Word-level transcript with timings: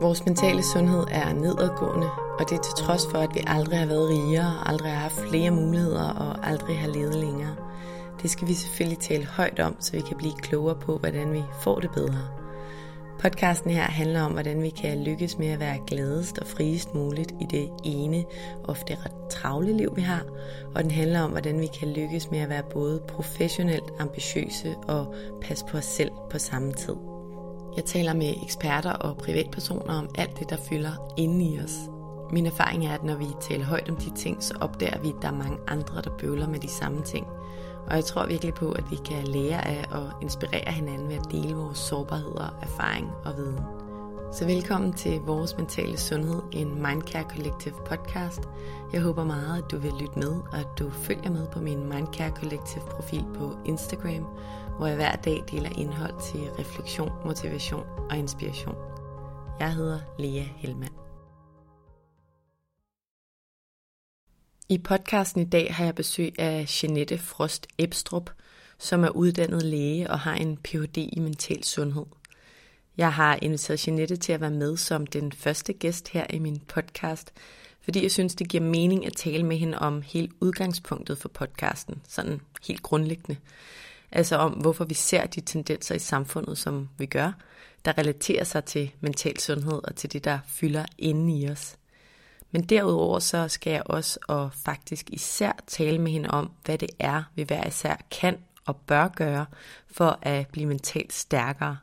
Vores 0.00 0.26
mentale 0.26 0.62
sundhed 0.62 1.04
er 1.10 1.32
nedadgående, 1.32 2.10
og 2.38 2.50
det 2.50 2.58
er 2.58 2.62
til 2.62 2.74
trods 2.74 3.06
for, 3.10 3.18
at 3.18 3.34
vi 3.34 3.40
aldrig 3.46 3.78
har 3.78 3.86
været 3.86 4.08
rigere, 4.08 4.68
aldrig 4.68 4.90
har 4.90 4.98
haft 4.98 5.28
flere 5.28 5.50
muligheder 5.50 6.08
og 6.10 6.48
aldrig 6.48 6.80
har 6.80 6.88
levet 6.88 7.14
længere. 7.14 7.56
Det 8.22 8.30
skal 8.30 8.48
vi 8.48 8.54
selvfølgelig 8.54 8.98
tale 8.98 9.26
højt 9.26 9.60
om, 9.60 9.76
så 9.80 9.92
vi 9.92 10.00
kan 10.00 10.16
blive 10.16 10.36
klogere 10.42 10.80
på, 10.80 10.98
hvordan 10.98 11.32
vi 11.32 11.42
får 11.62 11.80
det 11.80 11.90
bedre. 11.90 12.45
Podcasten 13.18 13.70
her 13.70 13.82
handler 13.82 14.22
om, 14.22 14.32
hvordan 14.32 14.62
vi 14.62 14.70
kan 14.70 15.04
lykkes 15.04 15.38
med 15.38 15.48
at 15.48 15.60
være 15.60 15.78
gladest 15.86 16.38
og 16.38 16.46
friest 16.46 16.94
muligt 16.94 17.32
i 17.40 17.44
det 17.50 17.70
ene, 17.84 18.24
ofte 18.64 18.94
ret 18.94 19.30
travle 19.30 19.76
liv, 19.76 19.92
vi 19.96 20.00
har. 20.00 20.22
Og 20.74 20.82
den 20.82 20.90
handler 20.90 21.20
om, 21.20 21.30
hvordan 21.30 21.60
vi 21.60 21.66
kan 21.66 21.92
lykkes 21.92 22.30
med 22.30 22.38
at 22.38 22.48
være 22.48 22.62
både 22.72 23.02
professionelt 23.08 23.92
ambitiøse 23.98 24.74
og 24.88 25.14
passe 25.42 25.64
på 25.66 25.76
os 25.76 25.84
selv 25.84 26.10
på 26.30 26.38
samme 26.38 26.72
tid. 26.72 26.94
Jeg 27.76 27.84
taler 27.84 28.14
med 28.14 28.34
eksperter 28.42 28.92
og 28.92 29.16
privatpersoner 29.16 29.94
om 29.94 30.08
alt 30.18 30.38
det, 30.38 30.50
der 30.50 30.56
fylder 30.56 31.14
inde 31.16 31.44
i 31.44 31.60
os. 31.60 31.74
Min 32.32 32.46
erfaring 32.46 32.86
er, 32.86 32.94
at 32.94 33.04
når 33.04 33.14
vi 33.14 33.26
taler 33.40 33.64
højt 33.64 33.90
om 33.90 33.96
de 33.96 34.14
ting, 34.16 34.42
så 34.42 34.54
opdager 34.60 34.98
vi, 34.98 35.08
at 35.08 35.22
der 35.22 35.28
er 35.28 35.32
mange 35.32 35.58
andre, 35.68 36.02
der 36.02 36.10
bøvler 36.18 36.48
med 36.48 36.58
de 36.58 36.68
samme 36.68 37.02
ting. 37.02 37.26
Og 37.86 37.96
jeg 37.96 38.04
tror 38.04 38.26
virkelig 38.26 38.54
på, 38.54 38.72
at 38.72 38.90
vi 38.90 38.96
kan 38.96 39.26
lære 39.26 39.66
af 39.66 39.84
og 39.90 40.22
inspirere 40.22 40.72
hinanden 40.72 41.08
ved 41.08 41.16
at 41.16 41.30
dele 41.30 41.54
vores 41.54 41.78
sårbarheder, 41.78 42.58
erfaring 42.62 43.10
og 43.24 43.36
viden. 43.36 43.60
Så 44.32 44.46
velkommen 44.46 44.92
til 44.92 45.20
Vores 45.20 45.56
Mentale 45.56 45.96
Sundhed, 45.96 46.42
en 46.52 46.82
Mindcare 46.82 47.24
Collective 47.30 47.74
podcast. 47.86 48.40
Jeg 48.92 49.00
håber 49.00 49.24
meget, 49.24 49.62
at 49.62 49.70
du 49.70 49.78
vil 49.78 49.92
lytte 50.00 50.18
med, 50.18 50.32
og 50.52 50.58
at 50.58 50.68
du 50.78 50.90
følger 50.90 51.30
med 51.30 51.46
på 51.46 51.60
min 51.60 51.88
Mindcare 51.88 52.30
Collective 52.30 52.84
profil 52.90 53.24
på 53.34 53.56
Instagram, 53.64 54.26
hvor 54.76 54.86
jeg 54.86 54.96
hver 54.96 55.16
dag 55.16 55.44
deler 55.50 55.70
indhold 55.78 56.14
til 56.20 56.40
refleksion, 56.58 57.12
motivation 57.24 57.84
og 58.10 58.16
inspiration. 58.16 58.74
Jeg 59.60 59.74
hedder 59.74 59.98
Lea 60.18 60.44
Helmand. 60.56 61.05
I 64.68 64.78
podcasten 64.78 65.42
i 65.42 65.44
dag 65.44 65.74
har 65.74 65.84
jeg 65.84 65.94
besøg 65.94 66.38
af 66.38 66.82
Jeanette 66.82 67.18
Frost 67.18 67.66
Ebstrup, 67.78 68.30
som 68.78 69.04
er 69.04 69.08
uddannet 69.08 69.62
læge 69.62 70.10
og 70.10 70.20
har 70.20 70.34
en 70.34 70.56
Ph.D. 70.56 70.96
i 70.96 71.20
mental 71.20 71.64
sundhed. 71.64 72.04
Jeg 72.96 73.12
har 73.12 73.38
inviteret 73.42 73.86
Jeanette 73.86 74.16
til 74.16 74.32
at 74.32 74.40
være 74.40 74.50
med 74.50 74.76
som 74.76 75.06
den 75.06 75.32
første 75.32 75.72
gæst 75.72 76.08
her 76.08 76.26
i 76.30 76.38
min 76.38 76.60
podcast, 76.68 77.32
fordi 77.80 78.02
jeg 78.02 78.10
synes, 78.10 78.34
det 78.34 78.48
giver 78.48 78.64
mening 78.64 79.06
at 79.06 79.16
tale 79.16 79.42
med 79.42 79.56
hende 79.56 79.78
om 79.78 80.02
hele 80.02 80.28
udgangspunktet 80.40 81.18
for 81.18 81.28
podcasten, 81.28 82.02
sådan 82.08 82.40
helt 82.66 82.82
grundlæggende. 82.82 83.40
Altså 84.12 84.36
om, 84.36 84.52
hvorfor 84.52 84.84
vi 84.84 84.94
ser 84.94 85.26
de 85.26 85.40
tendenser 85.40 85.94
i 85.94 85.98
samfundet, 85.98 86.58
som 86.58 86.88
vi 86.98 87.06
gør, 87.06 87.32
der 87.84 87.98
relaterer 87.98 88.44
sig 88.44 88.64
til 88.64 88.90
mental 89.00 89.40
sundhed 89.40 89.80
og 89.84 89.96
til 89.96 90.12
det, 90.12 90.24
der 90.24 90.38
fylder 90.46 90.84
inde 90.98 91.40
i 91.40 91.50
os. 91.50 91.76
Men 92.56 92.64
derudover 92.64 93.18
så 93.18 93.48
skal 93.48 93.70
jeg 93.70 93.82
også 93.86 94.18
og 94.28 94.52
faktisk 94.52 95.10
især 95.10 95.52
tale 95.66 95.98
med 95.98 96.12
hende 96.12 96.30
om, 96.30 96.50
hvad 96.64 96.78
det 96.78 96.90
er, 96.98 97.22
vi 97.34 97.42
hver 97.42 97.66
især 97.66 97.96
kan 98.10 98.38
og 98.66 98.76
bør 98.76 99.08
gøre 99.08 99.46
for 99.86 100.18
at 100.22 100.48
blive 100.48 100.66
mentalt 100.66 101.12
stærkere, 101.12 101.78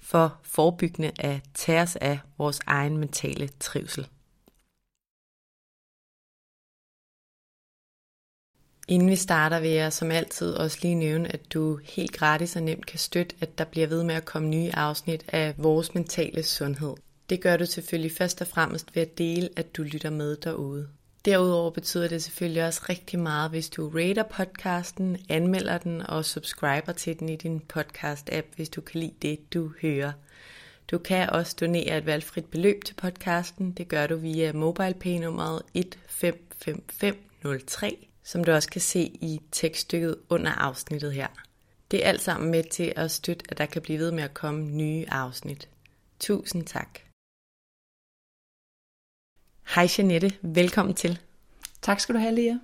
for 0.00 0.38
forebyggende 0.42 1.12
at 1.18 1.40
tage 1.54 1.82
os 1.82 1.96
af 1.96 2.18
vores 2.38 2.60
egen 2.66 2.96
mentale 2.96 3.48
trivsel. 3.48 4.08
Inden 8.88 9.08
vi 9.08 9.16
starter 9.16 9.60
vil 9.60 9.70
jeg 9.70 9.92
som 9.92 10.10
altid 10.10 10.54
også 10.54 10.78
lige 10.82 10.94
nævne, 10.94 11.32
at 11.32 11.52
du 11.52 11.80
helt 11.84 12.12
gratis 12.12 12.56
og 12.56 12.62
nemt 12.62 12.86
kan 12.86 12.98
støtte, 12.98 13.36
at 13.40 13.58
der 13.58 13.64
bliver 13.64 13.86
ved 13.86 14.04
med 14.04 14.14
at 14.14 14.24
komme 14.24 14.48
nye 14.48 14.70
afsnit 14.74 15.24
af 15.28 15.54
vores 15.58 15.94
mentale 15.94 16.42
sundhed. 16.42 16.94
Det 17.32 17.40
gør 17.40 17.56
du 17.56 17.66
selvfølgelig 17.66 18.12
først 18.12 18.40
og 18.40 18.46
fremmest 18.46 18.96
ved 18.96 19.02
at 19.02 19.18
dele, 19.18 19.48
at 19.56 19.76
du 19.76 19.82
lytter 19.82 20.10
med 20.10 20.36
derude. 20.36 20.88
Derudover 21.24 21.70
betyder 21.70 22.08
det 22.08 22.22
selvfølgelig 22.22 22.64
også 22.64 22.82
rigtig 22.88 23.18
meget, 23.18 23.50
hvis 23.50 23.70
du 23.70 23.88
rater 23.88 24.22
podcasten, 24.22 25.16
anmelder 25.28 25.78
den 25.78 26.00
og 26.00 26.24
subscriber 26.24 26.92
til 26.92 27.18
den 27.18 27.28
i 27.28 27.36
din 27.36 27.62
podcast-app, 27.76 28.46
hvis 28.56 28.68
du 28.68 28.80
kan 28.80 29.00
lide 29.00 29.14
det, 29.22 29.52
du 29.54 29.72
hører. 29.82 30.12
Du 30.90 30.98
kan 30.98 31.30
også 31.30 31.56
donere 31.60 31.98
et 31.98 32.06
valgfrit 32.06 32.44
beløb 32.44 32.84
til 32.84 32.94
podcasten. 32.94 33.72
Det 33.72 33.88
gør 33.88 34.06
du 34.06 34.16
via 34.16 34.52
MobilePay-nummeret 34.52 35.62
155503, 35.74 38.08
som 38.24 38.44
du 38.44 38.52
også 38.52 38.70
kan 38.70 38.80
se 38.80 39.00
i 39.00 39.40
tekststykket 39.52 40.16
under 40.28 40.52
afsnittet 40.52 41.12
her. 41.12 41.28
Det 41.90 42.04
er 42.04 42.08
alt 42.08 42.20
sammen 42.20 42.50
med 42.50 42.64
til 42.64 42.92
at 42.96 43.10
støtte, 43.10 43.44
at 43.48 43.58
der 43.58 43.66
kan 43.66 43.82
blive 43.82 43.98
ved 43.98 44.10
med 44.10 44.22
at 44.22 44.34
komme 44.34 44.64
nye 44.64 45.04
afsnit. 45.08 45.68
Tusind 46.20 46.66
tak. 46.66 47.11
Hej 49.68 49.88
Janette, 49.98 50.32
velkommen 50.42 50.94
til. 50.94 51.18
Tak 51.82 52.00
skal 52.00 52.14
du 52.14 52.20
have, 52.20 52.34
Lea. 52.34 52.54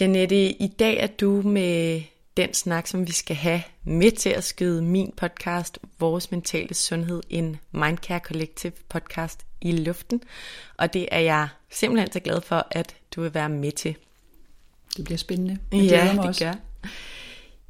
Janette, 0.00 0.50
i 0.50 0.66
dag 0.66 0.96
er 0.96 1.06
du 1.06 1.42
med 1.42 2.02
den 2.36 2.54
snak, 2.54 2.86
som 2.86 3.06
vi 3.06 3.12
skal 3.12 3.36
have 3.36 3.62
med 3.84 4.10
til 4.10 4.30
at 4.30 4.44
skyde 4.44 4.82
min 4.82 5.12
podcast, 5.16 5.78
Vores 5.98 6.30
Mentale 6.30 6.74
Sundhed, 6.74 7.22
en 7.30 7.56
Mindcare 7.72 8.18
Collective 8.18 8.72
podcast 8.88 9.46
i 9.60 9.72
luften. 9.72 10.22
Og 10.76 10.92
det 10.92 11.08
er 11.12 11.20
jeg 11.20 11.48
simpelthen 11.70 12.12
så 12.12 12.20
glad 12.20 12.40
for, 12.40 12.66
at 12.70 12.96
du 13.14 13.22
vil 13.22 13.34
være 13.34 13.48
med 13.48 13.72
til. 13.72 13.96
Det 14.96 15.04
bliver 15.04 15.18
spændende. 15.18 15.58
Jeg 15.72 15.82
ja, 15.82 16.12
det 16.12 16.18
også. 16.18 16.44
gør. 16.44 16.54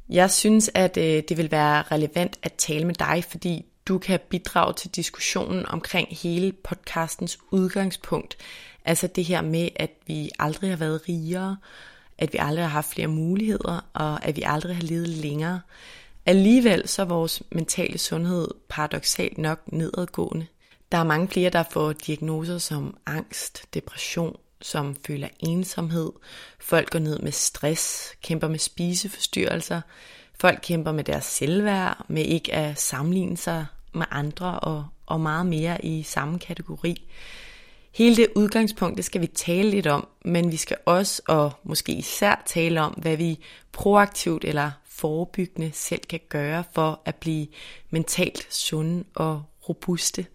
Jeg 0.09 0.31
synes, 0.31 0.71
at 0.73 0.97
øh, 0.97 1.23
det 1.29 1.37
vil 1.37 1.51
være 1.51 1.81
relevant 1.81 2.39
at 2.43 2.53
tale 2.53 2.85
med 2.85 2.95
dig, 2.95 3.23
fordi 3.29 3.65
du 3.89 3.97
kan 3.97 4.19
bidrage 4.29 4.73
til 4.73 4.89
diskussionen 4.89 5.65
omkring 5.65 6.07
hele 6.11 6.51
podcastens 6.51 7.39
udgangspunkt. 7.51 8.37
Altså 8.85 9.07
det 9.07 9.25
her 9.25 9.41
med, 9.41 9.69
at 9.75 9.91
vi 10.07 10.29
aldrig 10.39 10.69
har 10.69 10.77
været 10.77 11.09
rigere, 11.09 11.57
at 12.17 12.33
vi 12.33 12.37
aldrig 12.41 12.65
har 12.65 12.69
haft 12.69 12.89
flere 12.89 13.07
muligheder, 13.07 13.85
og 13.93 14.25
at 14.25 14.35
vi 14.35 14.41
aldrig 14.45 14.75
har 14.75 14.83
levet 14.83 15.09
længere. 15.09 15.61
Alligevel 16.25 16.87
så 16.87 17.01
er 17.01 17.05
vores 17.05 17.43
mentale 17.51 17.97
sundhed 17.97 18.47
paradoxalt 18.69 19.37
nok 19.37 19.59
nedadgående. 19.67 20.45
Der 20.91 20.97
er 20.97 21.03
mange 21.03 21.27
flere, 21.27 21.49
der 21.49 21.63
får 21.71 21.93
diagnoser 21.93 22.57
som 22.57 22.97
angst, 23.05 23.63
depression, 23.73 24.37
som 24.61 24.95
føler 25.07 25.27
ensomhed. 25.39 26.11
Folk 26.59 26.89
går 26.89 26.99
ned 26.99 27.19
med 27.19 27.31
stress, 27.31 28.13
kæmper 28.23 28.47
med 28.47 28.59
spiseforstyrrelser. 28.59 29.81
Folk 30.39 30.59
kæmper 30.63 30.91
med 30.91 31.03
deres 31.03 31.25
selvværd, 31.25 32.05
med 32.07 32.25
ikke 32.25 32.53
at 32.53 32.79
sammenligne 32.79 33.37
sig 33.37 33.65
med 33.93 34.05
andre 34.11 34.59
og, 34.59 34.85
og 35.05 35.21
meget 35.21 35.45
mere 35.45 35.85
i 35.85 36.03
samme 36.03 36.39
kategori. 36.39 37.07
Hele 37.91 38.15
det 38.15 38.27
udgangspunkt, 38.35 38.97
det 38.97 39.05
skal 39.05 39.21
vi 39.21 39.27
tale 39.27 39.69
lidt 39.69 39.87
om, 39.87 40.07
men 40.25 40.51
vi 40.51 40.57
skal 40.57 40.77
også 40.85 41.21
og 41.27 41.51
måske 41.63 41.91
især 41.91 42.43
tale 42.45 42.81
om, 42.81 42.91
hvad 42.91 43.17
vi 43.17 43.39
proaktivt 43.71 44.45
eller 44.45 44.71
forebyggende 44.89 45.71
selv 45.73 46.01
kan 46.09 46.19
gøre 46.29 46.63
for 46.73 47.01
at 47.05 47.15
blive 47.15 47.47
mentalt 47.89 48.47
sunde 48.53 49.03
og 49.15 49.43
robuste, 49.69 50.25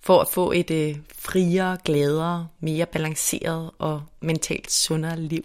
for 0.00 0.20
at 0.20 0.28
få 0.28 0.52
et 0.52 0.70
øh, 0.70 0.96
friere, 1.18 1.78
gladere, 1.84 2.48
mere 2.60 2.86
balanceret 2.86 3.70
og 3.78 4.02
mentalt 4.20 4.72
sundere 4.72 5.20
liv. 5.20 5.44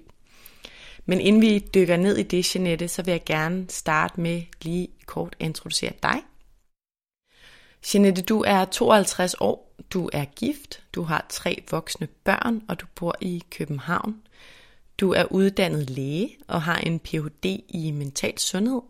Men 1.06 1.22
inden 1.22 1.42
vi 1.42 1.60
dykker 1.74 1.98
ned 1.98 2.18
i 2.18 2.24
det, 2.24 2.56
Jeanette, 2.56 2.88
så 2.88 3.02
vil 3.02 3.12
jeg 3.12 3.24
gerne 3.26 3.66
starte 3.70 4.22
med 4.22 4.42
lige 4.62 4.88
kort 5.06 5.36
at 5.40 5.46
introducere 5.46 5.92
dig. 6.04 6.22
Jeanette, 7.94 8.22
du 8.22 8.42
er 8.48 8.66
52 8.66 9.36
år, 9.40 9.70
Du 9.94 10.10
er 10.14 10.26
gift, 10.26 10.84
du 10.94 11.04
har 11.04 11.26
tre 11.30 11.64
voksne 11.72 12.08
børn, 12.08 12.62
og 12.68 12.82
du 12.82 12.86
bor 12.96 13.16
i 13.22 13.44
København. 13.52 14.16
Du 14.98 15.12
er 15.14 15.24
uddannet 15.32 15.90
læge 15.90 16.38
og 16.48 16.62
har 16.62 16.78
en 16.78 17.00
Ph.D. 17.00 17.46
i 17.70 17.92
mental 17.92 18.40
sundhed. 18.40 18.82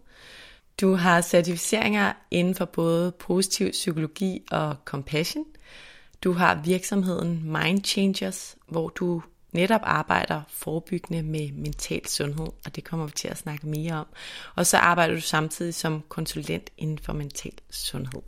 Du 0.81 0.95
har 0.95 1.21
certificeringer 1.21 2.13
inden 2.31 2.55
for 2.55 2.65
både 2.65 3.11
positiv 3.11 3.71
psykologi 3.71 4.41
og 4.51 4.75
compassion. 4.85 5.45
Du 6.23 6.33
har 6.33 6.55
virksomheden 6.55 7.41
Mind 7.43 7.83
Changers, 7.83 8.55
hvor 8.67 8.89
du 8.89 9.21
netop 9.51 9.81
arbejder 9.83 10.41
forebyggende 10.47 11.23
med 11.23 11.51
mental 11.51 12.07
sundhed, 12.07 12.47
og 12.65 12.75
det 12.75 12.83
kommer 12.83 13.05
vi 13.05 13.11
til 13.11 13.27
at 13.27 13.37
snakke 13.37 13.67
mere 13.67 13.93
om. 13.93 14.07
Og 14.55 14.67
så 14.67 14.77
arbejder 14.77 15.15
du 15.15 15.21
samtidig 15.21 15.73
som 15.73 16.03
konsulent 16.09 16.69
inden 16.77 16.99
for 16.99 17.13
mental 17.13 17.53
sundhed. 17.69 18.21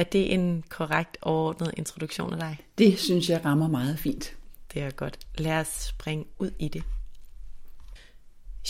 Er 0.00 0.04
det 0.04 0.34
en 0.34 0.64
korrekt 0.68 1.16
overordnet 1.22 1.74
introduktion 1.76 2.32
af 2.32 2.38
dig? 2.38 2.58
Det 2.78 2.98
synes 2.98 3.28
jeg 3.28 3.44
rammer 3.44 3.68
meget 3.68 3.98
fint. 3.98 4.36
Det 4.74 4.82
er 4.82 4.90
godt. 4.90 5.18
Lad 5.38 5.60
os 5.60 5.68
springe 5.68 6.24
ud 6.38 6.50
i 6.58 6.68
det. 6.68 6.82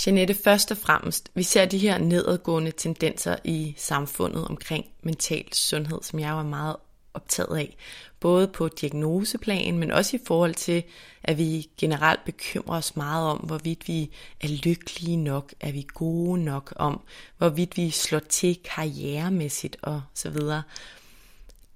Jeanette, 0.06 0.34
først 0.34 0.70
og 0.70 0.76
fremmest, 0.76 1.30
vi 1.34 1.42
ser 1.42 1.64
de 1.64 1.78
her 1.78 1.98
nedadgående 1.98 2.70
tendenser 2.70 3.36
i 3.44 3.74
samfundet 3.76 4.48
omkring 4.48 4.86
mental 5.02 5.52
sundhed, 5.52 5.98
som 6.02 6.18
jeg 6.18 6.34
var 6.34 6.42
meget 6.42 6.76
optaget 7.14 7.56
af. 7.56 7.76
Både 8.20 8.48
på 8.48 8.68
diagnoseplan, 8.68 9.78
men 9.78 9.90
også 9.90 10.16
i 10.16 10.20
forhold 10.26 10.54
til, 10.54 10.82
at 11.22 11.38
vi 11.38 11.70
generelt 11.78 12.24
bekymrer 12.24 12.78
os 12.78 12.96
meget 12.96 13.26
om, 13.26 13.38
hvorvidt 13.38 13.88
vi 13.88 14.10
er 14.40 14.48
lykkelige 14.64 15.16
nok, 15.16 15.54
er 15.60 15.72
vi 15.72 15.86
gode 15.94 16.44
nok, 16.44 16.72
om 16.76 17.00
hvorvidt 17.38 17.76
vi 17.76 17.90
slår 17.90 18.18
til 18.18 18.58
karrieremæssigt 18.64 19.76
og 19.82 20.02
så 20.14 20.30
videre. 20.30 20.62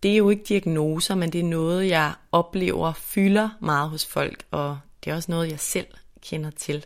Det 0.05 0.12
er 0.12 0.17
jo 0.17 0.31
ikke 0.31 0.45
diagnoser, 0.49 1.15
men 1.15 1.33
det 1.33 1.41
er 1.41 1.45
noget, 1.45 1.89
jeg 1.89 2.12
oplever 2.33 2.93
fylder 2.93 3.49
meget 3.61 3.91
hos 3.91 4.06
folk, 4.06 4.45
og 4.51 4.79
det 5.05 5.11
er 5.11 5.15
også 5.15 5.31
noget, 5.31 5.51
jeg 5.51 5.61
selv 5.61 5.87
kender 6.23 6.51
til. 6.51 6.85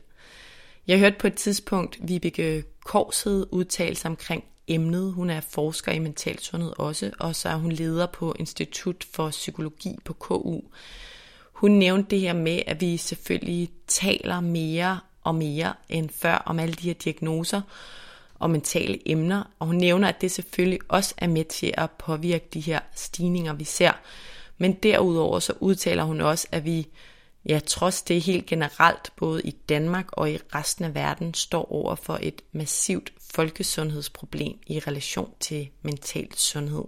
Jeg 0.86 0.98
hørte 0.98 1.16
på 1.18 1.26
et 1.26 1.34
tidspunkt 1.34 1.98
Vibeke 2.00 2.64
Korshed 2.84 3.46
udtale 3.50 3.96
sig 3.96 4.10
omkring 4.10 4.44
emnet. 4.66 5.12
Hun 5.12 5.30
er 5.30 5.40
forsker 5.40 5.92
i 5.92 5.98
mental 5.98 6.38
sundhed 6.38 6.72
også, 6.78 7.10
og 7.18 7.36
så 7.36 7.48
er 7.48 7.56
hun 7.56 7.72
leder 7.72 8.06
på 8.06 8.34
Institut 8.38 9.04
for 9.12 9.30
Psykologi 9.30 9.96
på 10.04 10.12
KU. 10.12 10.60
Hun 11.52 11.70
nævnte 11.70 12.10
det 12.10 12.20
her 12.20 12.32
med, 12.32 12.62
at 12.66 12.80
vi 12.80 12.96
selvfølgelig 12.96 13.70
taler 13.86 14.40
mere 14.40 15.00
og 15.22 15.34
mere 15.34 15.74
end 15.88 16.10
før 16.10 16.42
om 16.46 16.58
alle 16.58 16.74
de 16.74 16.86
her 16.86 16.94
diagnoser 16.94 17.60
og 18.38 18.50
mentale 18.50 19.10
emner, 19.10 19.42
og 19.58 19.66
hun 19.66 19.76
nævner, 19.76 20.08
at 20.08 20.20
det 20.20 20.30
selvfølgelig 20.30 20.80
også 20.88 21.14
er 21.18 21.26
med 21.26 21.44
til 21.44 21.74
at 21.76 21.90
påvirke 21.90 22.48
de 22.54 22.60
her 22.60 22.80
stigninger, 22.94 23.52
vi 23.52 23.64
ser. 23.64 23.92
Men 24.58 24.72
derudover 24.72 25.38
så 25.38 25.52
udtaler 25.60 26.02
hun 26.02 26.20
også, 26.20 26.48
at 26.52 26.64
vi 26.64 26.86
ja, 27.48 27.60
trods 27.66 28.02
det 28.02 28.22
helt 28.22 28.46
generelt, 28.46 29.12
både 29.16 29.42
i 29.42 29.50
Danmark 29.50 30.06
og 30.12 30.30
i 30.30 30.38
resten 30.54 30.84
af 30.84 30.94
verden, 30.94 31.34
står 31.34 31.72
over 31.72 31.94
for 31.94 32.18
et 32.22 32.42
massivt 32.52 33.12
folkesundhedsproblem 33.34 34.58
i 34.66 34.78
relation 34.78 35.30
til 35.40 35.68
mental 35.82 36.28
sundhed. 36.36 36.84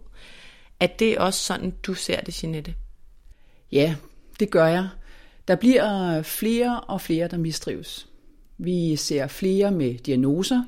Er 0.80 0.86
det 0.86 1.18
også 1.18 1.40
sådan, 1.40 1.70
du 1.82 1.94
ser 1.94 2.20
det, 2.20 2.42
Jeanette? 2.42 2.74
Ja, 3.72 3.96
det 4.40 4.50
gør 4.50 4.66
jeg. 4.66 4.88
Der 5.48 5.56
bliver 5.56 6.22
flere 6.22 6.80
og 6.80 7.00
flere, 7.00 7.28
der 7.28 7.36
mistrives. 7.36 8.08
Vi 8.58 8.96
ser 8.96 9.26
flere 9.26 9.70
med 9.70 9.98
diagnoser, 9.98 10.64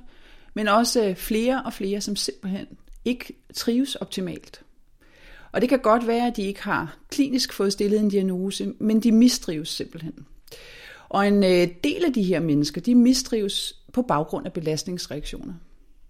men 0.54 0.68
også 0.68 1.14
flere 1.16 1.62
og 1.62 1.72
flere, 1.72 2.00
som 2.00 2.16
simpelthen 2.16 2.66
ikke 3.04 3.34
trives 3.54 3.94
optimalt. 3.94 4.62
Og 5.52 5.60
det 5.60 5.68
kan 5.68 5.78
godt 5.78 6.06
være, 6.06 6.26
at 6.26 6.36
de 6.36 6.42
ikke 6.42 6.62
har 6.62 6.98
klinisk 7.10 7.52
fået 7.52 7.72
stillet 7.72 8.00
en 8.00 8.08
diagnose, 8.08 8.72
men 8.78 9.00
de 9.00 9.12
mistrives 9.12 9.68
simpelthen. 9.68 10.26
Og 11.08 11.28
en 11.28 11.44
øh, 11.44 11.68
del 11.84 12.04
af 12.04 12.12
de 12.12 12.22
her 12.22 12.40
mennesker, 12.40 12.80
de 12.80 12.94
mistrives 12.94 13.76
på 13.92 14.02
baggrund 14.02 14.46
af 14.46 14.52
belastningsreaktioner. 14.52 15.54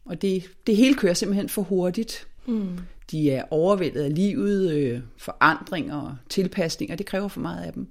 Og 0.05 0.23
det, 0.23 0.45
det 0.67 0.77
hele 0.77 0.95
kører 0.95 1.15
simpelthen 1.15 1.49
for 1.49 1.63
hurtigt. 1.63 2.27
Mm. 2.47 2.79
De 3.11 3.31
er 3.31 3.45
overvældet 3.51 4.03
af 4.03 4.15
livet, 4.15 4.73
øh, 4.73 5.01
forandringer 5.17 6.01
og 6.01 6.17
tilpasninger, 6.29 6.97
det 6.97 7.07
kræver 7.07 7.29
for 7.29 7.41
meget 7.41 7.65
af 7.65 7.73
dem. 7.73 7.87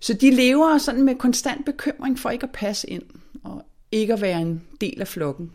Så 0.00 0.14
de 0.14 0.30
lever 0.30 0.78
sådan 0.78 1.04
med 1.04 1.14
konstant 1.14 1.64
bekymring 1.64 2.18
for 2.18 2.30
ikke 2.30 2.44
at 2.44 2.52
passe 2.52 2.90
ind, 2.90 3.02
ikke 3.92 4.12
at 4.12 4.20
være 4.20 4.40
en 4.40 4.62
del 4.80 5.00
af 5.00 5.08
flokken. 5.08 5.52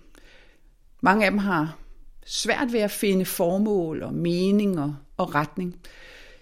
Mange 1.01 1.25
af 1.25 1.31
dem 1.31 1.37
har 1.37 1.77
svært 2.25 2.73
ved 2.73 2.79
at 2.79 2.91
finde 2.91 3.25
formål 3.25 4.03
og 4.03 4.13
mening 4.13 4.79
og, 4.79 4.95
og 5.17 5.35
retning. 5.35 5.75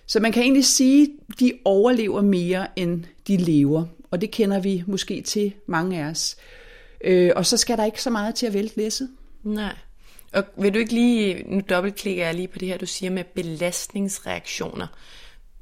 Så 0.06 0.20
man 0.20 0.32
kan 0.32 0.44
egentlig 0.44 0.66
sige, 0.66 1.10
at 1.30 1.40
de 1.40 1.54
overlever 1.66 2.22
mere, 2.22 2.68
end 2.76 3.04
de 3.28 3.38
lever. 3.38 3.86
Og 4.12 4.22
det 4.22 4.32
kender 4.32 4.60
vi 4.60 4.84
måske 4.88 5.22
til 5.22 5.54
mange 5.68 6.04
af 6.04 6.10
os. 6.10 6.38
Øh, 7.04 7.32
og 7.36 7.46
så 7.46 7.58
skal 7.58 7.78
der 7.78 7.86
ikke 7.86 8.02
så 8.02 8.10
meget 8.10 8.36
til 8.36 8.46
at 8.46 8.54
vælte 8.54 8.78
læsset. 8.78 9.10
Nej. 9.44 9.76
Og 10.34 10.44
vil 10.58 10.74
du 10.74 10.80
ikke 10.80 10.94
lige, 10.94 11.44
nu 11.48 11.62
dobbeltklikker 11.70 12.26
jeg 12.26 12.36
lige 12.36 12.48
på 12.48 12.60
det 12.60 12.68
her, 12.68 12.78
du 12.78 12.86
siger 12.86 13.10
med 13.10 13.24
belastningsreaktioner. 13.24 14.88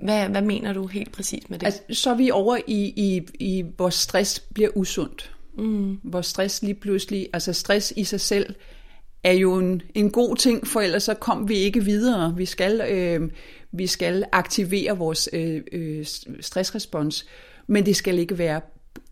Hvad, 0.04 0.30
hvad 0.30 0.42
mener 0.42 0.74
du 0.74 0.88
helt 0.88 1.12
præcis 1.12 1.50
med 1.50 1.60
det? 1.60 1.66
Altså, 1.66 1.82
så 1.92 2.10
er 2.10 2.16
vi 2.16 2.32
over 2.32 2.58
i, 2.68 2.94
i, 2.96 3.22
i, 3.40 3.66
hvor 3.76 3.90
stress 3.90 4.40
bliver 4.40 4.70
usundt. 4.76 5.32
Mm. 5.58 6.00
Hvor 6.04 6.22
stress 6.22 6.62
lige 6.62 6.74
pludselig, 6.74 7.28
altså 7.34 7.54
stress 7.54 7.94
i 7.96 8.04
sig 8.04 8.22
selv, 8.22 8.56
er 9.24 9.34
jo 9.34 9.60
en, 9.60 9.82
en 9.96 10.12
god 10.12 10.36
ting, 10.36 10.68
for 10.68 10.82
ellers 10.82 11.04
så 11.04 11.14
kom 11.14 11.50
vi 11.50 11.56
ikke 11.56 11.84
videre. 11.84 12.34
Vi 12.38 12.46
skal, 12.46 12.82
øh, 12.82 13.32
vi 13.72 13.88
skal 13.88 14.26
aktivere 14.32 14.98
vores 14.98 15.30
øh, 15.34 15.62
øh, 15.72 16.06
stressrespons, 16.40 17.26
men 17.68 17.86
det 17.86 17.96
skal 17.96 18.20
ikke 18.20 18.38
være 18.38 18.62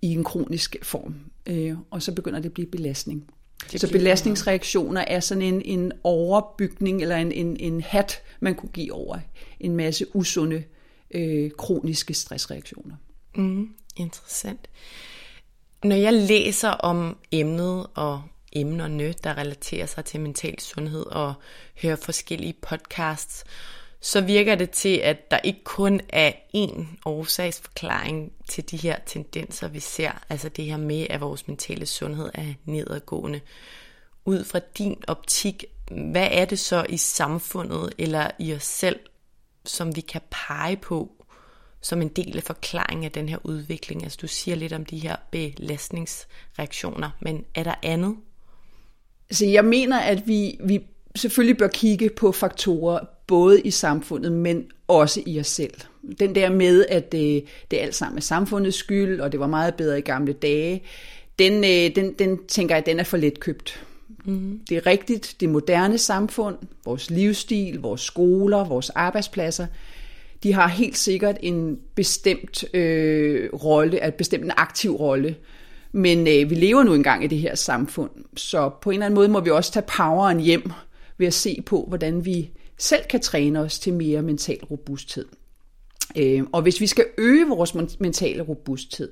i 0.01 0.07
en 0.07 0.23
kronisk 0.23 0.75
form. 0.83 1.15
Øh, 1.47 1.75
og 1.91 2.01
så 2.01 2.11
begynder 2.11 2.39
det 2.39 2.49
at 2.49 2.53
blive 2.53 2.67
belastning. 2.67 3.29
Det 3.71 3.81
så 3.81 3.91
belastningsreaktioner 3.91 5.03
er 5.07 5.19
sådan 5.19 5.41
en, 5.41 5.61
en 5.61 5.91
overbygning, 6.03 7.01
eller 7.01 7.15
en, 7.15 7.31
en, 7.31 7.57
en 7.57 7.81
hat, 7.81 8.21
man 8.39 8.55
kunne 8.55 8.71
give 8.73 8.93
over 8.93 9.19
en 9.59 9.75
masse 9.75 10.05
usunde, 10.15 10.63
øh, 11.11 11.51
kroniske 11.57 12.13
stressreaktioner. 12.13 12.95
Mm, 13.35 13.69
interessant. 13.95 14.69
Når 15.83 15.95
jeg 15.95 16.13
læser 16.13 16.69
om 16.69 17.17
emnet 17.31 17.87
og 17.95 18.23
emnerne, 18.53 19.13
der 19.13 19.37
relaterer 19.37 19.85
sig 19.85 20.05
til 20.05 20.19
mental 20.19 20.59
sundhed 20.59 21.05
og 21.05 21.33
hører 21.81 21.95
forskellige 21.95 22.55
podcasts, 22.61 23.43
så 24.01 24.21
virker 24.21 24.55
det 24.55 24.69
til, 24.69 24.97
at 24.97 25.31
der 25.31 25.39
ikke 25.43 25.63
kun 25.63 26.01
er 26.09 26.31
én 26.55 26.85
årsagsforklaring 27.05 28.31
til 28.49 28.71
de 28.71 28.77
her 28.77 28.97
tendenser, 29.05 29.67
vi 29.67 29.79
ser. 29.79 30.11
Altså 30.29 30.49
det 30.49 30.65
her 30.65 30.77
med, 30.77 31.07
at 31.09 31.21
vores 31.21 31.47
mentale 31.47 31.85
sundhed 31.85 32.29
er 32.33 32.53
nedadgående. 32.65 33.41
Ud 34.25 34.43
fra 34.43 34.59
din 34.77 35.03
optik, 35.07 35.65
hvad 35.91 36.27
er 36.31 36.45
det 36.45 36.59
så 36.59 36.85
i 36.89 36.97
samfundet 36.97 37.93
eller 37.97 38.31
i 38.39 38.53
os 38.53 38.63
selv, 38.63 38.99
som 39.65 39.95
vi 39.95 40.01
kan 40.01 40.21
pege 40.31 40.77
på 40.77 41.18
som 41.81 42.01
en 42.01 42.07
del 42.07 42.37
af 42.37 42.43
forklaringen 42.43 43.05
af 43.05 43.11
den 43.11 43.29
her 43.29 43.37
udvikling? 43.43 44.03
Altså 44.03 44.17
du 44.21 44.27
siger 44.27 44.55
lidt 44.55 44.73
om 44.73 44.85
de 44.85 44.97
her 44.97 45.15
belastningsreaktioner, 45.31 47.09
men 47.19 47.45
er 47.55 47.63
der 47.63 47.75
andet? 47.83 48.15
Så 49.31 49.45
jeg 49.45 49.65
mener, 49.65 49.99
at 49.99 50.27
vi, 50.27 50.57
vi 50.63 50.81
selvfølgelig 51.15 51.57
bør 51.57 51.67
kigge 51.67 52.09
på 52.09 52.31
faktorer, 52.31 52.99
både 53.27 53.61
i 53.61 53.71
samfundet, 53.71 54.31
men 54.31 54.65
også 54.87 55.21
i 55.25 55.39
os 55.39 55.47
selv. 55.47 55.73
Den 56.19 56.35
der 56.35 56.49
med, 56.49 56.85
at 56.89 57.11
det, 57.11 57.45
det 57.71 57.79
er 57.79 57.83
alt 57.83 57.95
sammen 57.95 58.17
er 58.17 58.21
samfundets 58.21 58.77
skyld, 58.77 59.21
og 59.21 59.31
det 59.31 59.39
var 59.39 59.47
meget 59.47 59.75
bedre 59.75 59.97
i 59.97 60.01
gamle 60.01 60.33
dage, 60.33 60.83
den, 61.39 61.63
øh, 61.63 61.95
den, 61.95 62.13
den 62.13 62.47
tænker 62.47 62.75
jeg, 62.75 62.85
den 62.85 62.99
er 62.99 63.03
for 63.03 63.17
let 63.17 63.39
købt. 63.39 63.85
Mm. 64.25 64.61
Det 64.69 64.77
er 64.77 64.85
rigtigt, 64.85 65.35
det 65.39 65.49
moderne 65.49 65.97
samfund, 65.97 66.57
vores 66.85 67.09
livsstil, 67.09 67.79
vores 67.79 68.01
skoler, 68.01 68.63
vores 68.63 68.89
arbejdspladser, 68.89 69.67
de 70.43 70.53
har 70.53 70.67
helt 70.67 70.97
sikkert 70.97 71.37
en 71.41 71.79
bestemt 71.95 72.75
øh, 72.75 73.49
rolle, 73.53 74.05
en 74.05 74.13
bestemt 74.17 74.43
en 74.43 74.51
aktiv 74.57 74.91
rolle 74.91 75.35
men 75.91 76.27
øh, 76.27 76.49
vi 76.49 76.55
lever 76.55 76.83
nu 76.83 76.93
engang 76.93 77.23
i 77.23 77.27
det 77.27 77.37
her 77.37 77.55
samfund, 77.55 78.09
så 78.37 78.71
på 78.81 78.89
en 78.89 78.93
eller 78.93 79.05
anden 79.05 79.15
måde 79.15 79.27
må 79.27 79.39
vi 79.39 79.49
også 79.49 79.71
tage 79.71 79.85
poweren 79.97 80.39
hjem 80.39 80.71
ved 81.17 81.27
at 81.27 81.33
se 81.33 81.63
på, 81.65 81.85
hvordan 81.87 82.25
vi 82.25 82.49
selv 82.77 83.03
kan 83.09 83.19
træne 83.19 83.59
os 83.59 83.79
til 83.79 83.93
mere 83.93 84.21
mental 84.21 84.59
robusthed. 84.71 85.25
Øh, 86.15 86.43
og 86.51 86.61
hvis 86.61 86.81
vi 86.81 86.87
skal 86.87 87.05
øge 87.17 87.47
vores 87.47 87.75
mentale 87.99 88.43
robusthed, 88.43 89.11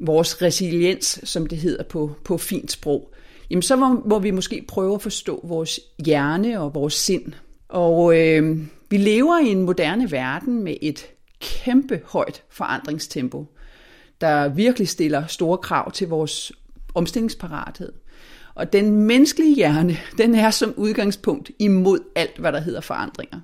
vores 0.00 0.42
resiliens, 0.42 1.20
som 1.24 1.46
det 1.46 1.58
hedder 1.58 1.84
på, 1.84 2.12
på 2.24 2.38
fint 2.38 2.72
sprog, 2.72 3.12
jamen 3.50 3.62
så 3.62 3.76
må, 3.76 4.02
må 4.06 4.18
vi 4.18 4.30
måske 4.30 4.64
prøve 4.68 4.94
at 4.94 5.02
forstå 5.02 5.40
vores 5.44 5.80
hjerne 6.06 6.60
og 6.60 6.74
vores 6.74 6.94
sind. 6.94 7.32
Og 7.68 8.18
øh, 8.18 8.58
vi 8.90 8.96
lever 8.96 9.38
i 9.38 9.46
en 9.48 9.62
moderne 9.62 10.10
verden 10.10 10.62
med 10.62 10.76
et 10.82 11.06
kæmpe 11.40 12.00
højt 12.04 12.42
forandringstempo 12.50 13.46
der 14.20 14.48
virkelig 14.48 14.88
stiller 14.88 15.26
store 15.26 15.58
krav 15.58 15.92
til 15.92 16.08
vores 16.08 16.52
omstillingsparathed. 16.94 17.92
Og 18.54 18.72
den 18.72 18.92
menneskelige 18.92 19.54
hjerne, 19.54 19.96
den 20.18 20.34
er 20.34 20.50
som 20.50 20.74
udgangspunkt 20.76 21.50
imod 21.58 22.00
alt, 22.14 22.38
hvad 22.38 22.52
der 22.52 22.60
hedder 22.60 22.80
forandringer. 22.80 23.40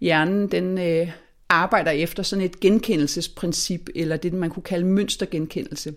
hjernen 0.00 0.48
den 0.48 0.78
øh, 0.78 1.12
arbejder 1.48 1.90
efter 1.90 2.22
sådan 2.22 2.44
et 2.44 2.60
genkendelsesprincip, 2.60 3.88
eller 3.94 4.16
det, 4.16 4.32
man 4.32 4.50
kunne 4.50 4.62
kalde 4.62 4.86
mønstergenkendelse. 4.86 5.94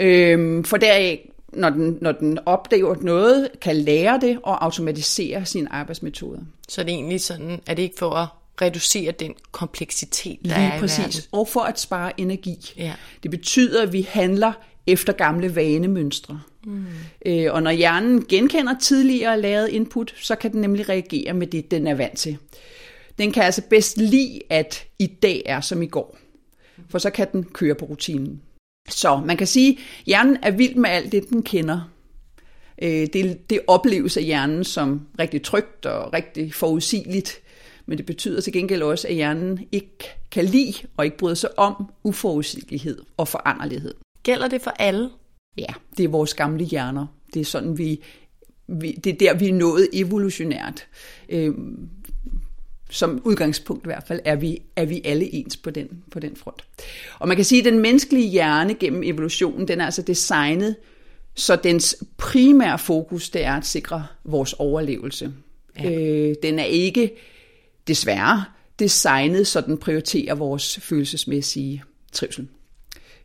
Øhm, 0.00 0.64
for 0.64 0.76
deraf, 0.76 1.30
når 1.56 1.70
den, 1.70 1.98
når 2.00 2.12
den 2.12 2.38
opdager 2.46 2.94
noget, 3.00 3.48
kan 3.60 3.76
lære 3.76 4.20
det 4.20 4.38
og 4.42 4.64
automatisere 4.64 5.46
sine 5.46 5.72
arbejdsmetoder. 5.72 6.40
Så 6.68 6.82
det 6.82 6.90
er 6.90 6.94
egentlig 6.94 7.20
sådan, 7.20 7.60
er 7.66 7.74
det 7.74 7.82
ikke 7.82 7.98
for 7.98 8.10
at 8.10 8.26
reducere 8.62 9.12
den 9.12 9.34
kompleksitet, 9.52 10.38
der 10.44 10.58
Lige 10.58 10.72
er 10.72 10.80
præcis. 10.80 10.98
verden? 10.98 11.20
Og 11.32 11.48
for 11.48 11.60
at 11.60 11.80
spare 11.80 12.20
energi. 12.20 12.72
Ja. 12.76 12.92
Det 13.22 13.30
betyder, 13.30 13.82
at 13.82 13.92
vi 13.92 14.08
handler 14.10 14.52
efter 14.86 15.12
gamle 15.12 15.56
vanemønstre. 15.56 16.40
Mm. 16.64 16.84
Øh, 17.26 17.52
og 17.52 17.62
når 17.62 17.70
hjernen 17.70 18.24
genkender 18.28 18.78
tidligere 18.78 19.40
lavet 19.40 19.68
input, 19.68 20.14
så 20.16 20.34
kan 20.36 20.52
den 20.52 20.60
nemlig 20.60 20.88
reagere 20.88 21.32
med 21.32 21.46
det, 21.46 21.70
den 21.70 21.86
er 21.86 21.94
vant 21.94 22.18
til. 22.18 22.38
Den 23.18 23.32
kan 23.32 23.42
altså 23.42 23.62
bedst 23.70 23.96
lide, 23.96 24.40
at 24.50 24.84
i 24.98 25.06
dag 25.06 25.42
er 25.46 25.60
som 25.60 25.82
i 25.82 25.86
går. 25.86 26.18
For 26.88 26.98
så 26.98 27.10
kan 27.10 27.26
den 27.32 27.44
køre 27.44 27.74
på 27.74 27.84
rutinen. 27.84 28.42
Så 28.88 29.22
man 29.26 29.36
kan 29.36 29.46
sige, 29.46 29.72
at 29.72 30.04
hjernen 30.06 30.36
er 30.42 30.50
vild 30.50 30.74
med 30.74 30.90
alt 30.90 31.12
det, 31.12 31.28
den 31.28 31.42
kender. 31.42 31.90
Øh, 32.82 33.06
det, 33.12 33.50
det 33.50 33.60
opleves 33.66 34.16
af 34.16 34.24
hjernen 34.24 34.64
som 34.64 35.00
rigtig 35.18 35.42
trygt 35.42 35.86
og 35.86 36.12
rigtig 36.12 36.54
forudsigeligt. 36.54 37.40
Men 37.86 37.98
det 37.98 38.06
betyder 38.06 38.40
til 38.40 38.52
gengæld 38.52 38.82
også, 38.82 39.08
at 39.08 39.14
hjernen 39.14 39.66
ikke 39.72 39.98
kan 40.30 40.44
lide 40.44 40.74
og 40.96 41.04
ikke 41.04 41.16
bryder 41.16 41.34
sig 41.34 41.58
om 41.58 41.92
uforudsigelighed 42.04 43.02
og 43.16 43.28
foranderlighed. 43.28 43.94
Gælder 44.22 44.48
det 44.48 44.62
for 44.62 44.70
alle? 44.70 45.10
Ja, 45.58 45.74
det 45.96 46.04
er 46.04 46.08
vores 46.08 46.34
gamle 46.34 46.64
hjerner. 46.64 47.06
Det 47.34 47.40
er 47.40 47.44
sådan, 47.44 47.78
vi, 47.78 48.02
vi 48.68 48.92
det 48.92 49.12
er 49.12 49.16
der, 49.18 49.38
vi 49.38 49.48
er 49.48 49.52
nået 49.52 49.88
evolutionært. 49.92 50.86
Øhm, 51.28 51.88
som 52.90 53.20
udgangspunkt 53.24 53.84
i 53.84 53.88
hvert 53.88 54.04
fald, 54.08 54.20
er 54.24 54.36
vi, 54.36 54.62
er 54.76 54.84
vi 54.84 55.02
alle 55.04 55.34
ens 55.34 55.56
på 55.56 55.70
den, 55.70 55.88
på 56.10 56.20
den 56.20 56.36
front. 56.36 56.64
Og 57.18 57.28
man 57.28 57.36
kan 57.36 57.44
sige, 57.44 57.58
at 57.58 57.64
den 57.64 57.78
menneskelige 57.78 58.28
hjerne 58.28 58.74
gennem 58.74 59.02
evolutionen, 59.02 59.68
den 59.68 59.80
er 59.80 59.84
altså 59.84 60.02
designet, 60.02 60.76
så 61.34 61.56
dens 61.56 62.04
primære 62.16 62.78
fokus, 62.78 63.30
det 63.30 63.44
er 63.44 63.54
at 63.54 63.66
sikre 63.66 64.06
vores 64.24 64.52
overlevelse. 64.52 65.32
Ja. 65.82 65.90
Øh, 65.90 66.34
den 66.42 66.58
er 66.58 66.64
ikke, 66.64 67.10
desværre, 67.88 68.44
designet, 68.78 69.46
så 69.46 69.60
den 69.60 69.78
prioriterer 69.78 70.34
vores 70.34 70.78
følelsesmæssige 70.82 71.82
trivsel. 72.12 72.48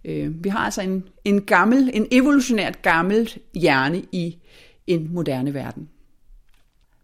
Øh, 0.06 0.44
vi 0.44 0.50
har 0.50 0.60
altså 0.60 0.82
en, 0.82 1.04
en 1.26 1.42
gammel, 1.42 1.92
en 1.94 2.08
evolutionært 2.12 2.82
gammel 2.82 3.34
hjerne 3.54 4.04
i 4.12 4.38
en 4.88 5.10
moderne 5.14 5.54
verden. 5.54 5.90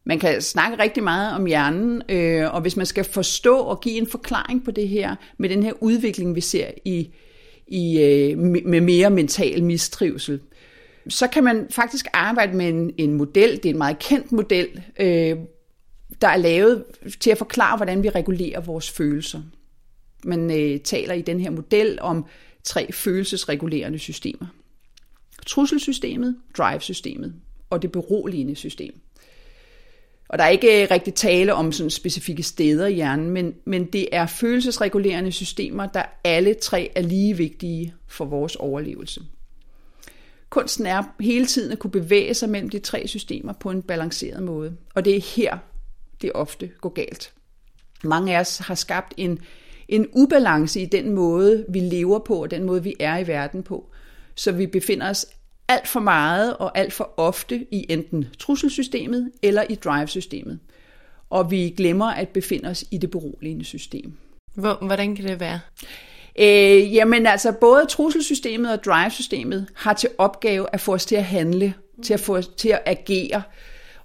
Man 0.08 0.20
kan 0.20 0.42
snakke 0.42 0.84
rigtig 0.84 1.04
meget 1.04 1.36
om 1.36 1.46
hjernen, 1.46 2.02
øh, 2.10 2.54
og 2.54 2.62
hvis 2.62 2.78
man 2.78 2.86
skal 2.86 3.04
forstå 3.04 3.58
og 3.58 3.82
give 3.82 3.98
en 3.98 4.08
forklaring 4.08 4.64
på 4.64 4.72
det 4.72 4.90
her, 4.90 5.16
med 5.38 5.50
den 5.50 5.64
her 5.64 5.74
udvikling, 5.84 6.36
vi 6.36 6.42
ser 6.42 6.68
i, 6.86 7.10
i 7.68 8.02
øh, 8.02 8.38
med 8.38 8.82
mere 8.82 9.10
mental 9.10 9.64
mistrivsel, 9.64 10.40
så 11.10 11.28
kan 11.28 11.44
man 11.44 11.68
faktisk 11.70 12.08
arbejde 12.14 12.58
med 12.58 12.70
en, 12.70 12.94
en 12.98 13.14
model, 13.14 13.52
det 13.52 13.66
er 13.66 13.70
en 13.70 13.78
meget 13.78 14.00
kendt 14.00 14.32
model, 14.32 14.68
øh, 15.00 15.38
der 16.22 16.28
er 16.28 16.38
lavet 16.38 16.84
til 17.20 17.30
at 17.30 17.38
forklare, 17.38 17.78
hvordan 17.78 18.04
vi 18.04 18.10
regulerer 18.10 18.62
vores 18.62 18.92
følelser. 18.92 19.42
Man 20.24 20.52
øh, 20.60 20.80
taler 20.80 21.14
i 21.14 21.22
den 21.22 21.40
her 21.40 21.50
model 21.50 21.98
om 22.02 22.26
tre 22.64 22.92
følelsesregulerende 22.92 24.00
systemer. 24.00 24.48
Trusselsystemet, 25.46 26.36
drive-systemet 26.58 27.34
og 27.70 27.82
det 27.82 27.92
beroligende 27.92 28.56
system. 28.56 28.94
Og 30.28 30.38
der 30.38 30.44
er 30.44 30.50
ikke 30.50 30.84
øh, 30.84 30.88
rigtig 30.92 31.14
tale 31.14 31.54
om 31.54 31.72
sådan 31.72 31.90
specifikke 31.90 32.44
steder 32.44 32.88
i 32.88 32.94
hjernen, 32.94 33.30
men, 33.30 33.56
men 33.66 33.86
det 33.86 34.08
er 34.12 34.26
følelsesregulerende 34.26 35.32
systemer, 35.32 35.86
der 35.86 36.04
alle 36.24 36.54
tre 36.54 36.92
er 36.96 37.02
lige 37.02 37.38
vigtige 37.38 37.94
for 38.08 38.26
vores 38.26 38.56
overlevelse. 38.56 39.22
Kunsten 40.50 40.86
er 40.86 41.04
hele 41.20 41.46
tiden 41.46 41.72
at 41.72 41.80
kunne 41.80 41.92
bevæge 41.92 42.34
sig 42.34 42.50
mellem 42.50 42.70
de 42.70 42.80
tre 42.80 43.08
systemer 43.08 43.54
på 43.54 43.72
en 43.72 43.82
balanceret 43.82 44.44
måde. 44.44 44.78
Og 44.96 45.06
det 45.06 45.16
er 45.16 45.22
her, 45.22 45.58
det 46.22 46.32
ofte 46.36 46.72
går 46.82 46.90
galt. 46.90 47.34
Mange 48.04 48.36
af 48.36 48.40
os 48.40 48.58
har 48.58 48.76
skabt 48.76 49.14
en, 49.18 49.40
en 49.88 50.08
ubalance 50.14 50.82
i 50.82 50.86
den 50.86 51.12
måde, 51.12 51.66
vi 51.70 51.80
lever 51.80 52.20
på, 52.20 52.44
og 52.44 52.52
den 52.52 52.64
måde, 52.64 52.84
vi 52.84 52.94
er 53.00 53.18
i 53.18 53.28
verden 53.28 53.64
på. 53.64 53.90
Så 54.36 54.52
vi 54.52 54.68
befinder 54.68 55.10
os 55.10 55.26
alt 55.68 55.88
for 55.88 56.00
meget 56.00 56.58
og 56.58 56.78
alt 56.78 56.94
for 56.94 57.14
ofte 57.18 57.66
i 57.72 57.86
enten 57.90 58.26
trusselsystemet 58.40 59.32
eller 59.42 59.64
i 59.70 59.76
drive-systemet. 59.76 60.60
Og 61.30 61.52
vi 61.52 61.74
glemmer 61.78 62.06
at 62.06 62.30
befinde 62.30 62.70
os 62.70 62.86
i 62.92 62.98
det 62.98 63.12
beroligende 63.12 63.66
system. 63.66 64.14
Hvordan 64.56 65.16
kan 65.16 65.26
det 65.26 65.40
være? 65.40 65.60
Øh, 66.40 66.94
jamen 66.94 67.26
altså, 67.26 67.52
både 67.52 67.86
trusselsystemet 67.90 68.72
og 68.72 68.84
drive-systemet 68.84 69.68
har 69.76 69.94
til 69.94 70.10
opgave 70.18 70.68
at 70.74 70.82
få 70.82 70.94
os 70.94 71.06
til 71.06 71.16
at 71.16 71.24
handle, 71.24 71.74
til 72.04 72.14
at 72.14 72.20
få 72.20 72.38
os 72.38 72.48
til 72.48 72.70
at 72.70 72.82
agere. 72.86 73.42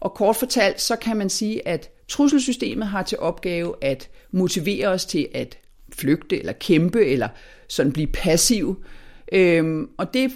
Og 0.01 0.15
kort 0.15 0.37
fortalt, 0.37 0.81
så 0.81 0.97
kan 0.97 1.17
man 1.17 1.31
sige, 1.31 1.69
at 1.69 1.91
trusselsystemet 2.09 2.89
har 2.89 3.03
til 3.03 3.19
opgave 3.19 3.75
at 3.81 4.11
motivere 4.31 4.89
os 4.89 5.05
til 5.05 5.29
at 5.35 5.59
flygte 5.93 6.39
eller 6.39 6.53
kæmpe 6.53 7.07
eller 7.07 7.29
sådan 7.69 7.93
blive 7.93 8.07
passiv. 8.07 8.85
Øhm, 9.33 9.89
og 9.99 10.15
det 10.15 10.33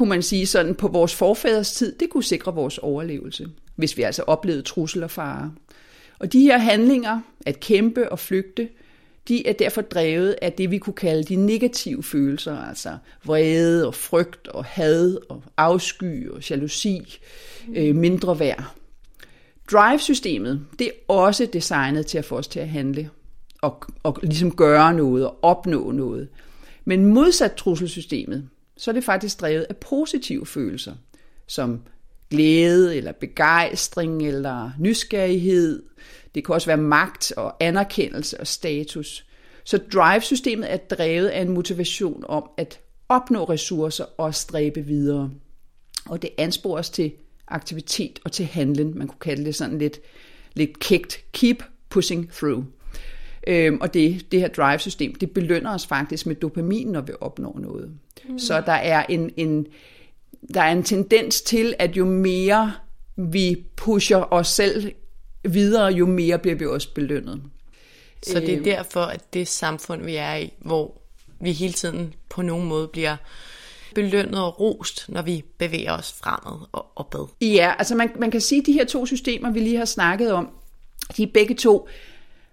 kunne 0.00 0.08
man 0.08 0.22
sige 0.22 0.46
sådan 0.46 0.74
på 0.74 0.88
vores 0.88 1.14
forfædres 1.14 1.72
tid, 1.72 1.94
det 2.00 2.10
kunne 2.10 2.24
sikre 2.24 2.54
vores 2.54 2.78
overlevelse, 2.78 3.48
hvis 3.76 3.96
vi 3.96 4.02
altså 4.02 4.22
oplevede 4.22 4.62
trussel 4.62 5.02
og 5.02 5.10
fare. 5.10 5.52
Og 6.18 6.32
de 6.32 6.40
her 6.40 6.58
handlinger, 6.58 7.20
at 7.46 7.60
kæmpe 7.60 8.12
og 8.12 8.18
flygte, 8.18 8.68
de 9.28 9.46
er 9.46 9.52
derfor 9.52 9.80
drevet 9.80 10.36
af 10.42 10.52
det, 10.52 10.70
vi 10.70 10.78
kunne 10.78 10.94
kalde 10.94 11.24
de 11.24 11.36
negative 11.36 12.02
følelser, 12.02 12.58
altså 12.58 12.96
vrede 13.24 13.86
og 13.86 13.94
frygt 13.94 14.48
og 14.48 14.64
had 14.64 15.16
og 15.28 15.42
afsky 15.56 16.28
og 16.28 16.50
jalousi, 16.50 17.18
øh, 17.74 17.94
mindre 17.94 18.38
værd. 18.38 18.64
Drive-systemet, 19.72 20.60
det 20.78 20.86
er 20.86 21.12
også 21.14 21.46
designet 21.52 22.06
til 22.06 22.18
at 22.18 22.24
få 22.24 22.36
os 22.36 22.48
til 22.48 22.60
at 22.60 22.68
handle 22.68 23.10
og, 23.62 23.84
og 24.02 24.18
ligesom 24.22 24.56
gøre 24.56 24.94
noget 24.94 25.26
og 25.26 25.38
opnå 25.42 25.90
noget. 25.90 26.28
Men 26.84 27.06
modsat 27.06 27.52
trusselsystemet, 27.52 28.48
så 28.80 28.90
er 28.90 28.92
det 28.92 29.04
faktisk 29.04 29.40
drevet 29.40 29.66
af 29.68 29.76
positive 29.76 30.46
følelser, 30.46 30.94
som 31.46 31.82
glæde 32.30 32.96
eller 32.96 33.12
begejstring 33.12 34.28
eller 34.28 34.70
nysgerrighed. 34.78 35.82
Det 36.34 36.44
kan 36.46 36.54
også 36.54 36.66
være 36.66 36.76
magt 36.76 37.32
og 37.36 37.56
anerkendelse 37.60 38.40
og 38.40 38.46
status. 38.46 39.26
Så 39.64 39.78
drive-systemet 39.78 40.72
er 40.72 40.76
drevet 40.76 41.28
af 41.28 41.40
en 41.40 41.50
motivation 41.50 42.24
om 42.28 42.50
at 42.56 42.80
opnå 43.08 43.44
ressourcer 43.44 44.04
og 44.18 44.34
stræbe 44.34 44.80
videre. 44.82 45.30
Og 46.06 46.22
det 46.22 46.30
anspores 46.38 46.90
til 46.90 47.12
aktivitet 47.48 48.20
og 48.24 48.32
til 48.32 48.46
handling. 48.46 48.96
Man 48.96 49.08
kunne 49.08 49.20
kalde 49.20 49.44
det 49.44 49.54
sådan 49.54 49.78
lidt, 49.78 50.00
lidt 50.54 50.78
kægt. 50.78 51.24
Keep 51.32 51.62
pushing 51.88 52.32
through. 52.32 52.64
Øhm, 53.46 53.78
og 53.80 53.94
det, 53.94 54.32
det 54.32 54.40
her 54.40 54.48
drive-system, 54.48 55.14
det 55.14 55.30
belønner 55.30 55.74
os 55.74 55.86
faktisk 55.86 56.26
med 56.26 56.34
dopamin, 56.34 56.86
når 56.86 57.00
vi 57.00 57.12
opnår 57.20 57.58
noget. 57.58 57.90
Mm. 58.28 58.38
Så 58.38 58.60
der 58.60 58.72
er 58.72 59.06
en, 59.08 59.30
en, 59.36 59.66
der 60.54 60.62
er 60.62 60.72
en 60.72 60.82
tendens 60.82 61.42
til, 61.42 61.74
at 61.78 61.96
jo 61.96 62.04
mere 62.04 62.72
vi 63.16 63.64
pusher 63.76 64.32
os 64.32 64.48
selv 64.48 64.92
videre, 65.44 65.86
jo 65.86 66.06
mere 66.06 66.38
bliver 66.38 66.56
vi 66.56 66.66
også 66.66 66.94
belønnet. 66.94 67.42
Så 68.22 68.40
det 68.40 68.54
er 68.54 68.62
derfor, 68.62 69.00
at 69.00 69.34
det 69.34 69.48
samfund, 69.48 70.04
vi 70.04 70.16
er 70.16 70.34
i, 70.34 70.52
hvor 70.58 71.00
vi 71.40 71.52
hele 71.52 71.72
tiden 71.72 72.14
på 72.28 72.42
nogen 72.42 72.68
måde 72.68 72.88
bliver 72.88 73.16
belønnet 73.94 74.40
og 74.40 74.60
rost, 74.60 75.04
når 75.08 75.22
vi 75.22 75.44
bevæger 75.58 75.92
os 75.92 76.12
fremad 76.12 76.66
og 76.72 76.86
opad. 76.96 77.26
Ja, 77.40 77.74
altså 77.78 77.94
man, 77.94 78.10
man 78.18 78.30
kan 78.30 78.40
sige, 78.40 78.60
at 78.60 78.66
de 78.66 78.72
her 78.72 78.84
to 78.84 79.06
systemer, 79.06 79.50
vi 79.50 79.60
lige 79.60 79.76
har 79.76 79.84
snakket 79.84 80.32
om, 80.32 80.48
de 81.16 81.22
er 81.22 81.26
begge 81.34 81.54
to, 81.54 81.88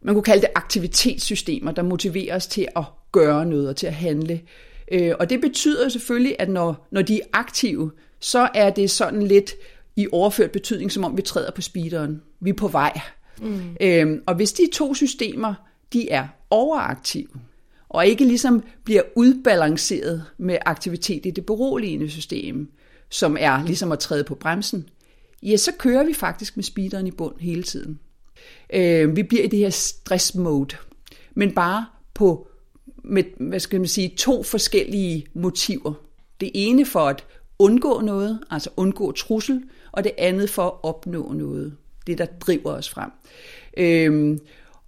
man 0.02 0.16
kunne 0.16 0.24
kalde 0.24 0.42
det 0.42 0.50
aktivitetssystemer, 0.56 1.72
der 1.72 1.82
motiverer 1.82 2.36
os 2.36 2.48
til 2.48 2.68
at 2.76 2.84
gøre 3.12 3.46
noget 3.46 3.70
og 3.70 3.76
til 3.76 3.88
at 3.88 3.94
handle. 3.94 4.42
Øh, 4.92 5.14
og 5.20 5.30
det 5.30 5.42
betyder 5.42 5.90
selvfølgelig, 5.90 6.36
at 6.40 6.50
når, 6.50 6.88
når 6.92 7.02
de 7.02 7.16
er 7.16 7.26
aktive, 7.34 7.92
så 8.20 8.50
er 8.56 8.70
det 8.70 8.92
sådan 8.92 9.24
lidt 9.24 9.54
i 9.96 10.08
overført 10.12 10.52
betydning, 10.52 10.92
som 10.92 11.04
om 11.04 11.18
vi 11.18 11.22
træder 11.22 11.52
på 11.52 11.62
speederen. 11.62 12.22
Vi 12.40 12.50
er 12.50 12.54
på 12.54 12.68
vej. 12.68 13.00
Mm. 13.42 13.62
Øhm, 13.82 14.24
og 14.26 14.36
hvis 14.36 14.54
de 14.54 14.70
to 14.74 14.94
systemer, 14.94 15.54
de 15.94 16.10
er 16.10 16.28
overaktive, 16.50 17.28
og 17.90 18.08
ikke 18.08 18.26
ligesom 18.26 18.64
bliver 18.84 19.02
udbalanceret 19.16 20.24
med 20.38 20.58
aktivitet 20.66 21.26
i 21.26 21.32
det 21.32 21.46
beroligende 21.46 22.10
system, 22.10 22.72
som 23.10 23.38
er 23.40 23.64
ligesom 23.64 23.92
at 23.92 24.00
træde 24.00 24.24
på 24.24 24.36
bremsen, 24.36 24.90
ja, 25.44 25.58
så 25.58 25.72
kører 25.78 26.04
vi 26.04 26.14
faktisk 26.14 26.56
med 26.56 26.64
speederen 26.64 27.08
i 27.08 27.12
bund 27.12 27.36
hele 27.40 27.64
tiden. 27.64 28.00
Øh, 28.74 29.16
vi 29.16 29.24
bliver 29.24 29.44
i 29.44 29.48
det 29.48 29.60
her 29.60 29.70
stress 29.70 30.36
mode, 30.36 30.76
men 31.36 31.52
bare 31.52 31.86
på 32.14 32.48
med, 33.04 33.24
hvad 33.40 33.60
skal 33.60 33.80
man 33.80 33.88
sige, 33.88 34.14
to 34.18 34.44
forskellige 34.44 35.26
motiver. 35.34 35.94
Det 36.42 36.52
ene 36.54 36.86
for 36.86 37.00
at 37.00 37.26
undgå 37.60 38.02
noget, 38.02 38.40
altså 38.50 38.70
undgå 38.78 39.12
trussel, 39.12 39.64
og 39.92 40.04
det 40.04 40.12
andet 40.18 40.50
for 40.50 40.64
at 40.66 40.74
opnå 40.84 41.34
noget. 41.34 41.78
Det, 42.08 42.18
der 42.18 42.26
driver 42.26 42.72
os 42.72 42.90
frem. 42.90 43.12
Øhm, 43.78 44.40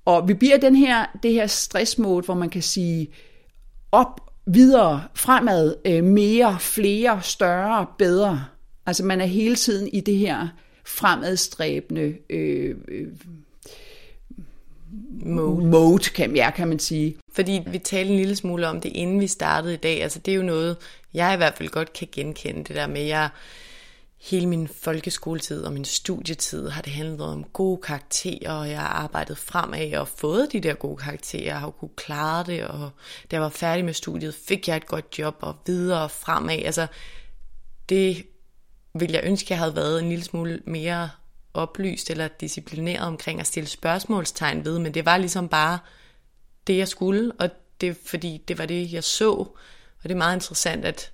Og 0.06 0.28
vi 0.28 0.34
bliver 0.34 0.58
den 0.58 0.76
her, 0.76 1.06
det 1.24 1.34
her 1.34 1.48
stressmode, 1.48 2.26
hvor 2.26 2.34
man 2.34 2.50
kan 2.50 2.62
sige 2.62 3.08
op, 3.92 4.22
videre, 4.46 5.04
fremad, 5.16 5.76
øh, 5.86 6.04
mere, 6.04 6.58
flere, 6.60 7.22
større, 7.22 7.86
bedre. 7.98 8.46
Altså 8.86 9.06
man 9.06 9.22
er 9.22 9.26
hele 9.26 9.56
tiden 9.56 9.88
i 9.88 10.00
det 10.00 10.18
her 10.18 10.48
fremadstræbende 10.86 12.16
øh, 12.30 12.76
øh, 12.88 13.08
mode, 15.10 15.66
mode 15.66 16.04
kan, 16.04 16.36
ja, 16.36 16.52
kan 16.52 16.68
man 16.68 16.80
sige. 16.80 17.18
Fordi 17.32 17.62
vi 17.68 17.78
talte 17.78 18.12
en 18.12 18.18
lille 18.18 18.36
smule 18.36 18.68
om 18.68 18.82
det, 18.82 18.90
inden 18.90 19.20
vi 19.20 19.28
startede 19.28 19.74
i 19.74 19.78
dag. 19.78 20.04
Altså 20.04 20.20
det 20.20 20.32
er 20.32 20.36
jo 20.36 20.44
noget, 20.44 20.78
jeg 21.14 21.34
i 21.34 21.38
hvert 21.38 21.54
fald 21.54 21.70
godt 21.70 21.94
kan 21.94 22.08
genkende, 22.12 22.64
det 22.64 22.76
der 22.76 22.88
med, 22.88 23.02
jeg 23.02 23.30
hele 24.20 24.48
min 24.48 24.68
folkeskoletid 24.68 25.64
og 25.64 25.74
min 25.74 25.86
studietid 25.86 26.70
har 26.70 26.82
det 26.82 26.94
handlet 26.94 27.22
om 27.22 27.44
gode 27.44 27.82
karakterer, 27.82 28.52
og 28.52 28.70
jeg 28.70 28.80
har 28.80 28.88
arbejdet 28.88 29.38
fremad 29.38 29.94
og 29.94 30.08
fået 30.08 30.52
de 30.52 30.60
der 30.60 30.74
gode 30.74 30.98
karakterer, 30.98 31.44
jeg 31.44 31.60
har 31.60 31.70
kunne 31.70 31.92
klare 31.96 32.44
det, 32.44 32.64
og 32.64 32.90
da 33.32 33.36
jeg 33.36 33.42
var 33.42 33.50
færdig 33.50 33.86
med 33.86 33.94
studiet, 33.94 34.36
fik 34.48 34.68
jeg 34.68 34.78
et 34.78 34.88
godt 34.88 35.20
job 35.20 35.36
og 35.42 35.56
videre 35.66 36.10
fremad. 36.10 36.60
Altså, 36.66 36.88
det 37.90 38.26
vil 38.94 39.12
jeg 39.12 39.22
ønske, 39.24 39.48
jeg 39.50 39.60
havde 39.60 39.76
været 39.76 40.02
en 40.02 40.10
lille 40.10 40.24
smule 40.24 40.60
mere 40.66 41.10
oplyst 41.54 42.10
eller 42.10 42.28
disciplineret 42.28 43.08
omkring 43.08 43.40
at 43.40 43.48
stille 43.48 43.70
spørgsmålstegn 43.70 44.66
ved, 44.66 44.80
men 44.80 44.94
det 44.94 45.06
var 45.06 45.18
ligesom 45.18 45.50
bare 45.50 45.80
det, 46.68 46.78
jeg 46.78 46.88
skulle, 46.88 47.32
og 47.40 47.50
det 47.82 47.98
fordi 48.06 48.44
det 48.48 48.58
var 48.58 48.66
det, 48.66 48.94
jeg 48.94 49.04
så, 49.04 49.32
og 49.32 49.54
det 50.04 50.12
er 50.12 50.16
meget 50.16 50.36
interessant, 50.36 50.86
at, 50.86 51.12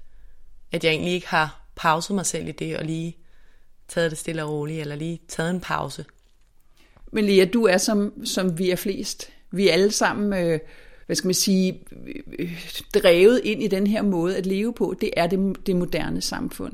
at 0.71 0.83
jeg 0.83 0.91
egentlig 0.91 1.13
ikke 1.13 1.27
har 1.27 1.61
pauset 1.75 2.15
mig 2.15 2.25
selv 2.25 2.47
i 2.47 2.51
det, 2.51 2.77
og 2.77 2.85
lige 2.85 3.17
taget 3.87 4.11
det 4.11 4.19
stille 4.19 4.43
og 4.43 4.49
roligt, 4.49 4.81
eller 4.81 4.95
lige 4.95 5.21
taget 5.27 5.49
en 5.49 5.61
pause. 5.61 6.05
Men 7.11 7.25
Lea, 7.25 7.45
du 7.45 7.63
er 7.63 7.77
som, 7.77 8.25
som 8.25 8.57
vi 8.57 8.69
er 8.71 8.75
flest. 8.75 9.29
Vi 9.51 9.69
er 9.69 9.73
alle 9.73 9.91
sammen, 9.91 10.33
øh, 10.33 10.59
hvad 11.05 11.15
skal 11.15 11.27
man 11.27 11.33
sige, 11.33 11.79
drevet 12.93 13.41
ind 13.43 13.63
i 13.63 13.67
den 13.67 13.87
her 13.87 14.01
måde 14.01 14.37
at 14.37 14.45
leve 14.45 14.73
på. 14.73 14.95
Det 15.01 15.09
er 15.17 15.27
det, 15.27 15.67
det 15.67 15.75
moderne 15.75 16.21
samfund. 16.21 16.73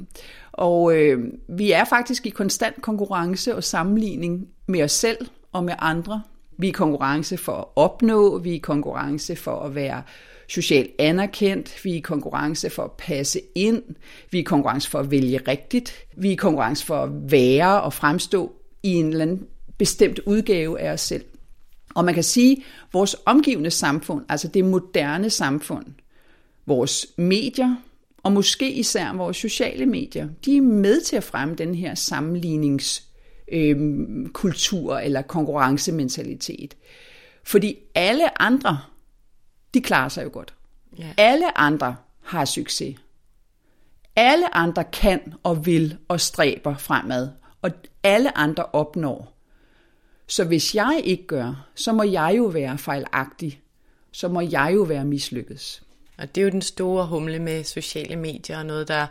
Og 0.51 0.95
øh, 0.95 1.23
vi 1.49 1.71
er 1.71 1.85
faktisk 1.85 2.25
i 2.25 2.29
konstant 2.29 2.81
konkurrence 2.81 3.55
og 3.55 3.63
sammenligning 3.63 4.47
med 4.67 4.83
os 4.83 4.91
selv 4.91 5.27
og 5.51 5.63
med 5.63 5.73
andre. 5.79 6.21
Vi 6.57 6.67
er 6.67 6.71
i 6.71 6.73
konkurrence 6.73 7.37
for 7.37 7.53
at 7.53 7.65
opnå, 7.75 8.37
vi 8.37 8.49
er 8.49 8.55
i 8.55 8.57
konkurrence 8.57 9.35
for 9.35 9.59
at 9.59 9.75
være 9.75 10.03
socialt 10.47 10.91
anerkendt, 10.99 11.83
vi 11.83 11.91
er 11.91 11.95
i 11.95 11.99
konkurrence 11.99 12.69
for 12.69 12.83
at 12.83 12.91
passe 12.91 13.41
ind, 13.55 13.83
vi 14.31 14.37
er 14.37 14.41
i 14.41 14.43
konkurrence 14.43 14.89
for 14.89 14.99
at 14.99 15.11
vælge 15.11 15.37
rigtigt, 15.47 15.93
vi 16.17 16.27
er 16.27 16.31
i 16.31 16.35
konkurrence 16.35 16.85
for 16.85 16.95
at 16.95 17.09
være 17.31 17.81
og 17.81 17.93
fremstå 17.93 18.51
i 18.83 18.93
en 18.93 19.07
eller 19.07 19.21
anden 19.21 19.47
bestemt 19.77 20.19
udgave 20.19 20.79
af 20.79 20.91
os 20.93 21.01
selv. 21.01 21.25
Og 21.95 22.05
man 22.05 22.13
kan 22.13 22.23
sige, 22.23 22.57
at 22.57 22.63
vores 22.93 23.15
omgivende 23.25 23.71
samfund, 23.71 24.25
altså 24.29 24.47
det 24.47 24.65
moderne 24.65 25.29
samfund, 25.29 25.85
vores 26.65 27.07
medier, 27.17 27.75
og 28.23 28.31
måske 28.31 28.71
især 28.71 29.13
vores 29.13 29.37
sociale 29.37 29.85
medier, 29.85 30.29
de 30.45 30.57
er 30.57 30.61
med 30.61 31.01
til 31.01 31.15
at 31.15 31.23
fremme 31.23 31.55
den 31.55 31.75
her 31.75 31.95
sammenligningskultur 31.95 34.93
øh, 34.93 35.05
eller 35.05 35.21
konkurrencementalitet. 35.21 36.77
Fordi 37.43 37.75
alle 37.95 38.41
andre 38.41 38.79
de 39.73 39.81
klarer 39.81 40.09
sig 40.09 40.23
jo 40.23 40.29
godt. 40.33 40.53
Ja. 40.97 41.13
Alle 41.17 41.57
andre 41.57 41.95
har 42.21 42.45
succes. 42.45 42.95
Alle 44.15 44.55
andre 44.55 44.83
kan 44.83 45.33
og 45.43 45.65
vil 45.65 45.97
og 46.07 46.21
stræber 46.21 46.77
fremad, 46.77 47.29
og 47.61 47.71
alle 48.03 48.37
andre 48.37 48.65
opnår. 48.65 49.30
Så 50.27 50.43
hvis 50.43 50.75
jeg 50.75 51.01
ikke 51.03 51.27
gør, 51.27 51.67
så 51.75 51.93
må 51.93 52.03
jeg 52.03 52.33
jo 52.37 52.43
være 52.43 52.77
fejlagtig. 52.77 53.61
Så 54.11 54.27
må 54.27 54.41
jeg 54.41 54.71
jo 54.75 54.81
være 54.81 55.05
mislykket. 55.05 55.81
Og 56.17 56.35
det 56.35 56.41
er 56.41 56.45
jo 56.45 56.51
den 56.51 56.61
store 56.61 57.07
humle 57.07 57.39
med 57.39 57.63
sociale 57.63 58.15
medier, 58.15 58.57
og 58.57 58.65
noget, 58.65 58.87
der 58.87 59.07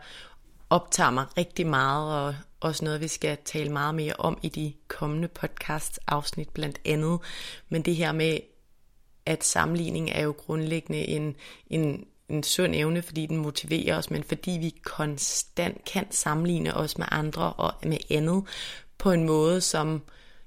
optager 0.71 1.11
mig 1.11 1.27
rigtig 1.37 1.67
meget, 1.67 2.15
og 2.15 2.35
også 2.61 2.85
noget, 2.85 3.01
vi 3.01 3.09
skal 3.09 3.39
tale 3.45 3.73
meget 3.73 3.95
mere 3.95 4.15
om 4.19 4.39
i 4.43 4.49
de 4.49 4.73
kommende 4.89 5.29
podcast-afsnit 5.29 6.49
blandt 6.49 6.81
andet. 6.85 7.19
Men 7.69 7.83
det 7.83 7.97
her 7.97 8.13
med 8.13 8.39
at 9.27 9.45
sammenligning 9.45 10.11
er 10.11 10.23
jo 10.23 10.35
grundlæggende 10.39 10.99
en, 10.99 11.37
en, 11.67 12.05
en 12.29 12.43
sund 12.43 12.75
evne, 12.75 13.03
fordi 13.03 13.27
den 13.27 13.37
motiverer 13.37 13.99
os, 13.99 14.11
men 14.11 14.25
fordi 14.25 14.51
vi 14.51 14.75
konstant 14.85 15.85
kan 15.85 16.07
sammenligne 16.11 16.77
os 16.77 16.99
med 16.99 17.07
andre 17.11 17.53
og 17.53 17.73
med 17.83 17.99
andet 18.11 18.45
på 18.99 19.13
en 19.13 19.25
måde, 19.25 19.61
som, 19.61 20.03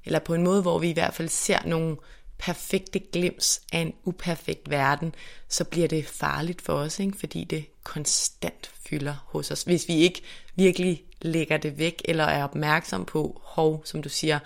eller 0.06 0.20
på 0.20 0.34
en 0.34 0.44
måde, 0.44 0.62
hvor 0.62 0.80
vi 0.80 0.90
i 0.90 0.94
hvert 0.94 1.14
fald 1.14 1.30
ser 1.30 1.66
nogle 1.66 1.98
perfekte 2.38 3.00
glims 3.00 3.62
af 3.74 3.80
en 3.80 3.94
uperfekt 4.04 4.70
verden, 4.70 5.16
så 5.50 5.64
bliver 5.64 5.88
det 5.88 6.06
farligt 6.06 6.62
for 6.62 6.74
os, 6.74 7.00
ikke? 7.00 7.18
fordi 7.18 7.44
det 7.44 7.66
konstant 7.84 8.72
fylder 8.90 9.26
hos 9.28 9.52
os. 9.52 9.64
Hvis 9.64 9.88
vi 9.88 9.96
ikke 9.96 10.22
virkelig 10.56 11.04
lægger 11.22 11.58
det 11.58 11.78
væk, 11.78 12.02
eller 12.06 12.24
er 12.24 12.44
opmærksom 12.44 13.06
på, 13.06 13.42
hov, 13.44 13.86
som 13.86 14.04
du 14.04 14.10
siger, 14.10 14.40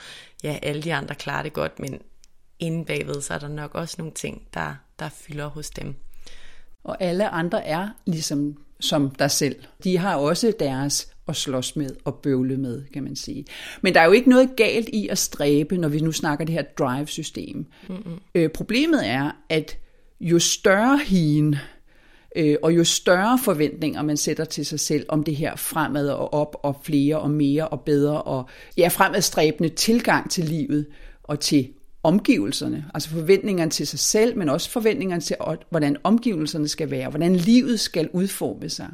ja, 0.43 0.59
alle 0.61 0.81
de 0.81 0.93
andre 0.93 1.15
klarer 1.15 1.43
det 1.43 1.53
godt, 1.53 1.79
men 1.79 2.01
inde 2.59 2.85
bagved, 2.85 3.21
så 3.21 3.33
er 3.33 3.39
der 3.39 3.47
nok 3.47 3.75
også 3.75 3.95
nogle 3.97 4.13
ting, 4.13 4.47
der, 4.53 4.75
der 4.99 5.09
fylder 5.09 5.47
hos 5.47 5.69
dem. 5.69 5.95
Og 6.83 6.97
alle 6.99 7.29
andre 7.29 7.65
er 7.65 7.89
ligesom 8.05 8.57
som 8.79 9.09
dig 9.09 9.31
selv. 9.31 9.63
De 9.83 9.97
har 9.97 10.15
også 10.15 10.53
deres 10.59 11.11
at 11.27 11.35
slås 11.35 11.75
med 11.75 11.89
og 12.05 12.15
bøvle 12.15 12.57
med, 12.57 12.83
kan 12.93 13.03
man 13.03 13.15
sige. 13.15 13.45
Men 13.81 13.93
der 13.93 14.01
er 14.01 14.05
jo 14.05 14.11
ikke 14.11 14.29
noget 14.29 14.55
galt 14.55 14.89
i 14.93 15.07
at 15.07 15.17
stræbe, 15.17 15.77
når 15.77 15.87
vi 15.87 15.99
nu 15.99 16.11
snakker 16.11 16.45
det 16.45 16.53
her 16.53 16.63
drive-system. 16.77 17.65
Mm-hmm. 17.89 18.19
Øh, 18.35 18.49
problemet 18.49 19.07
er, 19.07 19.31
at 19.49 19.77
jo 20.21 20.39
større 20.39 20.99
hien, 21.05 21.55
øh, 22.35 22.55
og 22.63 22.75
jo 22.75 22.83
større 22.83 23.39
forventninger 23.43 24.01
man 24.01 24.17
sætter 24.17 24.45
til 24.45 24.65
sig 24.65 24.79
selv 24.79 25.05
om 25.09 25.23
det 25.23 25.35
her 25.35 25.55
fremad 25.55 26.09
og 26.09 26.33
op 26.33 26.55
og 26.63 26.81
flere 26.83 27.19
og 27.19 27.29
mere 27.29 27.67
og 27.67 27.81
bedre 27.81 28.21
og 28.21 28.49
ja, 28.77 28.87
fremadstræbende 28.87 29.69
tilgang 29.69 30.31
til 30.31 30.43
livet 30.43 30.85
og 31.23 31.39
til 31.39 31.69
omgivelserne, 32.03 32.85
altså 32.93 33.09
forventningerne 33.09 33.71
til 33.71 33.87
sig 33.87 33.99
selv, 33.99 34.37
men 34.37 34.49
også 34.49 34.69
forventningerne 34.69 35.21
til, 35.21 35.35
hvordan 35.69 35.97
omgivelserne 36.03 36.67
skal 36.67 36.91
være, 36.91 37.09
hvordan 37.09 37.35
livet 37.35 37.79
skal 37.79 38.09
udforme 38.13 38.69
sig. 38.69 38.89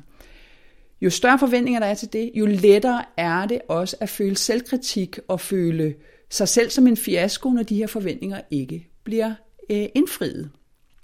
Jo 1.03 1.09
større 1.09 1.39
forventninger 1.39 1.79
der 1.79 1.87
er 1.87 1.93
til 1.93 2.13
det, 2.13 2.31
jo 2.35 2.45
lettere 2.45 3.03
er 3.17 3.45
det 3.45 3.61
også 3.69 3.95
at 3.99 4.09
føle 4.09 4.37
selvkritik 4.37 5.19
og 5.27 5.39
føle 5.39 5.95
sig 6.29 6.47
selv 6.47 6.69
som 6.69 6.87
en 6.87 6.97
fiasko, 6.97 7.49
når 7.49 7.63
de 7.63 7.75
her 7.75 7.87
forventninger 7.87 8.41
ikke 8.51 8.87
bliver 9.03 9.33
øh, 9.69 9.85
indfriet. 9.95 10.49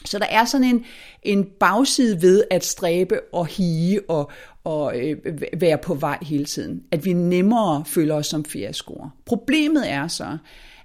Så 0.05 0.19
der 0.19 0.25
er 0.25 0.45
sådan 0.45 0.67
en, 0.67 0.85
en 1.23 1.45
bagside 1.59 2.21
ved 2.21 2.43
at 2.51 2.65
stræbe 2.65 3.19
og 3.33 3.47
hige 3.47 4.09
og, 4.09 4.31
og 4.63 4.99
øh, 4.99 5.17
være 5.57 5.77
på 5.77 5.93
vej 5.93 6.17
hele 6.21 6.45
tiden. 6.45 6.83
At 6.91 7.05
vi 7.05 7.13
nemmere 7.13 7.85
føler 7.85 8.15
os 8.15 8.27
som 8.27 8.45
fiaskoer. 8.45 9.09
Problemet 9.25 9.91
er 9.91 10.07
så, 10.07 10.37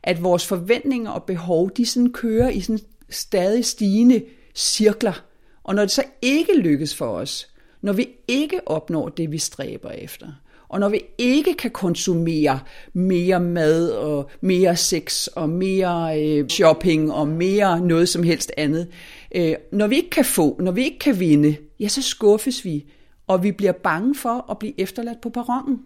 at 0.03 0.23
vores 0.23 0.47
forventninger 0.47 1.11
og 1.11 1.23
behov, 1.23 1.71
de 1.77 1.87
sådan 1.87 2.13
kører 2.13 2.49
i 2.49 2.61
sådan 2.61 2.81
stadig 3.11 3.65
stigende 3.65 4.23
cirkler. 4.55 5.25
Og 5.65 5.75
når 5.75 5.83
det 5.83 5.91
så 5.91 6.05
ikke 6.23 6.59
lykkes 6.59 6.95
for 6.95 7.07
os, 7.07 7.54
når 7.85 7.93
vi 7.93 8.09
ikke 8.29 8.69
opnår 8.69 9.09
det, 9.09 9.33
vi 9.33 9.39
stræber 9.39 9.91
efter, 9.91 10.27
og 10.69 10.81
når 10.81 10.89
vi 10.89 11.01
ikke 11.19 11.55
kan 11.55 11.71
konsumere 11.71 12.61
mere 12.93 13.41
mad 13.41 13.91
og 13.91 14.31
mere 14.41 14.77
sex 14.77 15.27
og 15.27 15.49
mere 15.49 16.23
øh, 16.23 16.49
shopping 16.49 17.13
og 17.13 17.29
mere 17.29 17.81
noget 17.81 18.09
som 18.09 18.23
helst 18.23 18.53
andet, 18.57 18.89
øh, 19.35 19.55
når 19.73 19.87
vi 19.87 19.97
ikke 19.97 20.11
kan 20.11 20.25
få, 20.25 20.57
når 20.61 20.73
vi 20.73 20.85
ikke 20.85 20.99
kan 20.99 21.21
vinde, 21.21 21.57
ja, 21.81 21.89
så 21.89 22.03
skuffes 22.03 22.65
vi, 22.65 22.85
og 23.27 23.43
vi 23.43 23.53
bliver 23.53 23.73
bange 23.73 24.15
for 24.15 24.51
at 24.51 24.59
blive 24.59 24.81
efterladt 24.81 25.21
på 25.21 25.31
perronen. 25.31 25.79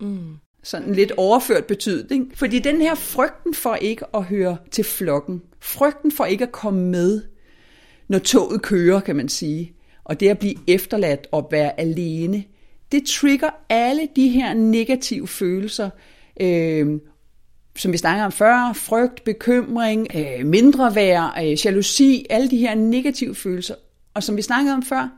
Mm 0.00 0.36
sådan 0.62 0.94
lidt 0.94 1.12
overført 1.16 1.64
betydning. 1.64 2.32
Fordi 2.34 2.58
den 2.58 2.80
her 2.80 2.94
frygten 2.94 3.54
for 3.54 3.74
ikke 3.74 4.04
at 4.14 4.24
høre 4.24 4.56
til 4.70 4.84
flokken, 4.84 5.42
frygten 5.60 6.12
for 6.12 6.24
ikke 6.24 6.44
at 6.44 6.52
komme 6.52 6.80
med, 6.80 7.22
når 8.08 8.18
toget 8.18 8.62
kører, 8.62 9.00
kan 9.00 9.16
man 9.16 9.28
sige, 9.28 9.72
og 10.04 10.20
det 10.20 10.28
at 10.28 10.38
blive 10.38 10.54
efterladt 10.66 11.26
og 11.32 11.48
være 11.50 11.80
alene, 11.80 12.44
det 12.92 13.06
trigger 13.06 13.50
alle 13.68 14.08
de 14.16 14.28
her 14.28 14.54
negative 14.54 15.28
følelser, 15.28 15.90
øh, 16.40 17.00
som 17.76 17.92
vi 17.92 17.96
snakker 17.96 18.24
om 18.24 18.32
før, 18.32 18.72
frygt, 18.72 19.24
bekymring, 19.24 20.06
øh, 20.14 20.46
mindre 20.46 20.94
værd, 20.94 21.32
øh, 21.44 21.66
jalousi, 21.66 22.26
alle 22.30 22.50
de 22.50 22.56
her 22.56 22.74
negative 22.74 23.34
følelser. 23.34 23.74
Og 24.14 24.22
som 24.22 24.36
vi 24.36 24.42
snakkede 24.42 24.74
om 24.74 24.82
før, 24.82 25.08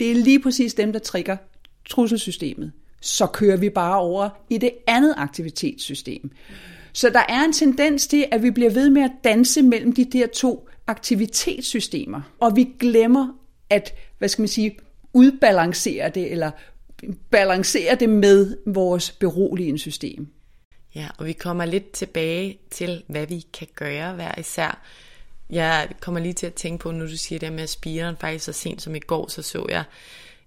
det 0.00 0.10
er 0.10 0.14
lige 0.14 0.40
præcis 0.40 0.74
dem, 0.74 0.92
der 0.92 0.98
trigger 0.98 1.36
trusselsystemet 1.90 2.72
så 3.00 3.26
kører 3.26 3.56
vi 3.56 3.70
bare 3.70 3.98
over 3.98 4.28
i 4.50 4.58
det 4.58 4.70
andet 4.86 5.14
aktivitetssystem. 5.16 6.30
Så 6.92 7.10
der 7.10 7.22
er 7.28 7.44
en 7.44 7.52
tendens 7.52 8.06
til, 8.06 8.26
at 8.30 8.42
vi 8.42 8.50
bliver 8.50 8.70
ved 8.70 8.90
med 8.90 9.02
at 9.02 9.12
danse 9.24 9.62
mellem 9.62 9.92
de 9.92 10.04
der 10.04 10.26
to 10.26 10.68
aktivitetssystemer, 10.86 12.20
og 12.40 12.56
vi 12.56 12.68
glemmer 12.78 13.28
at, 13.70 13.94
hvad 14.18 14.28
skal 14.28 14.42
man 14.42 14.48
sige, 14.48 14.76
udbalancere 15.12 16.08
det, 16.08 16.32
eller 16.32 16.50
balancere 17.30 17.94
det 17.94 18.08
med 18.08 18.56
vores 18.66 19.10
beroligende 19.10 19.78
system. 19.78 20.28
Ja, 20.94 21.08
og 21.18 21.26
vi 21.26 21.32
kommer 21.32 21.64
lidt 21.64 21.90
tilbage 21.92 22.58
til, 22.70 23.02
hvad 23.06 23.26
vi 23.26 23.44
kan 23.52 23.68
gøre 23.74 24.14
hver 24.14 24.38
især. 24.38 24.82
Jeg 25.50 25.88
kommer 26.00 26.20
lige 26.20 26.32
til 26.32 26.46
at 26.46 26.54
tænke 26.54 26.82
på, 26.82 26.90
når 26.90 27.06
du 27.06 27.16
siger 27.16 27.38
det 27.38 27.52
med 27.52 27.66
spiren, 27.66 28.16
faktisk 28.16 28.44
så 28.44 28.52
sent 28.52 28.82
som 28.82 28.94
i 28.94 28.98
går, 28.98 29.28
så 29.28 29.42
så 29.42 29.66
jeg, 29.68 29.84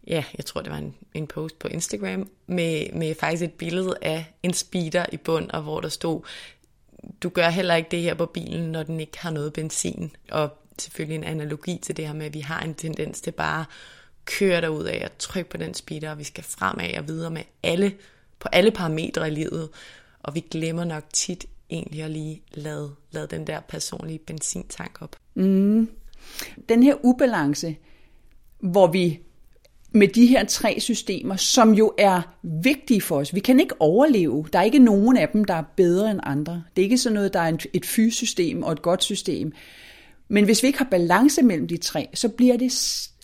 ja, 0.07 0.23
jeg 0.37 0.45
tror 0.45 0.61
det 0.61 0.71
var 0.71 0.77
en, 0.77 0.95
en 1.13 1.27
post 1.27 1.59
på 1.59 1.67
Instagram, 1.67 2.29
med, 2.47 2.93
med 2.93 3.15
faktisk 3.15 3.43
et 3.43 3.53
billede 3.53 3.95
af 4.01 4.25
en 4.43 4.53
speeder 4.53 5.05
i 5.11 5.17
bund, 5.17 5.49
og 5.49 5.61
hvor 5.61 5.81
der 5.81 5.89
stod, 5.89 6.21
du 7.23 7.29
gør 7.29 7.49
heller 7.49 7.75
ikke 7.75 7.91
det 7.91 8.01
her 8.01 8.13
på 8.13 8.25
bilen, 8.25 8.71
når 8.71 8.83
den 8.83 8.99
ikke 8.99 9.19
har 9.19 9.31
noget 9.31 9.53
benzin. 9.53 10.15
Og 10.31 10.49
selvfølgelig 10.81 11.15
en 11.15 11.23
analogi 11.23 11.79
til 11.81 11.97
det 11.97 12.07
her 12.07 12.13
med, 12.13 12.25
at 12.25 12.33
vi 12.33 12.39
har 12.39 12.61
en 12.61 12.73
tendens 12.73 13.21
til 13.21 13.31
bare 13.31 13.65
køre 14.25 14.61
derud 14.61 14.83
af 14.83 15.01
og 15.05 15.17
trykke 15.17 15.49
på 15.49 15.57
den 15.57 15.73
speeder, 15.73 16.11
og 16.11 16.19
vi 16.19 16.23
skal 16.23 16.43
fremad 16.43 16.97
og 16.97 17.07
videre 17.07 17.31
med 17.31 17.41
alle, 17.63 17.93
på 18.39 18.47
alle 18.51 18.71
parametre 18.71 19.27
i 19.27 19.31
livet. 19.31 19.69
Og 20.19 20.35
vi 20.35 20.39
glemmer 20.51 20.83
nok 20.83 21.03
tit 21.13 21.45
egentlig 21.69 22.03
at 22.03 22.11
lige 22.11 22.41
lade, 22.53 22.91
lade 23.11 23.27
den 23.27 23.47
der 23.47 23.59
personlige 23.59 24.19
benzintank 24.19 24.97
op. 25.01 25.15
Mm. 25.33 25.89
Den 26.69 26.83
her 26.83 26.95
ubalance, 27.05 27.75
hvor 28.59 28.87
vi 28.87 29.19
med 29.95 30.07
de 30.07 30.25
her 30.25 30.45
tre 30.45 30.79
systemer, 30.79 31.35
som 31.35 31.73
jo 31.73 31.93
er 31.97 32.21
vigtige 32.43 33.01
for 33.01 33.19
os. 33.19 33.33
Vi 33.33 33.39
kan 33.39 33.59
ikke 33.59 33.75
overleve. 33.79 34.45
Der 34.53 34.59
er 34.59 34.63
ikke 34.63 34.79
nogen 34.79 35.17
af 35.17 35.29
dem, 35.29 35.43
der 35.43 35.53
er 35.53 35.63
bedre 35.75 36.11
end 36.11 36.19
andre. 36.23 36.63
Det 36.75 36.81
er 36.81 36.83
ikke 36.83 36.97
sådan 36.97 37.13
noget, 37.13 37.33
der 37.33 37.39
er 37.39 37.57
et 37.73 37.85
fyrsystem 37.85 38.63
og 38.63 38.71
et 38.71 38.81
godt 38.81 39.03
system. 39.03 39.53
Men 40.27 40.45
hvis 40.45 40.63
vi 40.63 40.67
ikke 40.67 40.79
har 40.79 40.87
balance 40.91 41.41
mellem 41.41 41.67
de 41.67 41.77
tre, 41.77 42.07
så 42.13 42.29
bliver 42.29 42.57
det 42.57 42.71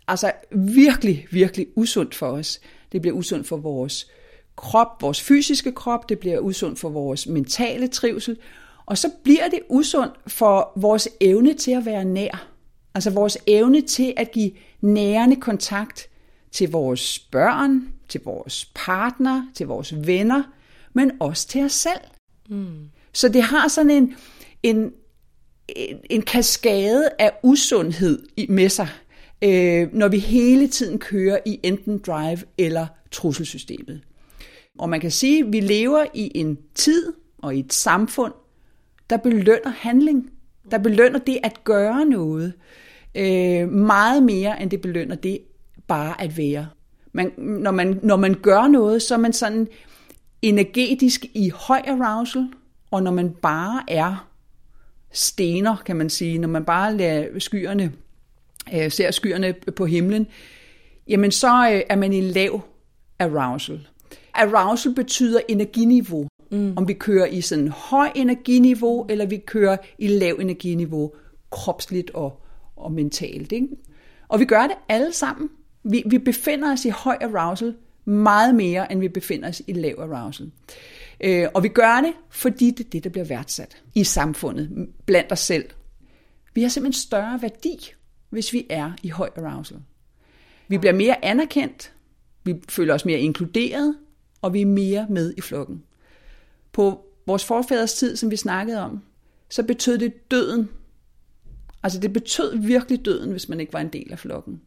altså 0.07 0.31
virkelig, 0.51 1.27
virkelig 1.31 1.67
usundt 1.75 2.15
for 2.15 2.27
os. 2.27 2.59
Det 2.91 3.01
bliver 3.01 3.15
usundt 3.15 3.47
for 3.47 3.57
vores 3.57 4.07
krop, 4.55 5.01
vores 5.01 5.21
fysiske 5.21 5.71
krop, 5.71 6.09
det 6.09 6.19
bliver 6.19 6.39
usundt 6.39 6.79
for 6.79 6.89
vores 6.89 7.27
mentale 7.27 7.88
trivsel, 7.88 8.38
og 8.85 8.97
så 8.97 9.12
bliver 9.23 9.47
det 9.49 9.59
usundt 9.69 10.13
for 10.27 10.71
vores 10.75 11.09
evne 11.21 11.53
til 11.53 11.71
at 11.71 11.85
være 11.85 12.05
nær. 12.05 12.47
Altså 12.93 13.09
vores 13.09 13.38
evne 13.47 13.81
til 13.81 14.13
at 14.17 14.31
give 14.31 14.51
nærende 14.81 15.35
kontakt 15.35 16.09
til 16.51 16.71
vores 16.71 17.19
børn, 17.19 17.89
til 18.09 18.21
vores 18.25 18.71
partner, 18.75 19.47
til 19.55 19.67
vores 19.67 20.07
venner, 20.07 20.43
men 20.93 21.12
også 21.19 21.47
til 21.47 21.63
os 21.63 21.71
selv. 21.71 22.01
Mm. 22.49 22.89
Så 23.13 23.29
det 23.29 23.43
har 23.43 23.67
sådan 23.67 23.91
en, 23.91 24.15
en, 24.63 24.91
en, 25.75 25.97
en 26.10 26.21
kaskade 26.21 27.10
af 27.19 27.32
usundhed 27.43 28.47
med 28.49 28.69
sig, 28.69 28.88
øh, 29.41 29.88
når 29.93 30.08
vi 30.08 30.19
hele 30.19 30.67
tiden 30.67 30.99
kører 30.99 31.39
i 31.45 31.60
enten 31.63 31.97
drive 31.97 32.39
eller 32.58 32.88
trusselsystemet. 33.12 34.01
Og 34.79 34.89
man 34.89 34.99
kan 34.99 35.12
sige, 35.12 35.39
at 35.39 35.53
vi 35.53 35.60
lever 35.60 36.05
i 36.13 36.32
en 36.36 36.58
tid 36.75 37.13
og 37.38 37.55
i 37.55 37.60
et 37.60 37.73
samfund, 37.73 38.34
der 39.10 39.17
belønner 39.17 39.69
handling. 39.77 40.29
Der 40.71 40.77
belønner 40.77 41.19
det 41.19 41.38
at 41.43 41.63
gøre 41.63 42.05
noget. 42.05 42.53
Øh, 43.15 43.69
meget 43.69 44.23
mere, 44.23 44.62
end 44.62 44.71
det 44.71 44.82
belønner 44.82 45.15
det 45.15 45.39
bare 45.88 46.21
at 46.21 46.38
være. 46.38 46.67
Man, 47.13 47.32
når, 47.38 47.71
man, 47.71 47.99
når 48.03 48.15
man 48.15 48.34
gør 48.34 48.67
noget, 48.67 49.01
så 49.01 49.13
er 49.13 49.19
man 49.19 49.34
sådan 49.34 49.67
energetisk 50.41 51.25
i 51.34 51.51
høj 51.55 51.82
arousal, 51.88 52.47
og 52.91 53.03
når 53.03 53.12
man 53.12 53.29
bare 53.41 53.84
er 53.88 54.28
stener, 55.12 55.76
kan 55.86 55.95
man 55.95 56.10
sige, 56.10 56.38
når 56.38 56.48
man 56.48 56.65
bare 56.65 56.98
lader 56.98 57.39
skyerne, 57.39 57.91
øh, 58.74 58.91
ser 58.91 59.12
skyerne 59.12 59.54
på 59.76 59.86
himlen, 59.86 60.28
jamen 61.08 61.32
så 61.32 61.72
øh, 61.74 61.82
er 61.89 61.95
man 61.95 62.13
i 62.13 62.22
lav 62.22 62.62
arousal. 63.19 63.88
Arousal 64.34 64.93
betyder 64.93 65.39
energiniveau. 65.48 66.28
Mm. 66.52 66.74
Om 66.78 66.88
vi 66.88 66.93
kører 66.93 67.26
i 67.26 67.41
sådan 67.41 67.67
høj 67.67 68.12
energiniveau, 68.15 69.06
eller 69.10 69.26
vi 69.26 69.38
kører 69.38 69.78
i 69.98 70.08
lav 70.08 70.38
energiniveau, 70.41 71.13
kropsligt 71.50 72.12
og, 72.12 72.41
og 72.76 72.91
mentalt. 72.91 73.52
Ikke? 73.52 73.67
Og 74.28 74.39
vi 74.39 74.45
gør 74.45 74.62
det 74.62 74.76
alle 74.89 75.13
sammen. 75.13 75.50
Vi, 75.84 76.04
vi 76.06 76.17
befinder 76.17 76.74
os 76.74 76.86
i 76.86 76.89
høj 76.89 77.17
arousal 77.22 77.76
meget 78.06 78.56
mere, 78.56 78.91
end 78.91 79.00
vi 79.00 79.08
befinder 79.08 79.50
os 79.50 79.62
i 79.67 79.74
lav 79.74 79.95
arousal. 80.00 80.52
Øh, 81.21 81.47
og 81.53 81.63
vi 81.63 81.67
gør 81.67 82.01
det, 82.01 82.13
fordi 82.29 82.71
det 82.71 82.86
er 82.86 82.89
det, 82.89 83.03
der 83.03 83.10
bliver 83.10 83.25
værdsat 83.25 83.84
i 83.95 84.03
samfundet, 84.03 84.88
blandt 85.05 85.32
os 85.32 85.39
selv. 85.39 85.65
Vi 86.53 86.62
har 86.62 86.69
simpelthen 86.69 87.01
større 87.01 87.41
værdi, 87.41 87.93
hvis 88.29 88.53
vi 88.53 88.67
er 88.69 88.91
i 89.03 89.10
høj 89.10 89.29
arousal. 89.36 89.77
Vi 90.67 90.77
bliver 90.77 90.93
mere 90.93 91.25
anerkendt, 91.25 91.93
vi 92.43 92.55
føler 92.69 92.93
os 92.93 93.05
mere 93.05 93.19
inkluderet, 93.19 93.97
og 94.41 94.53
vi 94.53 94.62
er 94.62 94.65
mere 94.65 95.08
med 95.10 95.34
i 95.38 95.41
flokken. 95.41 95.84
På 96.71 97.05
vores 97.25 97.45
forfædres 97.45 97.93
tid, 97.93 98.15
som 98.15 98.32
vi 98.32 98.36
snakkede 98.36 98.82
om, 98.82 99.03
så 99.49 99.63
betød 99.63 99.97
det 99.97 100.32
døden. 100.32 100.69
Altså 101.84 101.99
det 101.99 102.13
betød 102.13 102.58
virkelig 102.58 103.05
døden, 103.05 103.32
hvis 103.32 103.49
man 103.49 103.60
ikke 103.60 103.73
var 103.73 103.79
en 103.79 103.93
del 103.93 104.12
af 104.12 104.19
flokken. 104.19 104.62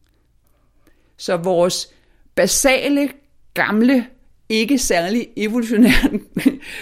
Så 1.17 1.37
vores 1.37 1.95
basale, 2.35 3.11
gamle, 3.55 4.07
ikke 4.53 4.79
særlig 4.79 5.29
evolutionært 5.37 6.13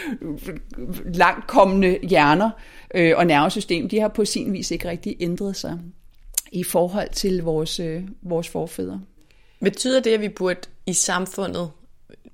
langt 1.22 1.46
kommende 1.46 1.98
hjerner 2.02 2.50
øh, 2.94 3.12
og 3.16 3.26
nervesystem, 3.26 3.88
de 3.88 4.00
har 4.00 4.08
på 4.08 4.24
sin 4.24 4.52
vis 4.52 4.70
ikke 4.70 4.88
rigtig 4.88 5.16
ændret 5.20 5.56
sig 5.56 5.78
i 6.52 6.64
forhold 6.64 7.08
til 7.10 7.42
vores, 7.42 7.80
øh, 7.80 8.02
vores 8.22 8.48
forfædre. 8.48 9.00
Betyder 9.60 10.00
det, 10.00 10.10
at 10.10 10.20
vi 10.20 10.28
burde 10.28 10.60
i 10.86 10.92
samfundet 10.92 11.70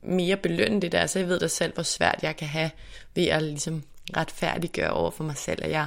mere 0.02 0.36
belønne 0.36 0.80
det 0.80 0.92
der? 0.92 1.06
Så 1.06 1.18
jeg 1.18 1.28
ved 1.28 1.38
da 1.38 1.48
selv, 1.48 1.74
hvor 1.74 1.82
svært 1.82 2.18
jeg 2.22 2.36
kan 2.36 2.48
have 2.48 2.70
ved 3.14 3.24
at 3.24 3.42
ligesom 3.42 3.82
retfærdiggøre 4.16 4.90
over 4.90 5.10
for 5.10 5.24
mig 5.24 5.36
selv, 5.36 5.64
at 5.64 5.70
jeg 5.70 5.86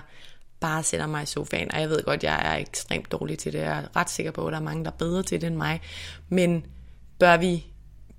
bare 0.60 0.84
sætter 0.84 1.08
mig 1.08 1.24
i 1.24 1.26
sofaen. 1.26 1.72
Og 1.72 1.80
jeg 1.80 1.90
ved 1.90 2.04
godt, 2.04 2.24
jeg 2.24 2.54
er 2.54 2.58
ekstremt 2.58 3.12
dårlig 3.12 3.38
til 3.38 3.54
det. 3.54 3.60
Jeg 3.60 3.80
er 3.80 3.96
ret 3.96 4.10
sikker 4.10 4.32
på, 4.32 4.48
at 4.48 4.52
der 4.52 4.60
er 4.60 4.64
mange, 4.64 4.84
der 4.84 4.92
er 4.92 4.96
bedre 4.96 5.24
til 5.24 5.42
det 5.42 5.48
end 5.48 5.56
mig. 5.56 5.82
Men 6.30 6.66
bør 7.20 7.38
vi 7.38 7.66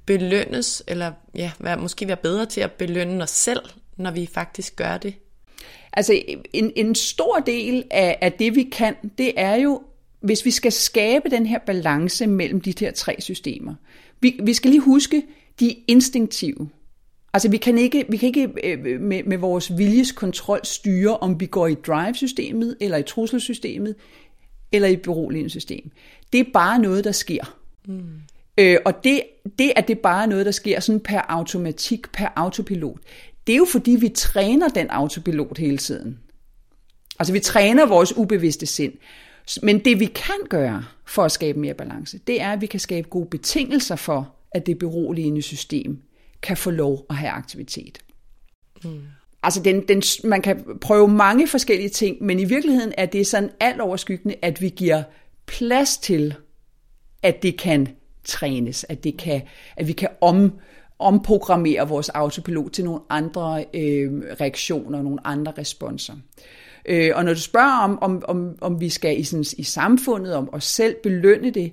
belønnes, 0.06 0.82
eller 0.86 1.12
ja, 1.34 1.52
være, 1.58 1.76
måske 1.76 2.08
være 2.08 2.16
bedre 2.16 2.46
til 2.46 2.60
at 2.60 2.72
belønne 2.72 3.22
os 3.22 3.30
selv, 3.30 3.60
når 3.96 4.10
vi 4.10 4.26
faktisk 4.32 4.76
gør 4.76 4.98
det? 4.98 5.14
Altså 5.92 6.22
en, 6.52 6.72
en 6.76 6.94
stor 6.94 7.38
del 7.38 7.84
af, 7.90 8.18
af 8.20 8.32
det, 8.32 8.54
vi 8.54 8.62
kan, 8.62 8.94
det 9.18 9.32
er 9.36 9.54
jo, 9.54 9.82
hvis 10.20 10.44
vi 10.44 10.50
skal 10.50 10.72
skabe 10.72 11.30
den 11.30 11.46
her 11.46 11.58
balance 11.58 12.26
mellem 12.26 12.60
de 12.60 12.74
her 12.80 12.92
tre 12.92 13.16
systemer. 13.18 13.74
Vi, 14.20 14.40
vi 14.42 14.54
skal 14.54 14.70
lige 14.70 14.80
huske, 14.80 15.22
de 15.60 15.70
er 15.70 15.74
instinktive. 15.88 16.68
Altså 17.32 17.50
vi 17.50 17.56
kan 17.56 17.78
ikke, 17.78 18.04
vi 18.08 18.16
kan 18.16 18.26
ikke 18.26 18.48
øh, 18.64 19.00
med, 19.00 19.24
med 19.24 19.38
vores 19.38 19.78
viljes 19.78 20.12
kontrol 20.12 20.60
styre, 20.64 21.16
om 21.16 21.40
vi 21.40 21.46
går 21.46 21.66
i 21.66 21.74
drive-systemet, 21.74 22.76
eller 22.80 22.98
i 22.98 23.02
trusselsystemet, 23.02 23.94
eller 24.72 24.88
i 24.88 24.96
beroligende 24.96 25.50
system. 25.50 25.90
Det 26.32 26.40
er 26.40 26.44
bare 26.52 26.78
noget, 26.78 27.04
der 27.04 27.12
sker. 27.12 27.56
Mm. 27.86 28.02
Øh, 28.58 28.76
og 28.84 29.04
det, 29.04 29.22
det, 29.58 29.72
at 29.76 29.88
det 29.88 29.98
bare 29.98 30.22
er 30.22 30.26
noget, 30.26 30.46
der 30.46 30.52
sker 30.52 30.80
sådan 30.80 31.00
per 31.00 31.20
automatik, 31.28 32.12
per 32.12 32.28
autopilot, 32.36 32.98
det 33.46 33.52
er 33.52 33.56
jo 33.56 33.66
fordi, 33.72 33.90
vi 33.90 34.08
træner 34.08 34.68
den 34.68 34.90
autopilot 34.90 35.58
hele 35.58 35.78
tiden. 35.78 36.18
Altså 37.18 37.32
vi 37.32 37.40
træner 37.40 37.86
vores 37.86 38.16
ubevidste 38.16 38.66
sind. 38.66 38.92
Men 39.62 39.78
det 39.78 40.00
vi 40.00 40.06
kan 40.06 40.38
gøre 40.48 40.84
for 41.06 41.24
at 41.24 41.32
skabe 41.32 41.58
mere 41.58 41.74
balance, 41.74 42.18
det 42.26 42.40
er, 42.40 42.52
at 42.52 42.60
vi 42.60 42.66
kan 42.66 42.80
skabe 42.80 43.08
gode 43.08 43.26
betingelser 43.26 43.96
for, 43.96 44.34
at 44.52 44.66
det 44.66 44.78
beroligende 44.78 45.42
system 45.42 46.02
kan 46.42 46.56
få 46.56 46.70
lov 46.70 47.06
at 47.10 47.16
have 47.16 47.30
aktivitet. 47.30 47.98
Mm. 48.84 49.00
Altså 49.42 49.62
den, 49.62 49.88
den, 49.88 50.02
man 50.24 50.42
kan 50.42 50.64
prøve 50.80 51.08
mange 51.08 51.48
forskellige 51.48 51.88
ting, 51.88 52.22
men 52.22 52.40
i 52.40 52.44
virkeligheden 52.44 52.92
er 52.98 53.06
det 53.06 53.26
sådan 53.26 53.50
alt 53.60 53.80
overskyggende, 53.80 54.36
at 54.42 54.60
vi 54.60 54.68
giver 54.68 55.02
plads 55.46 55.98
til, 55.98 56.34
at 57.22 57.42
det 57.42 57.58
kan 57.58 57.88
trænes, 58.30 58.86
at, 58.88 59.04
det 59.04 59.16
kan, 59.16 59.42
at 59.76 59.88
vi 59.88 59.92
kan 59.92 60.08
om, 60.20 60.52
omprogrammere 60.98 61.88
vores 61.88 62.08
autopilot 62.08 62.72
til 62.72 62.84
nogle 62.84 63.00
andre 63.08 63.64
øh, 63.74 64.22
reaktioner, 64.40 65.02
nogle 65.02 65.26
andre 65.26 65.52
responser. 65.58 66.14
Øh, 66.86 67.10
og 67.14 67.24
når 67.24 67.34
du 67.34 67.40
spørger 67.40 67.78
om, 67.78 67.98
om, 68.02 68.22
om, 68.28 68.56
om 68.60 68.80
vi 68.80 68.88
skal 68.88 69.20
i, 69.20 69.24
sådan, 69.24 69.44
i 69.58 69.62
samfundet, 69.62 70.34
om 70.34 70.48
os 70.52 70.64
selv 70.64 70.96
belønne 71.02 71.50
det, 71.50 71.72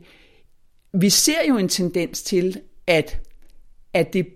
vi 0.93 1.09
ser 1.09 1.47
jo 1.49 1.57
en 1.57 1.69
tendens 1.69 2.23
til, 2.23 2.59
at, 2.87 3.19
at 3.93 4.13
det 4.13 4.27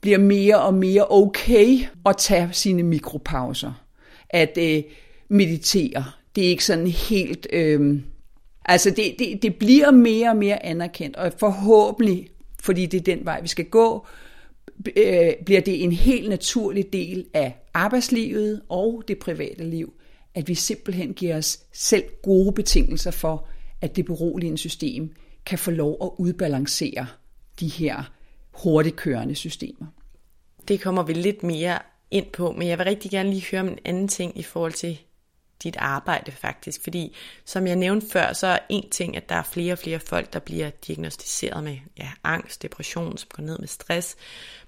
bliver 0.00 0.18
mere 0.18 0.60
og 0.60 0.74
mere 0.74 1.06
okay 1.10 1.78
at 2.06 2.16
tage 2.16 2.48
sine 2.52 2.82
mikropauser. 2.82 3.72
At 4.30 4.58
øh, 4.60 4.82
meditere. 5.28 6.04
Det 6.36 6.44
er 6.44 6.48
ikke 6.48 6.64
sådan 6.64 6.86
helt... 6.86 7.46
Øh, 7.52 8.00
altså 8.64 8.90
det, 8.90 9.14
det, 9.18 9.42
det 9.42 9.56
bliver 9.56 9.90
mere 9.90 10.30
og 10.30 10.36
mere 10.36 10.64
anerkendt, 10.64 11.16
og 11.16 11.32
forhåbentlig, 11.38 12.28
fordi 12.60 12.86
det 12.86 12.98
er 12.98 13.16
den 13.16 13.24
vej, 13.24 13.40
vi 13.40 13.48
skal 13.48 13.64
gå, 13.64 14.06
øh, 14.96 15.32
bliver 15.46 15.60
det 15.60 15.84
en 15.84 15.92
helt 15.92 16.28
naturlig 16.28 16.92
del 16.92 17.26
af 17.34 17.56
arbejdslivet 17.74 18.62
og 18.68 19.04
det 19.08 19.18
private 19.18 19.64
liv, 19.64 19.92
at 20.34 20.48
vi 20.48 20.54
simpelthen 20.54 21.12
giver 21.12 21.36
os 21.36 21.60
selv 21.72 22.04
gode 22.22 22.52
betingelser 22.52 23.10
for, 23.10 23.48
at 23.80 23.96
det 23.96 24.04
beroligende 24.04 24.58
system 24.58 25.14
kan 25.46 25.58
få 25.58 25.70
lov 25.70 25.98
at 26.02 26.10
udbalancere 26.18 27.06
de 27.60 27.68
her 27.68 28.12
hurtigt 28.52 28.96
kørende 28.96 29.34
systemer. 29.34 29.86
Det 30.68 30.80
kommer 30.80 31.02
vi 31.02 31.12
lidt 31.12 31.42
mere 31.42 31.78
ind 32.10 32.26
på, 32.32 32.52
men 32.52 32.68
jeg 32.68 32.78
vil 32.78 32.84
rigtig 32.84 33.10
gerne 33.10 33.30
lige 33.30 33.46
høre 33.50 33.60
om 33.60 33.68
en 33.68 33.78
anden 33.84 34.08
ting 34.08 34.38
i 34.38 34.42
forhold 34.42 34.72
til 34.72 34.98
dit 35.64 35.76
arbejde 35.78 36.32
faktisk. 36.32 36.82
Fordi 36.82 37.16
som 37.44 37.66
jeg 37.66 37.76
nævnte 37.76 38.06
før, 38.12 38.32
så 38.32 38.46
er 38.46 38.58
en 38.68 38.90
ting, 38.90 39.16
at 39.16 39.28
der 39.28 39.34
er 39.34 39.42
flere 39.42 39.72
og 39.72 39.78
flere 39.78 40.00
folk, 40.00 40.32
der 40.32 40.38
bliver 40.38 40.70
diagnostiseret 40.70 41.64
med 41.64 41.76
ja, 41.98 42.10
angst, 42.24 42.62
depression, 42.62 43.18
som 43.18 43.28
går 43.32 43.42
ned 43.42 43.58
med 43.58 43.68
stress. 43.68 44.16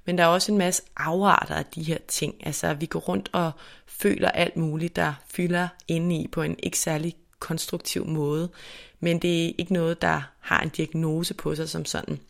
Men 0.04 0.18
der 0.18 0.24
er 0.24 0.28
også 0.28 0.52
en 0.52 0.58
masse 0.58 0.82
afarter 0.96 1.54
af 1.54 1.64
de 1.64 1.82
her 1.82 1.98
ting. 2.08 2.46
Altså 2.46 2.74
vi 2.74 2.86
går 2.86 3.00
rundt 3.00 3.30
og 3.32 3.52
føler 3.86 4.30
alt 4.30 4.56
muligt, 4.56 4.96
der 4.96 5.14
fylder 5.28 5.68
inde 5.88 6.16
i 6.16 6.28
på 6.28 6.42
en 6.42 6.56
ikke 6.62 6.78
særlig 6.78 7.14
konstruktiv 7.40 8.06
måde. 8.06 8.48
Men 9.00 9.18
det 9.18 9.46
er 9.46 9.52
ikke 9.58 9.72
noget, 9.72 10.02
der 10.02 10.22
har 10.40 10.60
en 10.60 10.68
diagnose 10.68 11.34
på 11.34 11.54
sig 11.54 11.68
som 11.68 11.84
sådan. 11.84 12.20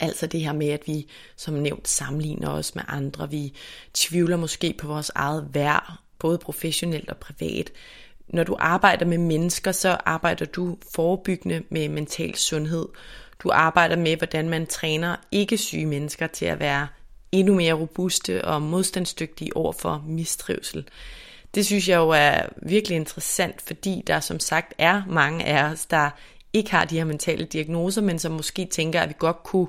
Altså 0.00 0.26
det 0.26 0.40
her 0.40 0.52
med, 0.52 0.68
at 0.68 0.82
vi 0.86 1.08
som 1.36 1.54
nævnt 1.54 1.88
sammenligner 1.88 2.50
os 2.50 2.74
med 2.74 2.82
andre. 2.88 3.30
Vi 3.30 3.52
tvivler 3.94 4.36
måske 4.36 4.74
på 4.78 4.86
vores 4.86 5.10
eget 5.14 5.48
værd, 5.52 5.98
både 6.18 6.38
professionelt 6.38 7.10
og 7.10 7.16
privat. 7.16 7.72
Når 8.28 8.44
du 8.44 8.56
arbejder 8.58 9.06
med 9.06 9.18
mennesker, 9.18 9.72
så 9.72 9.96
arbejder 10.04 10.44
du 10.44 10.78
forebyggende 10.94 11.62
med 11.70 11.88
mental 11.88 12.34
sundhed. 12.34 12.88
Du 13.42 13.50
arbejder 13.52 13.96
med, 13.96 14.16
hvordan 14.16 14.48
man 14.48 14.66
træner 14.66 15.16
ikke 15.32 15.58
syge 15.58 15.86
mennesker 15.86 16.26
til 16.26 16.44
at 16.44 16.60
være 16.60 16.88
endnu 17.32 17.54
mere 17.54 17.72
robuste 17.72 18.44
og 18.44 18.62
modstandsdygtige 18.62 19.56
over 19.56 19.72
for 19.72 20.04
mistrivsel. 20.06 20.88
Det 21.54 21.66
synes 21.66 21.88
jeg 21.88 21.96
jo 21.96 22.08
er 22.10 22.42
virkelig 22.62 22.96
interessant, 22.96 23.62
fordi 23.62 24.02
der 24.06 24.20
som 24.20 24.40
sagt 24.40 24.74
er 24.78 25.02
mange 25.08 25.44
af 25.44 25.70
os, 25.70 25.86
der 25.86 26.10
ikke 26.52 26.70
har 26.70 26.84
de 26.84 26.96
her 26.96 27.04
mentale 27.04 27.44
diagnoser, 27.44 28.02
men 28.02 28.18
som 28.18 28.32
måske 28.32 28.64
tænker, 28.64 29.00
at 29.00 29.08
vi 29.08 29.14
godt 29.18 29.42
kunne 29.42 29.68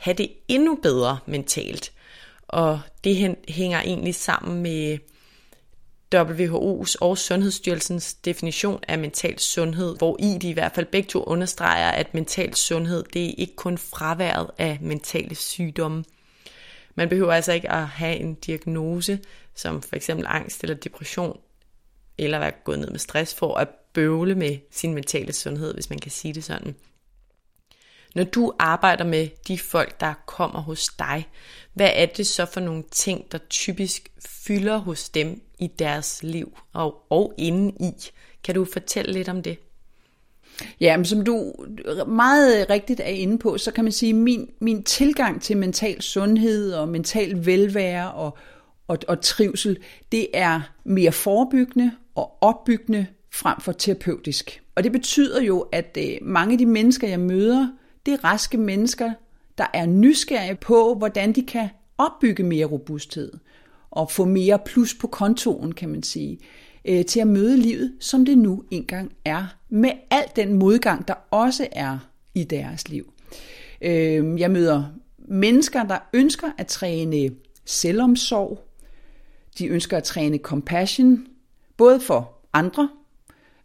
have 0.00 0.14
det 0.14 0.32
endnu 0.48 0.78
bedre 0.82 1.18
mentalt. 1.26 1.92
Og 2.48 2.80
det 3.04 3.36
hænger 3.48 3.80
egentlig 3.80 4.14
sammen 4.14 4.62
med 4.62 4.98
WHO's 6.14 6.94
og 7.00 7.18
Sundhedsstyrelsens 7.18 8.14
definition 8.14 8.80
af 8.88 8.98
mental 8.98 9.38
sundhed, 9.38 9.96
hvor 9.98 10.16
i 10.20 10.38
de 10.38 10.48
i 10.48 10.52
hvert 10.52 10.72
fald 10.74 10.86
begge 10.86 11.08
to 11.08 11.24
understreger, 11.24 11.90
at 11.90 12.14
mental 12.14 12.54
sundhed 12.54 13.04
det 13.12 13.26
er 13.26 13.34
ikke 13.38 13.56
kun 13.56 13.78
fraværet 13.78 14.50
af 14.58 14.78
mentale 14.80 15.34
sygdomme. 15.34 16.04
Man 16.94 17.08
behøver 17.08 17.32
altså 17.32 17.52
ikke 17.52 17.70
at 17.70 17.86
have 17.86 18.16
en 18.16 18.34
diagnose, 18.34 19.18
som 19.54 19.82
for 19.82 19.96
eksempel 19.96 20.26
angst 20.28 20.62
eller 20.62 20.76
depression, 20.76 21.40
eller 22.18 22.38
være 22.38 22.52
gået 22.64 22.78
ned 22.78 22.90
med 22.90 22.98
stress 22.98 23.34
for 23.34 23.54
at 23.54 23.68
bøvle 23.92 24.34
med 24.34 24.58
sin 24.70 24.94
mentale 24.94 25.32
sundhed, 25.32 25.74
hvis 25.74 25.90
man 25.90 25.98
kan 25.98 26.10
sige 26.10 26.34
det 26.34 26.44
sådan. 26.44 26.74
Når 28.14 28.24
du 28.24 28.52
arbejder 28.58 29.04
med 29.04 29.28
de 29.48 29.58
folk, 29.58 30.00
der 30.00 30.14
kommer 30.26 30.60
hos 30.60 30.88
dig, 30.98 31.28
hvad 31.72 31.90
er 31.94 32.06
det 32.06 32.26
så 32.26 32.46
for 32.46 32.60
nogle 32.60 32.84
ting, 32.90 33.32
der 33.32 33.38
typisk 33.50 34.08
fylder 34.26 34.76
hos 34.78 35.08
dem 35.08 35.42
i 35.58 35.66
deres 35.66 36.22
liv 36.22 36.58
og, 36.72 36.94
og 37.10 37.34
inde 37.38 37.70
i? 37.80 37.92
Kan 38.44 38.54
du 38.54 38.64
fortælle 38.64 39.12
lidt 39.12 39.28
om 39.28 39.42
det? 39.42 39.58
Ja, 40.80 40.96
men 40.96 41.04
som 41.04 41.24
du 41.24 41.52
meget 42.06 42.70
rigtigt 42.70 43.00
er 43.00 43.04
inde 43.04 43.38
på, 43.38 43.58
så 43.58 43.70
kan 43.70 43.84
man 43.84 43.92
sige, 43.92 44.10
at 44.10 44.16
min, 44.16 44.50
min 44.60 44.82
tilgang 44.82 45.42
til 45.42 45.56
mental 45.56 46.02
sundhed 46.02 46.72
og 46.72 46.88
mental 46.88 47.46
velvære 47.46 48.12
og, 48.12 48.38
og, 48.88 48.98
og 49.08 49.20
trivsel, 49.20 49.78
det 50.12 50.26
er 50.34 50.60
mere 50.84 51.12
forebyggende 51.12 51.92
og 52.14 52.38
opbyggende 52.40 53.06
frem 53.32 53.60
for 53.60 53.72
terapeutisk. 53.72 54.62
Og 54.74 54.84
det 54.84 54.92
betyder 54.92 55.42
jo, 55.42 55.60
at 55.60 55.98
øh, 56.00 56.16
mange 56.22 56.52
af 56.52 56.58
de 56.58 56.66
mennesker, 56.66 57.08
jeg 57.08 57.20
møder, 57.20 57.68
det 58.06 58.14
er 58.14 58.24
raske 58.24 58.58
mennesker, 58.58 59.12
der 59.58 59.66
er 59.74 59.86
nysgerrige 59.86 60.54
på, 60.56 60.94
hvordan 60.94 61.32
de 61.32 61.42
kan 61.42 61.68
opbygge 61.98 62.42
mere 62.42 62.66
robusthed 62.66 63.32
og 63.94 64.10
få 64.10 64.24
mere 64.24 64.58
plus 64.58 64.94
på 64.94 65.06
kontoen, 65.06 65.72
kan 65.72 65.88
man 65.88 66.02
sige, 66.02 66.38
øh, 66.84 67.04
til 67.04 67.20
at 67.20 67.26
møde 67.26 67.56
livet, 67.56 67.92
som 68.00 68.24
det 68.24 68.38
nu 68.38 68.64
engang 68.70 69.12
er, 69.24 69.46
med 69.68 69.90
al 70.10 70.24
den 70.36 70.52
modgang, 70.52 71.08
der 71.08 71.14
også 71.30 71.68
er 71.72 71.98
i 72.34 72.44
deres 72.44 72.88
liv. 72.88 73.12
Øh, 73.82 74.40
jeg 74.40 74.50
møder 74.50 74.84
mennesker, 75.28 75.82
der 75.84 75.98
ønsker 76.12 76.48
at 76.58 76.66
træne 76.66 77.30
selvomsorg, 77.64 78.68
de 79.58 79.66
ønsker 79.66 79.96
at 79.96 80.04
træne 80.04 80.38
compassion, 80.38 81.26
både 81.76 82.00
for 82.00 82.32
andre, 82.52 82.88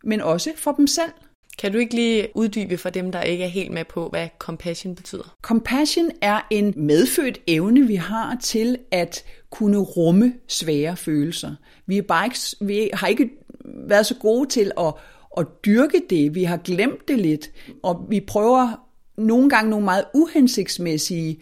men 0.04 0.22
også 0.22 0.52
for 0.56 0.72
dem 0.72 0.88
selv. 0.88 1.12
Kan 1.60 1.72
du 1.72 1.78
ikke 1.78 1.96
lige 1.96 2.28
uddybe 2.36 2.78
for 2.78 2.90
dem, 2.90 3.12
der 3.12 3.22
ikke 3.22 3.44
er 3.44 3.48
helt 3.48 3.72
med 3.72 3.86
på, 3.86 4.10
hvad 4.10 4.28
compassion 4.40 4.96
betyder? 4.96 5.36
Compassion 5.42 6.10
er 6.22 6.48
en 6.50 6.74
medfødt 6.78 7.42
evne, 7.48 7.88
vi 7.88 7.96
har 7.96 8.38
til 8.42 8.78
at 8.92 9.24
kunne 9.50 9.78
rumme 9.78 10.34
svære 10.48 10.98
følelser. 10.98 11.56
Vi, 11.86 11.98
er 11.98 12.02
bare 12.02 12.26
ikke, 12.26 12.40
vi 12.62 12.90
har 12.94 13.08
ikke 13.08 13.30
været 13.66 14.06
så 14.06 14.16
gode 14.16 14.50
til 14.50 14.72
at, 14.80 14.94
at 15.38 15.48
dyrke 15.66 16.02
det. 16.10 16.36
Vi 16.36 16.44
har 16.44 16.58
glemt 16.58 17.08
det 17.08 17.20
lidt, 17.20 17.52
og 17.84 18.06
vi 18.10 18.20
prøver 18.20 18.88
nogle 19.18 19.50
gange 19.50 19.70
nogle 19.70 19.86
meget 19.86 20.06
uhensigtsmæssige 20.14 21.42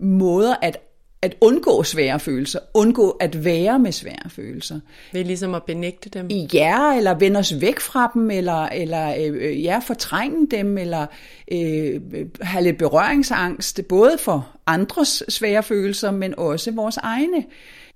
måder 0.00 0.54
at 0.62 0.89
at 1.22 1.36
undgå 1.40 1.82
svære 1.82 2.20
følelser, 2.20 2.58
undgå 2.74 3.10
at 3.10 3.44
være 3.44 3.78
med 3.78 3.92
svære 3.92 4.30
følelser. 4.30 4.80
Ved 5.12 5.24
ligesom 5.24 5.54
at 5.54 5.62
benægte 5.62 6.08
dem? 6.08 6.26
Ja, 6.28 6.96
eller 6.96 7.14
vende 7.14 7.40
os 7.40 7.60
væk 7.60 7.80
fra 7.80 8.10
dem, 8.14 8.30
eller, 8.30 8.66
eller 8.66 9.14
øh, 9.18 9.64
ja, 9.64 9.78
fortrænge 9.78 10.46
dem, 10.50 10.78
eller 10.78 11.06
øh, 11.52 12.00
have 12.40 12.64
lidt 12.64 12.78
berøringsangst, 12.78 13.80
både 13.88 14.18
for 14.18 14.48
andres 14.66 15.22
svære 15.28 15.62
følelser, 15.62 16.10
men 16.10 16.34
også 16.38 16.70
vores 16.70 16.96
egne. 16.96 17.44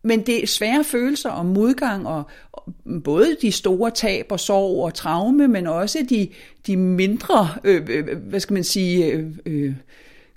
Men 0.02 0.20
det 0.20 0.42
er 0.42 0.46
svære 0.46 0.84
følelser 0.84 1.30
og 1.30 1.46
modgang, 1.46 2.06
og, 2.08 2.24
både 3.04 3.36
de 3.42 3.52
store 3.52 3.90
tab 3.90 4.26
og 4.30 4.40
sorg 4.40 4.84
og 4.84 4.94
traume, 4.94 5.48
men 5.48 5.66
også 5.66 6.06
de, 6.10 6.28
de 6.66 6.76
mindre, 6.76 7.48
øh, 7.64 7.86
øh, 7.88 8.18
hvad 8.18 8.40
skal 8.40 8.54
man 8.54 8.64
sige, 8.64 9.24
øh, 9.46 9.72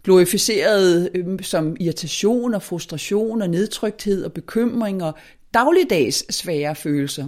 glorificerede 0.03 1.09
øh, 1.15 1.39
som 1.41 1.75
irritation 1.79 2.53
og 2.53 2.61
frustration 2.61 3.41
og 3.41 3.49
nedtrykthed 3.49 4.23
og 4.23 4.33
bekymring 4.33 5.03
og 5.03 5.13
dagligdags 5.53 6.35
svære 6.35 6.75
følelser. 6.75 7.27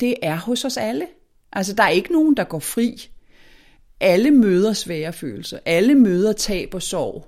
Det 0.00 0.14
er 0.22 0.36
hos 0.36 0.64
os 0.64 0.76
alle. 0.76 1.06
Altså, 1.52 1.72
der 1.72 1.82
er 1.82 1.88
ikke 1.88 2.12
nogen, 2.12 2.36
der 2.36 2.44
går 2.44 2.58
fri. 2.58 3.10
Alle 4.00 4.30
møder 4.30 4.72
svære 4.72 5.12
følelser. 5.12 5.58
Alle 5.64 5.94
møder 5.94 6.32
tab 6.32 6.74
og 6.74 6.82
sorg. 6.82 7.26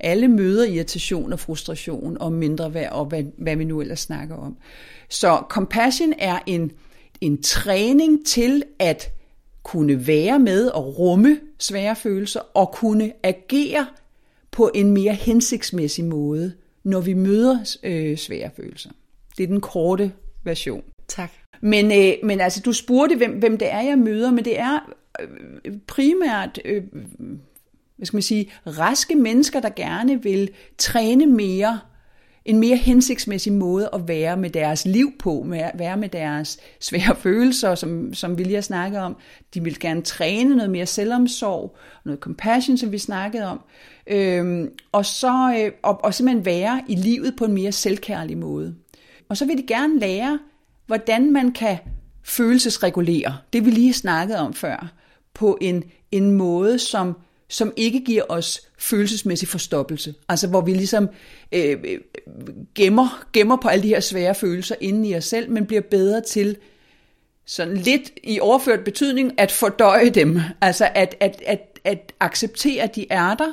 Alle 0.00 0.28
møder 0.28 0.64
irritation 0.64 1.32
og 1.32 1.40
frustration 1.40 2.18
og 2.20 2.32
mindre 2.32 2.74
værd 2.74 2.92
og 2.92 3.04
hvad, 3.04 3.24
hvad 3.38 3.56
vi 3.56 3.64
nu 3.64 3.80
ellers 3.80 4.00
snakker 4.00 4.36
om. 4.36 4.56
Så 5.08 5.42
compassion 5.48 6.12
er 6.18 6.38
en, 6.46 6.72
en 7.20 7.42
træning 7.42 8.26
til 8.26 8.62
at 8.78 9.12
kunne 9.62 10.06
være 10.06 10.38
med 10.38 10.66
og 10.66 10.98
rumme 10.98 11.40
svære 11.58 11.96
følelser 11.96 12.40
og 12.54 12.72
kunne 12.72 13.12
agere 13.22 13.86
på 14.56 14.70
en 14.74 14.90
mere 14.90 15.14
hensigtsmæssig 15.14 16.04
måde, 16.04 16.52
når 16.84 17.00
vi 17.00 17.14
møder 17.14 17.76
øh, 17.82 18.16
svære 18.16 18.50
følelser. 18.56 18.90
Det 19.38 19.44
er 19.44 19.48
den 19.48 19.60
korte 19.60 20.12
version. 20.44 20.84
Tak. 21.08 21.30
Men, 21.60 21.86
øh, 21.86 22.14
men 22.22 22.40
altså, 22.40 22.60
du 22.60 22.72
spurgte, 22.72 23.16
hvem, 23.16 23.32
hvem 23.38 23.58
det 23.58 23.72
er, 23.72 23.80
jeg 23.80 23.98
møder, 23.98 24.30
men 24.30 24.44
det 24.44 24.58
er 24.58 24.92
øh, 25.20 25.72
primært, 25.86 26.58
øh, 26.64 26.82
hvad 27.96 28.06
skal 28.06 28.16
man 28.16 28.22
sige, 28.22 28.50
raske 28.66 29.14
mennesker, 29.14 29.60
der 29.60 29.70
gerne 29.76 30.22
vil 30.22 30.50
træne 30.78 31.26
mere, 31.26 31.80
en 32.46 32.58
mere 32.58 32.76
hensigtsmæssig 32.76 33.52
måde 33.52 33.90
at 33.92 34.08
være 34.08 34.36
med 34.36 34.50
deres 34.50 34.84
liv 34.84 35.12
på, 35.18 35.42
med 35.46 35.58
at 35.58 35.72
være 35.74 35.96
med 35.96 36.08
deres 36.08 36.58
svære 36.80 37.16
følelser, 37.24 37.74
som, 37.74 38.14
som 38.14 38.38
vi 38.38 38.42
lige 38.42 38.54
har 38.54 38.62
snakket 38.62 39.00
om. 39.00 39.16
De 39.54 39.64
vil 39.64 39.80
gerne 39.80 40.02
træne 40.02 40.56
noget 40.56 40.70
mere 40.70 40.86
selvomsorg, 40.86 41.76
noget 42.04 42.20
compassion, 42.20 42.76
som 42.76 42.92
vi 42.92 42.98
snakkede 42.98 43.44
om. 43.44 43.60
Øhm, 44.06 44.70
og, 44.92 45.06
så, 45.06 45.56
øh, 45.58 45.72
og, 45.82 46.04
og 46.04 46.14
simpelthen 46.14 46.44
være 46.44 46.82
i 46.88 46.94
livet 46.94 47.34
på 47.38 47.44
en 47.44 47.52
mere 47.52 47.72
selvkærlig 47.72 48.38
måde. 48.38 48.74
Og 49.28 49.36
så 49.36 49.44
vil 49.44 49.58
de 49.58 49.66
gerne 49.66 49.98
lære, 49.98 50.38
hvordan 50.86 51.32
man 51.32 51.52
kan 51.52 51.78
følelsesregulere, 52.24 53.36
det 53.52 53.64
vi 53.64 53.70
lige 53.70 53.86
har 53.86 53.92
snakket 53.92 54.36
om 54.36 54.54
før, 54.54 54.92
på 55.34 55.58
en, 55.60 55.84
en 56.12 56.30
måde, 56.30 56.78
som, 56.78 57.16
som 57.48 57.72
ikke 57.76 58.00
giver 58.04 58.22
os 58.28 58.60
følelsesmæssig 58.78 59.48
forstoppelse. 59.48 60.14
Altså 60.28 60.48
hvor 60.48 60.60
vi 60.60 60.74
ligesom 60.74 61.08
øh, 61.52 61.84
gemmer, 62.74 63.26
gemmer 63.32 63.56
på 63.56 63.68
alle 63.68 63.82
de 63.82 63.88
her 63.88 64.00
svære 64.00 64.34
følelser 64.34 64.74
inde 64.80 65.08
i 65.08 65.16
os 65.16 65.24
selv, 65.24 65.50
men 65.50 65.66
bliver 65.66 65.82
bedre 65.82 66.20
til 66.20 66.56
sådan 67.46 67.76
lidt 67.76 68.12
i 68.24 68.40
overført 68.40 68.84
betydning 68.84 69.40
at 69.40 69.52
fordøje 69.52 70.10
dem. 70.10 70.40
Altså 70.60 70.88
at, 70.94 71.16
at, 71.20 71.42
at, 71.46 71.80
at 71.84 72.12
acceptere, 72.20 72.82
at 72.82 72.96
de 72.96 73.06
er 73.10 73.34
der, 73.34 73.52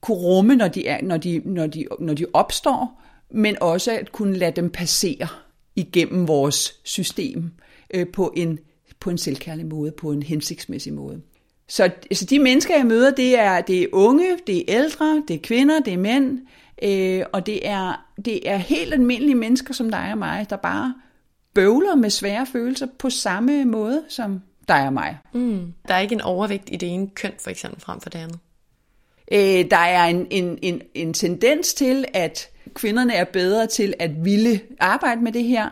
kunne 0.00 0.16
rumme, 0.18 0.56
når 0.56 0.68
de, 0.68 0.86
er, 0.86 1.02
når, 1.02 1.16
de, 1.16 1.42
når, 1.44 1.66
de, 1.66 1.86
når 2.00 2.14
de 2.14 2.26
opstår, 2.32 3.02
men 3.30 3.56
også 3.62 3.92
at 3.92 4.12
kunne 4.12 4.36
lade 4.36 4.52
dem 4.56 4.70
passere 4.70 5.28
igennem 5.76 6.28
vores 6.28 6.80
system 6.82 7.50
øh, 7.94 8.06
på, 8.12 8.32
en, 8.36 8.58
på 9.00 9.10
en 9.10 9.18
selvkærlig 9.18 9.66
måde, 9.66 9.90
på 9.90 10.12
en 10.12 10.22
hensigtsmæssig 10.22 10.92
måde. 10.92 11.20
Så 11.68 11.82
altså 11.84 12.24
de 12.24 12.38
mennesker, 12.38 12.76
jeg 12.76 12.86
møder, 12.86 13.10
det 13.10 13.38
er, 13.38 13.60
det 13.60 13.82
er 13.82 13.86
unge, 13.92 14.26
det 14.46 14.58
er 14.58 14.62
ældre, 14.68 15.22
det 15.28 15.36
er 15.36 15.40
kvinder, 15.42 15.80
det 15.80 15.92
er 15.92 15.98
mænd, 15.98 16.38
øh, 16.82 17.24
og 17.32 17.46
det 17.46 17.68
er, 17.68 18.06
det 18.24 18.48
er 18.50 18.56
helt 18.56 18.92
almindelige 18.92 19.34
mennesker 19.34 19.74
som 19.74 19.90
dig 19.90 20.08
og 20.12 20.18
mig, 20.18 20.46
der 20.50 20.56
bare 20.56 20.94
bøvler 21.54 21.94
med 21.94 22.10
svære 22.10 22.46
følelser 22.46 22.86
på 22.98 23.10
samme 23.10 23.64
måde 23.64 24.02
som 24.08 24.40
dig 24.68 24.86
og 24.86 24.92
mig. 24.92 25.18
Mm. 25.32 25.72
Der 25.88 25.94
er 25.94 25.98
ikke 25.98 26.14
en 26.14 26.20
overvægt 26.20 26.68
i 26.72 26.76
det 26.76 26.88
ene 26.88 27.08
køn, 27.14 27.32
for 27.40 27.50
eksempel, 27.50 27.80
frem 27.80 28.00
for 28.00 28.10
det 28.10 28.18
andet. 28.18 28.38
Øh, 29.32 29.70
der 29.70 29.76
er 29.76 30.04
en, 30.04 30.26
en, 30.30 30.58
en, 30.62 30.82
en 30.94 31.14
tendens 31.14 31.74
til, 31.74 32.04
at 32.14 32.48
kvinderne 32.74 33.14
er 33.14 33.24
bedre 33.24 33.66
til 33.66 33.94
at 33.98 34.24
ville 34.24 34.60
arbejde 34.80 35.20
med 35.20 35.32
det 35.32 35.44
her, 35.44 35.68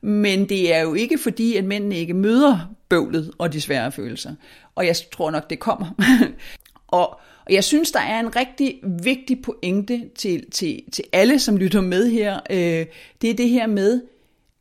men 0.00 0.48
det 0.48 0.74
er 0.74 0.80
jo 0.80 0.94
ikke 0.94 1.18
fordi, 1.18 1.56
at 1.56 1.64
mændene 1.64 1.96
ikke 1.96 2.14
møder 2.14 2.58
bøvlet 2.88 3.30
og 3.38 3.52
de 3.52 3.60
svære 3.60 3.92
følelser. 3.92 4.34
Og 4.76 4.86
jeg 4.86 4.96
tror 5.12 5.30
nok, 5.30 5.50
det 5.50 5.58
kommer. 5.58 5.86
og, 6.86 7.08
og 7.46 7.52
jeg 7.52 7.64
synes, 7.64 7.92
der 7.92 8.00
er 8.00 8.20
en 8.20 8.36
rigtig 8.36 8.80
vigtig 9.02 9.42
pointe 9.42 10.10
til, 10.14 10.50
til, 10.50 10.82
til 10.92 11.04
alle, 11.12 11.38
som 11.38 11.56
lytter 11.56 11.80
med 11.80 12.10
her. 12.10 12.40
Øh, 12.50 12.86
det 13.20 13.30
er 13.30 13.34
det 13.34 13.48
her 13.48 13.66
med, 13.66 14.02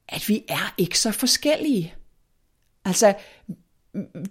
at 0.09 0.29
vi 0.29 0.43
er 0.49 0.73
ikke 0.77 0.99
så 0.99 1.11
forskellige. 1.11 1.93
Altså, 2.85 3.13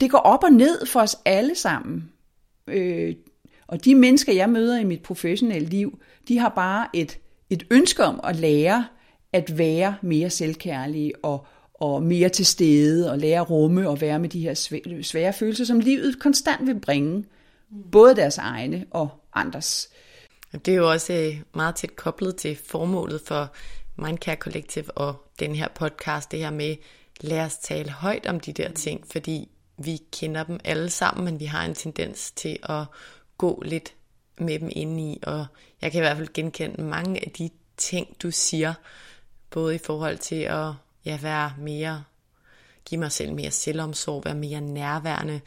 det 0.00 0.10
går 0.10 0.18
op 0.18 0.44
og 0.44 0.52
ned 0.52 0.86
for 0.86 1.00
os 1.00 1.16
alle 1.24 1.54
sammen. 1.54 2.12
Øh, 2.66 3.14
og 3.66 3.84
de 3.84 3.94
mennesker, 3.94 4.32
jeg 4.32 4.50
møder 4.50 4.80
i 4.80 4.84
mit 4.84 5.02
professionelle 5.02 5.68
liv, 5.68 6.00
de 6.28 6.38
har 6.38 6.48
bare 6.48 6.88
et, 6.92 7.18
et 7.50 7.66
ønske 7.70 8.04
om 8.04 8.20
at 8.24 8.36
lære 8.36 8.84
at 9.34 9.58
være 9.58 9.96
mere 10.02 10.30
selvkærlige 10.30 11.12
og, 11.24 11.46
og 11.74 12.02
mere 12.02 12.28
til 12.28 12.46
stede 12.46 13.10
og 13.10 13.18
lære 13.18 13.40
at 13.40 13.50
rumme 13.50 13.88
og 13.88 14.00
være 14.00 14.18
med 14.18 14.28
de 14.28 14.40
her 14.40 14.54
svære 15.02 15.32
følelser, 15.32 15.64
som 15.64 15.80
livet 15.80 16.20
konstant 16.20 16.66
vil 16.66 16.80
bringe. 16.80 17.24
Både 17.92 18.16
deres 18.16 18.38
egne 18.38 18.84
og 18.90 19.08
andres. 19.34 19.88
Det 20.52 20.68
er 20.68 20.76
jo 20.76 20.90
også 20.90 21.12
øh, 21.12 21.40
meget 21.54 21.74
tæt 21.74 21.96
koblet 21.96 22.36
til 22.36 22.56
formålet 22.66 23.20
for 23.20 23.52
Mindcare 23.96 24.36
Collective 24.36 24.90
og 24.90 25.14
den 25.38 25.54
her 25.54 25.68
podcast, 25.74 26.30
det 26.30 26.38
her 26.38 26.50
med, 26.50 26.76
lad 27.20 27.40
os 27.40 27.58
tale 27.58 27.90
højt 27.90 28.26
om 28.26 28.40
de 28.40 28.52
der 28.52 28.72
ting, 28.72 29.06
fordi 29.10 29.48
vi 29.78 30.00
kender 30.12 30.44
dem 30.44 30.60
alle 30.64 30.90
sammen, 30.90 31.24
men 31.24 31.40
vi 31.40 31.44
har 31.44 31.64
en 31.64 31.74
tendens 31.74 32.30
til 32.30 32.58
at 32.62 32.84
gå 33.38 33.62
lidt 33.64 33.94
med 34.38 34.58
dem 34.58 34.68
ind 34.72 35.00
i, 35.00 35.18
og 35.22 35.46
jeg 35.82 35.92
kan 35.92 35.98
i 35.98 36.04
hvert 36.04 36.16
fald 36.16 36.32
genkende 36.34 36.82
mange 36.82 37.24
af 37.24 37.30
de 37.30 37.50
ting, 37.76 38.16
du 38.22 38.30
siger, 38.30 38.74
både 39.50 39.74
i 39.74 39.78
forhold 39.78 40.18
til 40.18 40.42
at 40.42 40.72
ja, 41.04 41.18
være 41.22 41.52
mere, 41.58 42.04
give 42.84 43.00
mig 43.00 43.12
selv 43.12 43.32
mere 43.32 43.50
selvomsorg, 43.50 44.24
være 44.24 44.34
mere 44.34 44.60
nærværende, 44.60 45.40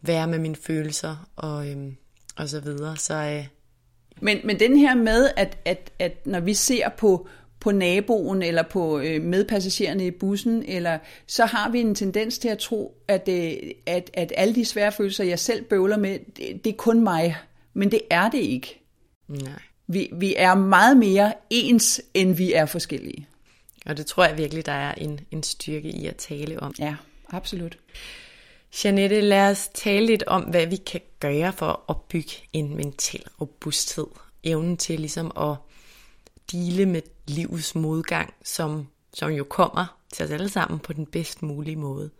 være 0.00 0.26
med 0.26 0.38
mine 0.38 0.56
følelser 0.56 1.28
og, 1.36 1.70
øhm, 1.70 1.96
og 2.36 2.48
så 2.48 2.60
videre. 2.60 2.96
Så, 2.96 3.14
øh, 3.14 3.46
men, 4.20 4.38
men 4.44 4.60
den 4.60 4.76
her 4.76 4.94
med, 4.94 5.30
at, 5.36 5.58
at, 5.64 5.92
at 5.98 6.26
når 6.26 6.40
vi 6.40 6.54
ser 6.54 6.88
på, 6.88 7.28
på 7.60 7.72
naboen 7.72 8.42
eller 8.42 8.62
på 8.62 8.98
øh, 8.98 9.22
medpassagererne 9.22 10.06
i 10.06 10.10
bussen, 10.10 10.64
eller 10.68 10.98
så 11.26 11.44
har 11.44 11.70
vi 11.70 11.80
en 11.80 11.94
tendens 11.94 12.38
til 12.38 12.48
at 12.48 12.58
tro, 12.58 12.96
at, 13.08 13.28
øh, 13.28 13.52
at, 13.86 14.10
at 14.14 14.32
alle 14.36 14.54
de 14.54 14.64
svære 14.64 14.92
følelser, 14.92 15.24
jeg 15.24 15.38
selv 15.38 15.64
bøvler 15.64 15.96
med, 15.96 16.18
det, 16.36 16.64
det 16.64 16.70
er 16.72 16.76
kun 16.76 17.02
mig. 17.02 17.36
Men 17.74 17.90
det 17.90 18.00
er 18.10 18.30
det 18.30 18.38
ikke. 18.38 18.82
Nej. 19.28 19.62
Vi, 19.86 20.10
vi 20.12 20.34
er 20.36 20.54
meget 20.54 20.96
mere 20.96 21.32
ens, 21.50 22.00
end 22.14 22.34
vi 22.34 22.52
er 22.52 22.66
forskellige. 22.66 23.26
Og 23.86 23.96
det 23.96 24.06
tror 24.06 24.24
jeg 24.24 24.38
virkelig, 24.38 24.66
der 24.66 24.72
er 24.72 24.94
en, 24.94 25.20
en 25.30 25.42
styrke 25.42 25.88
i 25.88 26.06
at 26.06 26.16
tale 26.16 26.60
om. 26.60 26.74
Ja, 26.78 26.96
absolut. 27.28 27.78
Janette, 28.84 29.20
lad 29.20 29.50
os 29.50 29.70
tale 29.74 30.06
lidt 30.06 30.22
om, 30.22 30.42
hvad 30.42 30.66
vi 30.66 30.76
kan 30.76 31.00
gøre 31.20 31.52
for 31.52 31.66
at 31.66 31.76
opbygge 31.86 32.32
en 32.52 32.76
mental 32.76 33.24
robusthed. 33.40 34.06
Evnen 34.44 34.76
til 34.76 35.00
ligesom 35.00 35.32
at 35.36 35.56
dele 36.52 36.86
med 36.86 37.02
livets 37.26 37.74
modgang, 37.74 38.34
som, 38.44 38.88
som 39.14 39.30
jo 39.30 39.44
kommer 39.44 39.98
til 40.12 40.24
os 40.24 40.30
alle 40.30 40.48
sammen 40.48 40.78
på 40.78 40.92
den 40.92 41.06
bedst 41.06 41.42
mulige 41.42 41.76
måde. 41.76 42.10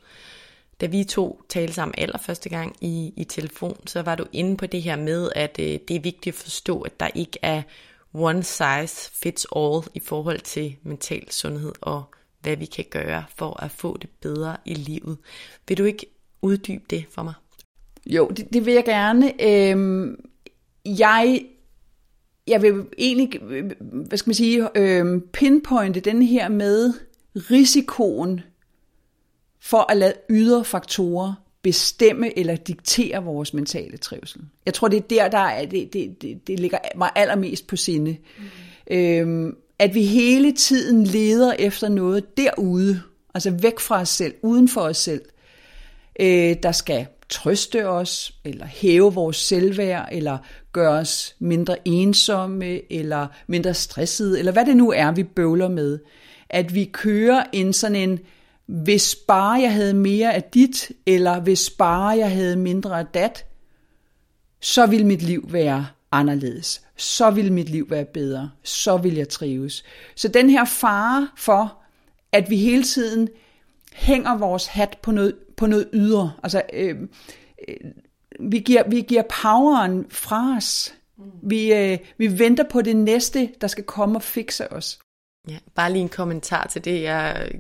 Da 0.81 0.87
vi 0.87 1.05
to 1.05 1.43
talte 1.49 1.75
sammen 1.75 1.95
allerførste 1.99 2.49
gang 2.49 2.77
i, 2.81 3.13
i 3.17 3.25
telefon, 3.25 3.87
så 3.87 4.03
var 4.03 4.15
du 4.15 4.27
inde 4.33 4.57
på 4.57 4.67
det 4.67 4.83
her 4.83 4.97
med, 4.97 5.31
at 5.37 5.57
øh, 5.61 5.79
det 5.89 5.97
er 5.97 6.01
vigtigt 6.01 6.37
at 6.37 6.43
forstå, 6.43 6.81
at 6.81 7.01
der 7.01 7.09
ikke 7.15 7.39
er 7.43 7.63
one 8.15 8.43
size 8.43 9.11
fits 9.13 9.47
all 9.57 9.83
i 9.95 10.01
forhold 10.01 10.41
til 10.41 10.77
mental 10.83 11.31
sundhed 11.31 11.73
og 11.81 12.05
hvad 12.41 12.57
vi 12.57 12.65
kan 12.65 12.85
gøre 12.91 13.25
for 13.37 13.63
at 13.63 13.71
få 13.71 13.97
det 13.97 14.11
bedre 14.21 14.57
i 14.65 14.75
livet. 14.75 15.19
Vil 15.69 15.79
du 15.79 15.85
ikke 15.85 16.07
uddybe 16.43 16.85
det 16.91 17.05
for 17.11 17.23
mig? 17.23 17.35
Jo, 18.07 18.29
det, 18.29 18.53
det 18.53 18.67
vil 18.67 18.75
jeg 18.75 18.85
gerne. 18.85 19.45
Øhm, 19.45 20.25
jeg, 20.87 21.47
jeg 22.47 22.63
vil 22.63 22.87
egentlig, 22.99 23.41
hvad 23.81 24.19
skal 24.19 24.29
man 24.29 24.35
sige, 24.35 24.69
øhm, 24.75 25.29
pinpointe 25.33 26.01
den 26.01 26.23
her 26.23 26.49
med 26.49 26.93
risikoen 27.37 28.41
for 29.61 29.91
at 29.91 29.97
lade 29.97 30.15
ydre 30.31 30.65
faktorer 30.65 31.35
bestemme 31.63 32.39
eller 32.39 32.57
diktere 32.57 33.25
vores 33.25 33.55
mentale 33.55 33.97
trivsel. 33.97 34.41
Jeg 34.67 34.75
tror, 34.75 34.89
det 34.89 34.97
er 34.97 35.03
der, 35.09 35.29
der 35.29 35.39
er, 35.39 35.67
det, 35.67 35.93
det, 35.93 36.23
det, 36.23 36.47
det 36.47 36.61
ligger 36.61 36.79
mig 36.97 37.11
allermest 37.15 37.67
på 37.67 37.77
sinde. 37.77 38.17
Mm. 38.39 38.97
Øhm, 38.97 39.57
at 39.79 39.95
vi 39.95 40.05
hele 40.05 40.53
tiden 40.53 41.05
leder 41.05 41.53
efter 41.59 41.89
noget 41.89 42.37
derude, 42.37 43.03
altså 43.35 43.51
væk 43.51 43.81
fra 43.81 44.01
os 44.01 44.09
selv, 44.09 44.35
uden 44.43 44.69
for 44.69 44.81
os 44.81 44.97
selv, 44.97 45.23
øh, 46.21 46.57
der 46.63 46.73
skal 46.73 47.07
trøste 47.29 47.89
os, 47.89 48.35
eller 48.45 48.67
hæve 48.67 49.15
vores 49.15 49.37
selvværd, 49.37 50.09
eller 50.13 50.39
gøre 50.73 50.93
os 50.93 51.37
mindre 51.39 51.89
ensomme, 51.89 52.93
eller 52.93 53.27
mindre 53.47 53.75
stressede, 53.75 54.39
eller 54.39 54.53
hvad 54.53 54.67
det 54.67 54.77
nu 54.77 54.91
er, 54.91 55.13
vi 55.13 55.23
bøvler 55.23 55.69
med. 55.69 55.99
At 56.51 56.75
vi 56.75 56.85
kører 56.85 57.45
en 57.53 57.73
sådan 57.73 57.97
en 57.97 58.21
hvis 58.67 59.15
bare 59.15 59.61
jeg 59.61 59.73
havde 59.73 59.95
mere 59.95 60.35
af 60.35 60.43
dit, 60.43 60.93
eller 61.07 61.41
hvis 61.41 61.71
bare 61.71 62.09
jeg 62.09 62.31
havde 62.31 62.57
mindre 62.57 62.99
af 62.99 63.07
dat, 63.07 63.47
så 64.61 64.87
ville 64.87 65.07
mit 65.07 65.23
liv 65.23 65.49
være 65.53 65.87
anderledes. 66.13 66.83
Så 66.97 67.31
ville 67.31 67.53
mit 67.53 67.69
liv 67.69 67.91
være 67.91 68.05
bedre. 68.05 68.51
Så 68.63 68.97
ville 68.97 69.19
jeg 69.19 69.29
trives. 69.29 69.85
Så 70.15 70.29
den 70.29 70.51
her 70.51 70.65
fare 70.65 71.29
for, 71.37 71.79
at 72.33 72.51
vi 72.51 72.57
hele 72.57 72.83
tiden 72.83 73.29
hænger 73.93 74.39
vores 74.39 74.67
hat 74.67 74.99
på 75.03 75.11
noget, 75.11 75.35
på 75.57 75.67
noget 75.67 75.89
ydre. 75.93 76.33
Altså, 76.43 76.63
øh, 76.73 76.97
øh, 77.69 77.77
vi, 78.41 78.59
giver, 78.59 78.89
vi 78.89 79.01
giver 79.01 79.23
poweren 79.43 80.07
fra 80.11 80.57
os. 80.57 80.95
Vi, 81.43 81.73
øh, 81.73 81.99
vi 82.19 82.39
venter 82.39 82.65
på 82.71 82.83
det 82.83 82.97
næste, 82.97 83.51
der 83.61 83.67
skal 83.67 83.85
komme 83.85 84.19
og 84.19 84.23
fikse 84.23 84.73
os. 84.73 84.99
Ja, 85.49 85.59
bare 85.75 85.93
lige 85.93 86.03
en 86.03 86.09
kommentar 86.09 86.67
til 86.67 86.85
det. 86.85 87.03
Jeg 87.03 87.51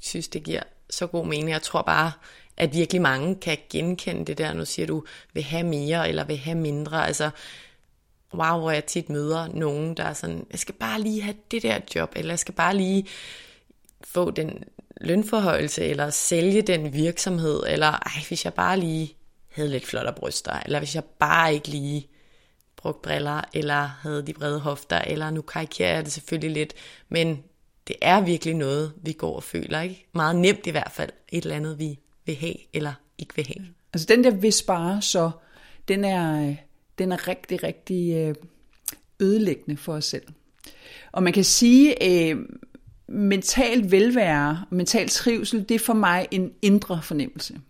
synes, 0.00 0.28
det 0.28 0.42
giver 0.42 0.62
så 0.90 1.06
god 1.06 1.26
mening. 1.26 1.50
Jeg 1.50 1.62
tror 1.62 1.82
bare, 1.82 2.12
at 2.56 2.74
virkelig 2.74 3.02
mange 3.02 3.34
kan 3.34 3.58
genkende 3.70 4.24
det 4.24 4.38
der, 4.38 4.52
nu 4.52 4.64
siger 4.64 4.86
du, 4.86 5.04
vil 5.32 5.42
have 5.42 5.62
mere 5.64 6.08
eller 6.08 6.24
vil 6.24 6.36
have 6.36 6.58
mindre. 6.58 7.06
Altså, 7.06 7.30
wow, 8.34 8.58
hvor 8.58 8.70
jeg 8.70 8.84
tit 8.84 9.08
møder 9.08 9.48
nogen, 9.48 9.94
der 9.94 10.04
er 10.04 10.12
sådan, 10.12 10.46
jeg 10.50 10.58
skal 10.58 10.74
bare 10.74 11.00
lige 11.00 11.22
have 11.22 11.36
det 11.50 11.62
der 11.62 11.80
job, 11.94 12.12
eller 12.16 12.32
jeg 12.32 12.38
skal 12.38 12.54
bare 12.54 12.76
lige 12.76 13.06
få 14.04 14.30
den 14.30 14.64
lønforhøjelse, 15.00 15.84
eller 15.84 16.10
sælge 16.10 16.62
den 16.62 16.92
virksomhed, 16.92 17.62
eller 17.66 17.86
ej, 17.86 18.22
hvis 18.28 18.44
jeg 18.44 18.54
bare 18.54 18.78
lige 18.78 19.14
havde 19.52 19.68
lidt 19.68 19.86
flottere 19.86 20.14
bryster, 20.14 20.60
eller 20.64 20.78
hvis 20.78 20.94
jeg 20.94 21.04
bare 21.04 21.54
ikke 21.54 21.68
lige 21.68 22.08
brugte 22.76 23.00
briller, 23.02 23.40
eller 23.52 23.90
havde 24.02 24.26
de 24.26 24.32
brede 24.32 24.60
hofter, 24.60 24.98
eller 24.98 25.30
nu 25.30 25.42
karikerer 25.42 25.94
jeg 25.94 26.04
det 26.04 26.12
selvfølgelig 26.12 26.50
lidt, 26.50 26.74
men 27.08 27.44
det 27.88 27.96
er 28.02 28.20
virkelig 28.20 28.54
noget, 28.54 28.92
vi 29.02 29.12
går 29.12 29.36
og 29.36 29.42
føler, 29.42 29.80
ikke? 29.80 30.06
Meget 30.14 30.36
nemt 30.36 30.66
i 30.66 30.70
hvert 30.70 30.92
fald, 30.92 31.10
et 31.28 31.42
eller 31.42 31.56
andet, 31.56 31.78
vi 31.78 31.98
vil 32.26 32.36
have 32.36 32.54
eller 32.72 32.92
ikke 33.18 33.36
vil 33.36 33.46
have. 33.46 33.66
Altså 33.92 34.06
den 34.06 34.24
der 34.24 34.30
hvis 34.30 34.62
bare 34.62 35.02
så, 35.02 35.30
den 35.88 36.04
er, 36.04 36.48
øh, 36.48 36.56
den 36.98 37.12
er 37.12 37.28
rigtig, 37.28 37.62
rigtig 37.62 38.14
øh, 38.14 38.34
ødelæggende 39.20 39.76
for 39.76 39.92
os 39.92 40.04
selv. 40.04 40.26
Og 41.12 41.22
man 41.22 41.32
kan 41.32 41.44
sige, 41.44 42.08
øh, 42.08 42.36
mental 43.08 43.90
velvære, 43.90 44.64
mental 44.70 45.08
trivsel, 45.08 45.68
det 45.68 45.74
er 45.74 45.78
for 45.78 45.94
mig 45.94 46.28
en 46.30 46.52
indre 46.62 47.02
fornemmelse, 47.02 47.60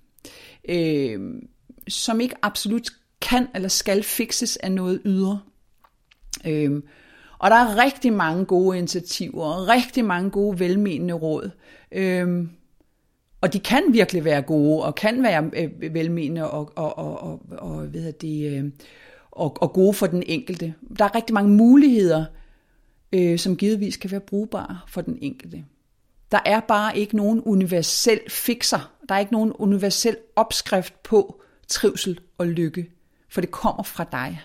øh, 0.69 1.21
som 1.89 2.21
ikke 2.21 2.35
absolut 2.43 2.91
kan 3.21 3.47
eller 3.55 3.69
skal 3.69 4.03
fikses 4.03 4.57
af 4.57 4.73
noget 4.73 5.01
ydre. 5.05 5.41
Øh, 6.47 6.83
og 7.39 7.51
der 7.51 7.57
er 7.57 7.85
rigtig 7.85 8.13
mange 8.13 8.45
gode 8.45 8.79
initiativer, 8.79 9.45
og 9.45 9.69
rigtig 9.69 10.05
mange 10.05 10.31
gode 10.31 10.59
velmenende 10.59 11.15
råd. 11.15 11.51
Øhm, 11.93 12.51
og 13.41 13.53
de 13.53 13.61
kan 13.61 13.83
virkelig 13.91 14.25
være 14.25 14.43
gode, 14.43 14.85
og 14.85 14.95
kan 14.95 15.23
være 15.23 15.51
øh, 15.57 15.95
velmenende 15.95 16.51
og, 16.51 16.73
og, 16.77 16.99
og, 16.99 17.23
og, 17.23 17.43
og, 17.51 17.83
hvad 17.83 18.13
det, 18.13 18.59
øh, 18.59 18.71
og, 19.31 19.57
og 19.63 19.73
gode 19.73 19.95
for 19.95 20.07
den 20.07 20.23
enkelte. 20.27 20.75
Der 20.99 21.05
er 21.05 21.15
rigtig 21.15 21.35
mange 21.35 21.51
muligheder, 21.51 22.25
øh, 23.13 23.39
som 23.39 23.57
givetvis 23.57 23.97
kan 23.97 24.11
være 24.11 24.21
brugbare 24.21 24.79
for 24.89 25.01
den 25.01 25.19
enkelte. 25.23 25.65
Der 26.33 26.41
er 26.47 26.61
bare 26.61 26.99
ikke 26.99 27.17
nogen 27.17 27.41
universel 27.41 28.21
fixer. 28.29 28.93
Der 29.09 29.15
er 29.15 29.19
ikke 29.19 29.33
nogen 29.33 29.53
universel 29.53 30.17
opskrift 30.37 31.03
på 31.03 31.43
trivsel 31.69 32.21
og 32.39 32.47
lykke, 32.47 32.91
for 33.29 33.41
det 33.41 33.51
kommer 33.51 33.83
fra 33.83 34.05
dig. 34.13 34.41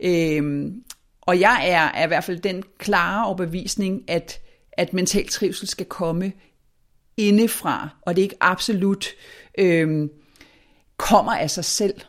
Øhm, 0.00 0.84
og 1.26 1.40
jeg 1.40 1.68
er, 1.68 2.00
er 2.00 2.04
i 2.04 2.08
hvert 2.08 2.24
fald 2.24 2.40
den 2.40 2.62
klare 2.78 3.26
overbevisning, 3.26 4.04
at, 4.08 4.40
at 4.72 4.92
mental 4.92 5.28
trivsel 5.28 5.68
skal 5.68 5.86
komme 5.86 6.32
indefra, 7.16 7.88
og 8.02 8.16
det 8.16 8.22
ikke 8.22 8.36
absolut 8.40 9.06
øh, 9.58 10.08
kommer 10.96 11.32
af 11.34 11.50
sig 11.50 11.64
selv. 11.64 12.00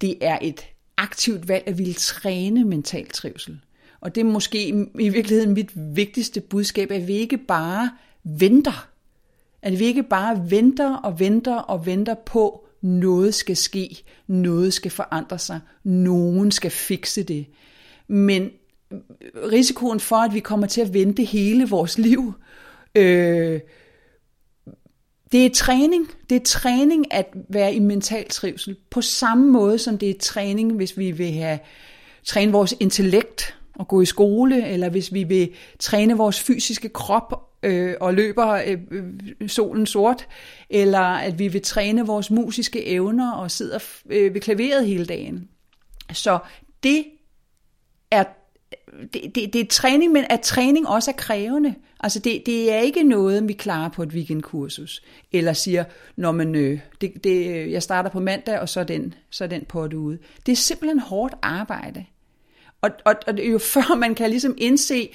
Det 0.00 0.18
er 0.20 0.38
et 0.42 0.66
aktivt 0.96 1.48
valg 1.48 1.64
at 1.66 1.78
ville 1.78 1.94
træne 1.94 2.64
mental 2.64 3.08
trivsel. 3.08 3.60
Og 4.00 4.14
det 4.14 4.20
er 4.20 4.24
måske 4.24 4.68
i 5.00 5.08
virkeligheden 5.08 5.54
mit 5.54 5.70
vigtigste 5.74 6.40
budskab, 6.40 6.90
at 6.90 7.08
vi 7.08 7.12
ikke 7.12 7.38
bare 7.38 7.90
venter. 8.24 8.88
At 9.62 9.78
vi 9.78 9.84
ikke 9.84 10.02
bare 10.02 10.50
venter 10.50 10.96
og 10.96 11.18
venter 11.18 11.56
og 11.56 11.86
venter 11.86 12.14
på, 12.14 12.66
noget 12.80 13.34
skal 13.34 13.56
ske, 13.56 14.04
noget 14.26 14.74
skal 14.74 14.90
forandre 14.90 15.38
sig, 15.38 15.60
nogen 15.84 16.50
skal 16.50 16.70
fikse 16.70 17.22
det. 17.22 17.46
Men 18.10 18.50
risikoen 19.52 20.00
for, 20.00 20.16
at 20.16 20.34
vi 20.34 20.40
kommer 20.40 20.66
til 20.66 20.80
at 20.80 20.94
vente 20.94 21.24
hele 21.24 21.68
vores 21.68 21.98
liv, 21.98 22.32
øh, 22.94 23.60
det 25.32 25.46
er 25.46 25.50
træning. 25.54 26.10
Det 26.30 26.36
er 26.36 26.44
træning 26.44 27.12
at 27.14 27.26
være 27.48 27.74
i 27.74 27.78
mental 27.78 28.28
trivsel. 28.28 28.76
På 28.90 29.00
samme 29.00 29.52
måde 29.52 29.78
som 29.78 29.98
det 29.98 30.10
er 30.10 30.18
træning, 30.20 30.72
hvis 30.72 30.98
vi 30.98 31.10
vil 31.10 31.32
have 31.32 31.58
træne 32.24 32.52
vores 32.52 32.74
intellekt 32.80 33.56
og 33.74 33.88
gå 33.88 34.00
i 34.00 34.06
skole, 34.06 34.66
eller 34.66 34.88
hvis 34.88 35.12
vi 35.12 35.24
vil 35.24 35.54
træne 35.78 36.16
vores 36.16 36.40
fysiske 36.40 36.88
krop 36.88 37.50
øh, 37.62 37.94
og 38.00 38.14
løber 38.14 38.48
øh, 38.48 38.78
øh, 38.90 39.48
solen 39.48 39.86
sort, 39.86 40.28
eller 40.70 41.00
at 41.00 41.38
vi 41.38 41.48
vil 41.48 41.62
træne 41.62 42.06
vores 42.06 42.30
musiske 42.30 42.86
evner 42.86 43.32
og 43.32 43.50
sidder 43.50 43.78
øh, 44.10 44.34
ved 44.34 44.40
klaveret 44.40 44.86
hele 44.86 45.06
dagen. 45.06 45.48
Så 46.12 46.38
det 46.82 47.04
er 48.10 48.24
det, 49.14 49.34
det, 49.34 49.52
det 49.52 49.60
er 49.60 49.66
træning, 49.70 50.12
men 50.12 50.24
at 50.30 50.40
træning 50.40 50.88
også 50.88 51.10
er 51.10 51.14
krævende. 51.14 51.74
Altså 52.00 52.18
det, 52.18 52.42
det 52.46 52.72
er 52.72 52.78
ikke 52.78 53.02
noget, 53.02 53.48
vi 53.48 53.52
klarer 53.52 53.88
på 53.88 54.02
et 54.02 54.08
weekendkursus. 54.08 55.02
Eller 55.32 55.52
siger, 55.52 55.84
når 56.16 56.32
man, 56.32 56.54
øh, 56.54 56.80
det, 57.00 57.24
det, 57.24 57.70
jeg 57.70 57.82
starter 57.82 58.10
på 58.10 58.20
mandag, 58.20 58.58
og 58.58 58.68
så 58.68 58.80
er 58.80 58.84
den, 58.84 59.14
så 59.30 59.44
er 59.44 59.48
den 59.48 59.64
på 59.64 59.88
det 59.88 59.94
ude. 59.94 60.18
Det 60.46 60.52
er 60.52 60.56
simpelthen 60.56 61.00
hårdt 61.00 61.34
arbejde. 61.42 62.04
Og, 62.80 62.90
og, 63.04 63.14
og 63.26 63.36
det 63.36 63.46
er 63.46 63.50
jo 63.50 63.58
før 63.74 63.94
man 63.94 64.14
kan 64.14 64.30
ligesom 64.30 64.54
indse, 64.58 65.10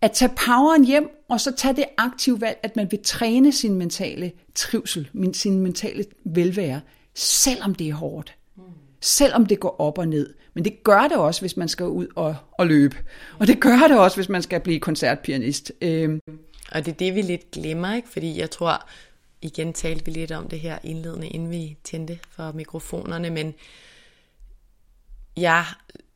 at 0.00 0.12
tage 0.12 0.32
poweren 0.46 0.84
hjem, 0.84 1.08
og 1.28 1.40
så 1.40 1.52
tage 1.52 1.76
det 1.76 1.84
aktive 1.98 2.40
valg, 2.40 2.58
at 2.62 2.76
man 2.76 2.90
vil 2.90 3.00
træne 3.04 3.52
sin 3.52 3.74
mentale 3.74 4.32
trivsel, 4.54 5.08
sin 5.32 5.60
mentale 5.60 6.04
velvære, 6.24 6.80
selvom 7.14 7.74
det 7.74 7.88
er 7.88 7.94
hårdt. 7.94 8.36
Selvom 9.00 9.46
det 9.46 9.60
går 9.60 9.80
op 9.80 9.98
og 9.98 10.08
ned. 10.08 10.34
Men 10.54 10.64
det 10.64 10.84
gør 10.84 11.08
det 11.08 11.16
også, 11.16 11.40
hvis 11.40 11.56
man 11.56 11.68
skal 11.68 11.86
ud 11.86 12.06
og, 12.16 12.36
og 12.52 12.66
løbe. 12.66 12.96
Og 13.38 13.46
det 13.46 13.60
gør 13.60 13.78
det 13.88 13.98
også, 13.98 14.16
hvis 14.16 14.28
man 14.28 14.42
skal 14.42 14.60
blive 14.60 14.80
koncertpianist. 14.80 15.72
Øhm. 15.80 16.20
Og 16.72 16.84
det 16.86 16.92
er 16.92 16.96
det, 16.96 17.14
vi 17.14 17.22
lidt 17.22 17.50
glemmer, 17.50 17.94
ikke? 17.94 18.08
Fordi 18.08 18.38
jeg 18.38 18.50
tror, 18.50 18.88
igen 19.42 19.72
talte 19.72 20.04
vi 20.04 20.10
lidt 20.10 20.32
om 20.32 20.48
det 20.48 20.60
her 20.60 20.78
indledende, 20.82 21.28
inden 21.28 21.50
vi 21.50 21.76
tændte 21.84 22.18
for 22.30 22.52
mikrofonerne, 22.52 23.30
men 23.30 23.54
jeg 25.36 25.64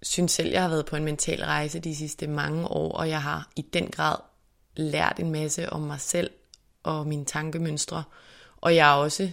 synes 0.03 0.33
selv, 0.33 0.51
jeg 0.51 0.63
har 0.63 0.69
været 0.69 0.87
på 0.87 0.97
en 0.97 1.05
mental 1.05 1.45
rejse 1.45 1.81
de 1.81 1.97
sidste 1.97 2.27
mange 2.27 2.69
år, 2.69 2.93
og 2.93 3.09
jeg 3.09 3.23
har 3.23 3.51
i 3.57 3.63
den 3.63 3.87
grad 3.87 4.17
lært 4.77 5.17
en 5.19 5.31
masse 5.31 5.71
om 5.71 5.81
mig 5.81 6.01
selv 6.01 6.31
og 6.83 7.07
mine 7.07 7.25
tankemønstre. 7.25 8.05
Og 8.57 8.77
jeg 8.77 8.91
er 8.91 8.95
også, 8.95 9.31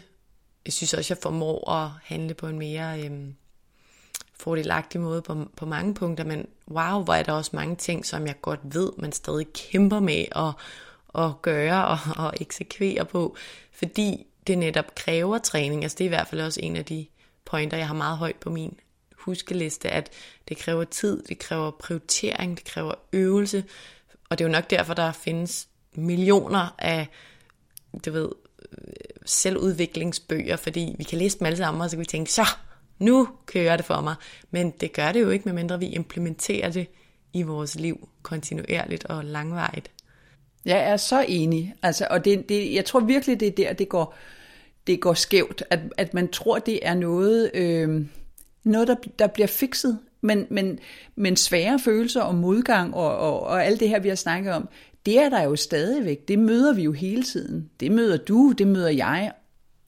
jeg 0.65 0.73
synes 0.73 0.93
også, 0.93 1.13
jeg 1.13 1.21
formår 1.21 1.71
at 1.71 1.89
handle 2.03 2.33
på 2.33 2.47
en 2.47 2.59
mere 2.59 3.05
øhm, 3.05 3.35
fordelagtig 4.41 5.01
måde 5.01 5.21
på, 5.21 5.45
på 5.57 5.65
mange 5.65 5.93
punkter, 5.93 6.23
men 6.23 6.47
wow, 6.71 7.03
hvor 7.03 7.13
er 7.13 7.23
der 7.23 7.33
også 7.33 7.51
mange 7.53 7.75
ting, 7.75 8.05
som 8.05 8.27
jeg 8.27 8.35
godt 8.41 8.59
ved, 8.63 8.91
man 8.97 9.11
stadig 9.11 9.47
kæmper 9.53 9.99
med 9.99 10.25
at, 10.35 10.53
at 11.23 11.41
gøre 11.41 11.87
og, 11.87 11.97
og 12.17 12.33
eksekvere 12.41 13.05
på, 13.05 13.35
fordi 13.71 14.25
det 14.47 14.57
netop 14.57 14.95
kræver 14.95 15.37
træning. 15.37 15.83
Altså 15.83 15.95
det 15.97 16.03
er 16.03 16.07
i 16.07 16.15
hvert 16.15 16.27
fald 16.27 16.41
også 16.41 16.59
en 16.63 16.75
af 16.75 16.85
de 16.85 17.05
pointer, 17.45 17.77
jeg 17.77 17.87
har 17.87 17.93
meget 17.93 18.17
højt 18.17 18.35
på 18.35 18.49
min 18.49 18.79
huskeliste, 19.17 19.89
at 19.89 20.09
det 20.49 20.57
kræver 20.57 20.83
tid, 20.83 21.23
det 21.23 21.39
kræver 21.39 21.71
prioritering, 21.71 22.57
det 22.57 22.65
kræver 22.65 22.93
øvelse, 23.13 23.63
og 24.29 24.37
det 24.37 24.45
er 24.45 24.49
jo 24.49 24.51
nok 24.51 24.69
derfor, 24.69 24.93
der 24.93 25.11
findes 25.11 25.67
millioner 25.93 26.75
af, 26.77 27.07
du 28.05 28.11
ved, 28.11 28.29
selvudviklingsbøger, 29.25 30.55
fordi 30.55 30.95
vi 30.97 31.03
kan 31.03 31.17
læse 31.17 31.39
dem 31.39 31.45
alle 31.45 31.57
sammen, 31.57 31.81
og 31.81 31.89
så 31.89 31.95
kan 31.95 31.99
vi 31.99 32.05
tænke, 32.05 32.31
så, 32.31 32.47
nu 33.01 33.27
kører 33.45 33.77
det 33.77 33.85
for 33.85 34.01
mig. 34.01 34.15
Men 34.51 34.71
det 34.71 34.93
gør 34.93 35.11
det 35.11 35.21
jo 35.21 35.29
ikke, 35.29 35.45
medmindre 35.45 35.79
vi 35.79 35.85
implementerer 35.85 36.69
det 36.69 36.87
i 37.33 37.41
vores 37.41 37.75
liv 37.75 38.09
kontinuerligt 38.21 39.05
og 39.05 39.25
langvarigt. 39.25 39.91
Jeg 40.65 40.89
er 40.89 40.97
så 40.97 41.25
enig. 41.27 41.75
Altså, 41.83 42.07
og 42.09 42.25
det, 42.25 42.49
det, 42.49 42.73
jeg 42.73 42.85
tror 42.85 42.99
virkelig, 42.99 43.39
det 43.39 43.47
er 43.47 43.51
der, 43.51 43.73
det 43.73 43.89
går, 43.89 44.15
det 44.87 45.01
går 45.01 45.13
skævt. 45.13 45.63
At, 45.69 45.79
at 45.97 46.13
man 46.13 46.27
tror, 46.27 46.59
det 46.59 46.79
er 46.81 46.93
noget, 46.93 47.51
øh, 47.53 48.05
noget 48.63 48.87
der, 48.87 48.95
der 49.19 49.27
bliver 49.27 49.47
fikset. 49.47 49.99
Men, 50.21 50.47
men, 50.49 50.79
men 51.15 51.35
svære 51.35 51.79
følelser 51.79 52.21
og 52.21 52.35
modgang 52.35 52.93
og, 52.93 53.17
og, 53.17 53.41
og 53.41 53.65
alt 53.65 53.79
det 53.79 53.89
her, 53.89 53.99
vi 53.99 54.09
har 54.09 54.15
snakket 54.15 54.53
om, 54.53 54.69
det 55.05 55.19
er 55.19 55.29
der 55.29 55.43
jo 55.43 55.55
stadigvæk. 55.55 56.27
Det 56.27 56.39
møder 56.39 56.73
vi 56.73 56.83
jo 56.83 56.91
hele 56.91 57.23
tiden. 57.23 57.69
Det 57.79 57.91
møder 57.91 58.17
du, 58.17 58.53
det 58.57 58.67
møder 58.67 58.89
jeg. 58.89 59.31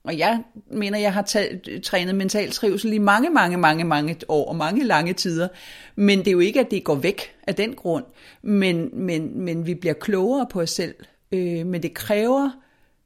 Og 0.06 0.18
jeg 0.18 0.44
mener, 0.72 1.00
jeg 1.00 1.14
har 1.14 1.22
talt, 1.22 1.84
trænet 1.84 2.16
mental 2.16 2.52
trivsel 2.52 2.94
i 2.94 2.98
mange, 2.98 3.30
mange, 3.30 3.58
mange, 3.58 3.84
mange 3.84 4.18
år 4.28 4.50
og 4.50 4.56
mange 4.56 4.84
lange 4.84 5.14
tider. 5.14 5.48
Men 5.96 6.20
det 6.20 6.28
er 6.28 6.32
jo 6.32 6.40
ikke, 6.40 6.60
at 6.60 6.72
det 6.72 6.84
går 6.84 6.96
væk 6.96 7.36
af 7.48 7.56
den 7.56 7.76
grund. 7.76 8.06
Men, 8.42 8.90
men, 8.94 9.40
men 9.44 9.66
vi 9.66 9.74
bliver 9.74 9.94
klogere 9.94 10.48
på 10.52 10.62
os 10.62 10.70
selv. 10.70 10.96
Øh, 11.32 11.66
men 11.66 11.84
det 11.84 11.94
kræver, 11.94 12.50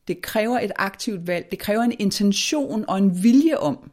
det 0.07 0.21
kræver 0.21 0.59
et 0.59 0.71
aktivt 0.75 1.27
valg. 1.27 1.47
Det 1.51 1.59
kræver 1.59 1.83
en 1.83 1.95
intention 1.99 2.85
og 2.87 2.97
en 2.97 3.23
vilje 3.23 3.57
om 3.57 3.91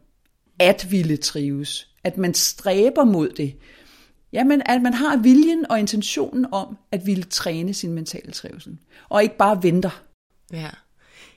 at 0.58 0.86
ville 0.90 1.16
trives. 1.16 1.88
At 2.04 2.18
man 2.18 2.34
stræber 2.34 3.04
mod 3.04 3.28
det. 3.28 3.56
Jamen, 4.32 4.62
at 4.66 4.82
man 4.82 4.94
har 4.94 5.16
viljen 5.16 5.70
og 5.70 5.78
intentionen 5.78 6.46
om 6.52 6.78
at 6.92 7.06
ville 7.06 7.24
træne 7.24 7.74
sin 7.74 7.92
mentale 7.92 8.32
trivsel. 8.32 8.78
Og 9.08 9.22
ikke 9.22 9.36
bare 9.36 9.62
venter. 9.62 10.02
Ja. 10.52 10.70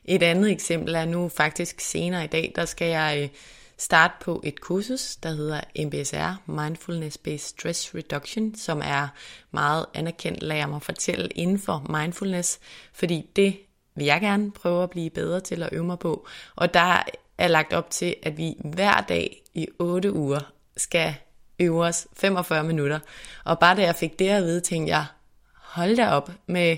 Et 0.08 0.24
andet 0.24 0.52
eksempel 0.52 0.96
er 0.96 1.06
nu 1.06 1.30
faktisk 1.30 1.82
senere 1.82 2.24
i 2.24 2.28
dag, 2.28 2.54
der 2.56 2.66
skal 2.66 2.88
jeg 2.88 3.20
øh, 3.24 3.30
starte 3.78 4.14
på 4.22 4.42
et 4.44 4.62
kursus, 4.62 5.16
der 5.16 5.30
hedder 5.30 5.62
MBSR, 5.86 6.52
Mindfulness 6.52 7.18
Based 7.18 7.40
Stress 7.40 7.96
Reduction, 7.96 8.56
som 8.56 8.82
er 8.86 9.08
meget 9.52 9.86
anerkendt, 9.94 10.44
lader 10.44 10.68
mig 10.68 10.82
fortælle, 10.82 11.28
inden 11.28 11.60
for 11.60 11.86
mindfulness, 11.90 12.60
fordi 12.94 13.30
det 13.36 13.60
vil 13.96 14.06
jeg 14.06 14.22
gerne 14.22 14.52
prøve 14.52 14.84
at 14.84 14.90
blive 14.90 15.10
bedre 15.10 15.40
til 15.40 15.64
at 15.64 15.70
øve 15.72 15.84
mig 15.84 16.00
på. 16.00 16.28
Og 16.56 16.74
der 16.74 17.04
er 17.38 17.48
lagt 17.48 17.74
op 17.74 17.90
til, 17.90 18.16
at 18.24 18.38
vi 18.38 18.56
hver 18.66 19.02
dag 19.02 19.42
i 19.54 19.68
8 19.80 20.14
uger 20.14 20.52
skal 20.78 21.16
øve 21.60 21.86
os 21.86 22.08
45 22.14 22.64
minutter. 22.64 23.00
Og 23.44 23.60
bare 23.60 23.76
da 23.76 23.82
jeg 23.82 23.96
fik 23.96 24.20
det 24.20 24.30
at 24.30 24.44
vide, 24.44 24.62
tænkte 24.62 24.94
jeg, 24.94 25.06
hold 25.54 25.96
da 25.96 26.10
op 26.10 26.32
med 26.48 26.78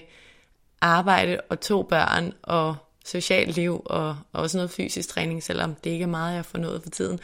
arbejde 0.82 1.41
og 1.49 1.59
to 1.59 1.84
børn 1.84 2.34
og 2.43 2.75
socialt 3.10 3.55
liv 3.55 3.82
og, 3.86 4.10
og 4.10 4.41
også 4.41 4.57
noget 4.57 4.72
fysisk 4.72 5.10
træning, 5.10 5.43
selvom 5.43 5.76
det 5.76 5.89
ikke 5.89 6.03
er 6.03 6.07
meget, 6.07 6.36
jeg 6.36 6.45
får 6.45 6.57
nået 6.57 6.84
for 6.84 6.89
tiden, 6.89 7.20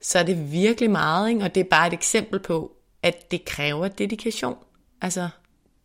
så 0.00 0.18
er 0.18 0.22
det 0.22 0.52
virkelig 0.52 0.90
meget, 0.90 1.28
ikke? 1.28 1.42
og 1.42 1.54
det 1.54 1.60
er 1.60 1.68
bare 1.70 1.86
et 1.86 1.92
eksempel 1.92 2.40
på, 2.40 2.76
at 3.02 3.30
det 3.30 3.44
kræver 3.44 3.88
dedikation. 3.88 4.56
Altså, 5.02 5.28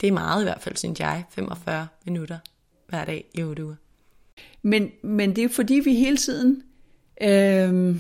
det 0.02 0.08
er 0.08 0.12
meget 0.12 0.41
i 0.41 0.44
hvert 0.44 0.62
fald, 0.62 0.76
synes 0.78 1.00
jeg, 1.00 1.24
45 1.30 1.88
minutter 2.06 2.38
hver 2.88 3.06
dag 3.06 3.26
i 3.34 3.44
8 3.44 3.66
uger. 3.66 3.76
Men, 4.62 4.91
men 5.04 5.36
det 5.36 5.44
er 5.44 5.50
fordi, 5.50 5.74
vi 5.74 5.96
hele 5.96 6.18
tiden, 6.18 6.64
øh, 7.22 7.96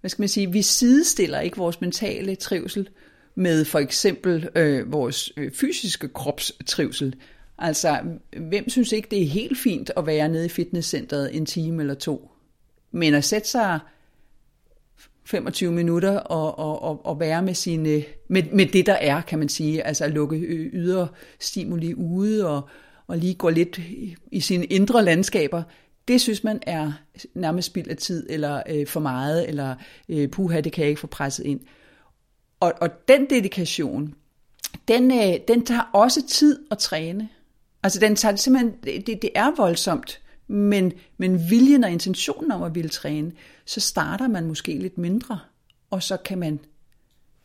hvad 0.00 0.10
skal 0.10 0.22
man 0.22 0.28
sige, 0.28 0.52
vi 0.52 0.62
sidestiller 0.62 1.40
ikke 1.40 1.56
vores 1.56 1.80
mentale 1.80 2.34
trivsel 2.34 2.88
med 3.34 3.64
for 3.64 3.78
eksempel 3.78 4.48
øh, 4.54 4.92
vores 4.92 5.32
øh, 5.36 5.52
fysiske 5.52 6.08
kropstrivsel. 6.08 7.16
Altså, 7.58 8.00
hvem 8.36 8.68
synes 8.68 8.92
ikke, 8.92 9.08
det 9.10 9.22
er 9.22 9.26
helt 9.26 9.58
fint 9.58 9.90
at 9.96 10.06
være 10.06 10.28
nede 10.28 10.46
i 10.46 10.48
fitnesscenteret 10.48 11.36
en 11.36 11.46
time 11.46 11.82
eller 11.82 11.94
to? 11.94 12.30
Men 12.90 13.14
at 13.14 13.24
sætte 13.24 13.48
sig 13.48 13.78
25 15.24 15.72
minutter 15.72 16.18
og, 16.18 16.58
og, 16.58 16.82
og, 16.82 17.06
og 17.06 17.20
være 17.20 17.42
med, 17.42 17.54
sine, 17.54 18.04
med, 18.28 18.42
med 18.52 18.66
det, 18.66 18.86
der 18.86 18.92
er, 18.92 19.20
kan 19.20 19.38
man 19.38 19.48
sige. 19.48 19.82
Altså 19.82 20.04
at 20.04 20.10
lukke 20.10 20.36
ydre 20.72 21.08
stimuli 21.40 21.94
ude 21.94 22.48
og, 22.48 22.68
og 23.06 23.18
lige 23.18 23.34
gå 23.34 23.48
lidt 23.48 23.80
i, 24.30 24.40
sine 24.40 24.64
indre 24.64 25.04
landskaber. 25.04 25.62
Det 26.08 26.20
synes 26.20 26.44
man 26.44 26.60
er 26.62 26.92
nærmest 27.34 27.66
spild 27.66 27.88
af 27.88 27.96
tid, 27.96 28.26
eller 28.30 28.62
øh, 28.70 28.86
for 28.86 29.00
meget, 29.00 29.48
eller 29.48 29.74
øh, 30.08 30.28
puha, 30.28 30.60
det 30.60 30.72
kan 30.72 30.82
jeg 30.82 30.88
ikke 30.88 31.00
få 31.00 31.06
presset 31.06 31.46
ind. 31.46 31.60
Og, 32.60 32.72
og 32.80 33.08
den 33.08 33.30
dedikation, 33.30 34.14
den, 34.88 35.12
øh, 35.12 35.34
den 35.48 35.66
tager 35.66 35.90
også 35.92 36.26
tid 36.28 36.58
at 36.70 36.78
træne. 36.78 37.28
Altså 37.84 38.00
den 38.00 38.16
tager 38.16 38.36
simpelthen, 38.36 38.74
det, 38.84 39.22
det 39.22 39.30
er 39.34 39.50
voldsomt, 39.56 40.20
men, 40.46 40.92
men 41.18 41.50
viljen 41.50 41.84
og 41.84 41.90
intentionen 41.90 42.52
om 42.52 42.62
at 42.62 42.74
ville 42.74 42.90
træne, 42.90 43.32
så 43.64 43.80
starter 43.80 44.28
man 44.28 44.46
måske 44.46 44.78
lidt 44.78 44.98
mindre, 44.98 45.38
og 45.90 46.02
så 46.02 46.16
kan 46.16 46.38
man 46.38 46.60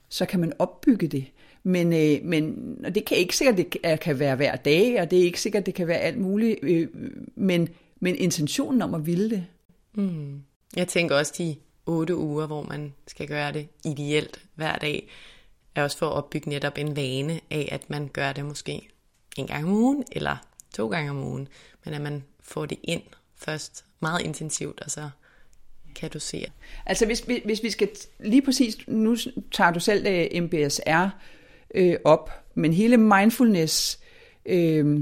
så 0.09 0.25
kan 0.25 0.39
man 0.39 0.53
opbygge 0.59 1.07
det. 1.07 1.25
Men, 1.63 1.93
øh, 1.93 2.25
men 2.25 2.75
og 2.85 2.95
det 2.95 3.05
kan 3.05 3.17
ikke 3.17 3.37
sikkert, 3.37 3.57
det 3.57 3.99
kan 4.01 4.19
være 4.19 4.35
hver 4.35 4.55
dag, 4.55 5.01
og 5.01 5.11
det 5.11 5.19
er 5.19 5.23
ikke 5.23 5.41
sikkert, 5.41 5.65
det 5.65 5.73
kan 5.73 5.87
være 5.87 5.97
alt 5.97 6.17
muligt, 6.17 6.59
øh, 6.61 6.87
men, 7.35 7.69
men 7.99 8.15
intentionen 8.15 8.81
om 8.81 8.93
at 8.93 9.05
ville 9.05 9.29
det. 9.29 9.45
Mm. 9.93 10.41
Jeg 10.75 10.87
tænker 10.87 11.15
også 11.15 11.33
de 11.37 11.55
otte 11.85 12.15
uger, 12.15 12.47
hvor 12.47 12.63
man 12.63 12.93
skal 13.07 13.27
gøre 13.27 13.53
det 13.53 13.67
ideelt 13.85 14.41
hver 14.55 14.77
dag, 14.77 15.09
er 15.75 15.83
også 15.83 15.97
for 15.97 16.05
at 16.05 16.13
opbygge 16.13 16.49
netop 16.49 16.77
en 16.77 16.95
vane 16.95 17.39
af, 17.51 17.69
at 17.71 17.89
man 17.89 18.07
gør 18.07 18.33
det 18.33 18.45
måske 18.45 18.89
en 19.37 19.47
gang 19.47 19.65
om 19.65 19.71
ugen, 19.71 20.03
eller 20.11 20.35
to 20.75 20.87
gange 20.87 21.11
om 21.11 21.23
ugen, 21.23 21.47
men 21.85 21.93
at 21.93 22.01
man 22.01 22.23
får 22.43 22.65
det 22.65 22.77
ind 22.83 23.01
først 23.35 23.85
meget 23.99 24.21
intensivt, 24.21 24.81
og 24.81 24.91
så 24.91 25.09
kan 25.95 26.09
du 26.09 26.19
se. 26.19 26.45
Altså 26.85 27.05
hvis, 27.05 27.19
hvis 27.19 27.63
vi 27.63 27.69
skal 27.69 27.89
lige 28.19 28.41
præcis, 28.41 28.77
nu 28.87 29.15
tager 29.51 29.71
du 29.71 29.79
selv 29.79 30.07
øh, 30.07 30.43
MBSR 30.43 31.09
øh, 31.75 31.95
op, 32.03 32.31
men 32.55 32.73
hele 32.73 32.97
mindfulness 32.97 33.99
øh, 34.45 34.99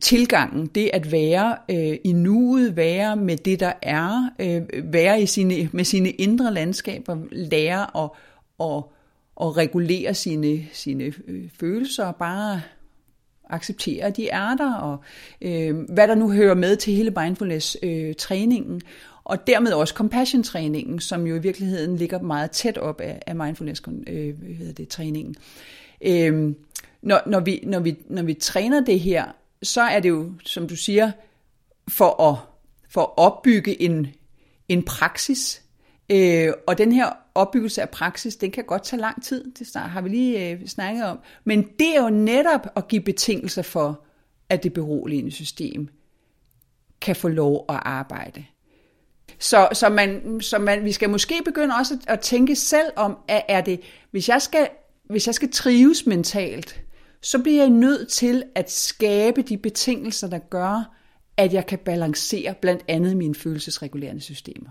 tilgangen, 0.00 0.66
det 0.66 0.90
at 0.92 1.12
være 1.12 1.56
øh, 1.70 1.98
i 2.04 2.12
nuet, 2.12 2.76
være 2.76 3.16
med 3.16 3.36
det, 3.36 3.60
der 3.60 3.72
er, 3.82 4.30
øh, 4.38 4.92
være 4.92 5.22
i 5.22 5.26
sine, 5.26 5.68
med 5.72 5.84
sine 5.84 6.10
indre 6.10 6.54
landskaber, 6.54 7.18
lære 7.30 8.04
at, 8.04 8.10
at, 8.60 8.84
at 9.40 9.56
regulere 9.56 10.14
sine, 10.14 10.66
sine 10.72 11.12
øh, 11.26 11.50
følelser, 11.60 12.12
bare 12.12 12.60
acceptere, 13.50 14.04
at 14.04 14.16
de 14.16 14.28
er 14.28 14.56
der, 14.56 14.74
og 14.74 14.98
øh, 15.40 15.76
hvad 15.78 16.08
der 16.08 16.14
nu 16.14 16.30
hører 16.30 16.54
med 16.54 16.76
til 16.76 16.92
hele 16.94 17.10
mindfulness-træningen, 17.10 18.74
øh, 18.74 18.80
og 19.24 19.46
dermed 19.46 19.72
også 19.72 19.94
compassion-træningen, 19.94 21.00
som 21.00 21.26
jo 21.26 21.36
i 21.36 21.38
virkeligheden 21.38 21.96
ligger 21.96 22.20
meget 22.20 22.50
tæt 22.50 22.78
op 22.78 23.00
af, 23.00 23.22
af 23.26 23.36
mindfulness-træningen. 23.36 25.34
Øh, 26.00 26.34
øh, 26.34 26.54
når, 27.02 27.20
når, 27.26 27.40
vi, 27.40 27.60
når, 27.66 27.80
vi, 27.80 27.96
når 28.08 28.22
vi 28.22 28.34
træner 28.34 28.80
det 28.80 29.00
her, 29.00 29.24
så 29.62 29.82
er 29.82 30.00
det 30.00 30.08
jo, 30.08 30.32
som 30.44 30.68
du 30.68 30.76
siger, 30.76 31.10
for 31.88 32.22
at, 32.22 32.36
for 32.88 33.00
at 33.00 33.10
opbygge 33.16 33.82
en, 33.82 34.06
en 34.68 34.82
praksis. 34.82 35.63
Øh, 36.14 36.52
og 36.66 36.78
den 36.78 36.92
her 36.92 37.12
opbyggelse 37.34 37.82
af 37.82 37.90
praksis, 37.90 38.36
den 38.36 38.50
kan 38.50 38.64
godt 38.64 38.84
tage 38.84 39.00
lang 39.00 39.24
tid, 39.24 39.44
det 39.58 39.76
har 39.76 40.00
vi 40.00 40.08
lige 40.08 40.50
øh, 40.50 40.66
snakket 40.66 41.04
om. 41.04 41.18
Men 41.44 41.62
det 41.62 41.96
er 41.96 42.02
jo 42.02 42.10
netop 42.10 42.66
at 42.76 42.88
give 42.88 43.02
betingelser 43.02 43.62
for, 43.62 44.04
at 44.48 44.62
det 44.62 44.72
beroligende 44.72 45.30
system 45.30 45.88
kan 47.00 47.16
få 47.16 47.28
lov 47.28 47.64
at 47.68 47.80
arbejde. 47.82 48.44
Så, 49.38 49.68
så, 49.72 49.88
man, 49.88 50.40
så 50.40 50.58
man, 50.58 50.84
vi 50.84 50.92
skal 50.92 51.10
måske 51.10 51.42
begynde 51.44 51.74
også 51.74 51.94
at, 51.94 52.10
at 52.10 52.20
tænke 52.20 52.56
selv 52.56 52.92
om, 52.96 53.16
at 53.28 53.42
er 53.48 53.60
det, 53.60 53.80
hvis 54.10 54.28
jeg 54.28 54.42
skal, 54.42 54.68
hvis 55.04 55.26
jeg 55.26 55.34
skal 55.34 55.52
trives 55.52 56.06
mentalt, 56.06 56.80
så 57.22 57.38
bliver 57.38 57.62
jeg 57.62 57.70
nødt 57.70 58.08
til 58.08 58.42
at 58.54 58.70
skabe 58.70 59.42
de 59.42 59.58
betingelser, 59.58 60.28
der 60.28 60.38
gør, 60.38 60.94
at 61.36 61.52
jeg 61.52 61.66
kan 61.66 61.78
balancere 61.78 62.54
blandt 62.60 62.84
andet 62.88 63.16
mine 63.16 63.34
følelsesregulerende 63.34 64.20
systemer. 64.20 64.70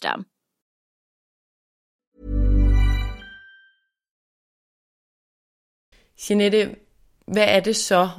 System. 0.01 0.25
Jeanette, 6.29 6.75
hvad 7.25 7.47
er 7.47 7.59
det 7.59 7.75
så, 7.75 8.09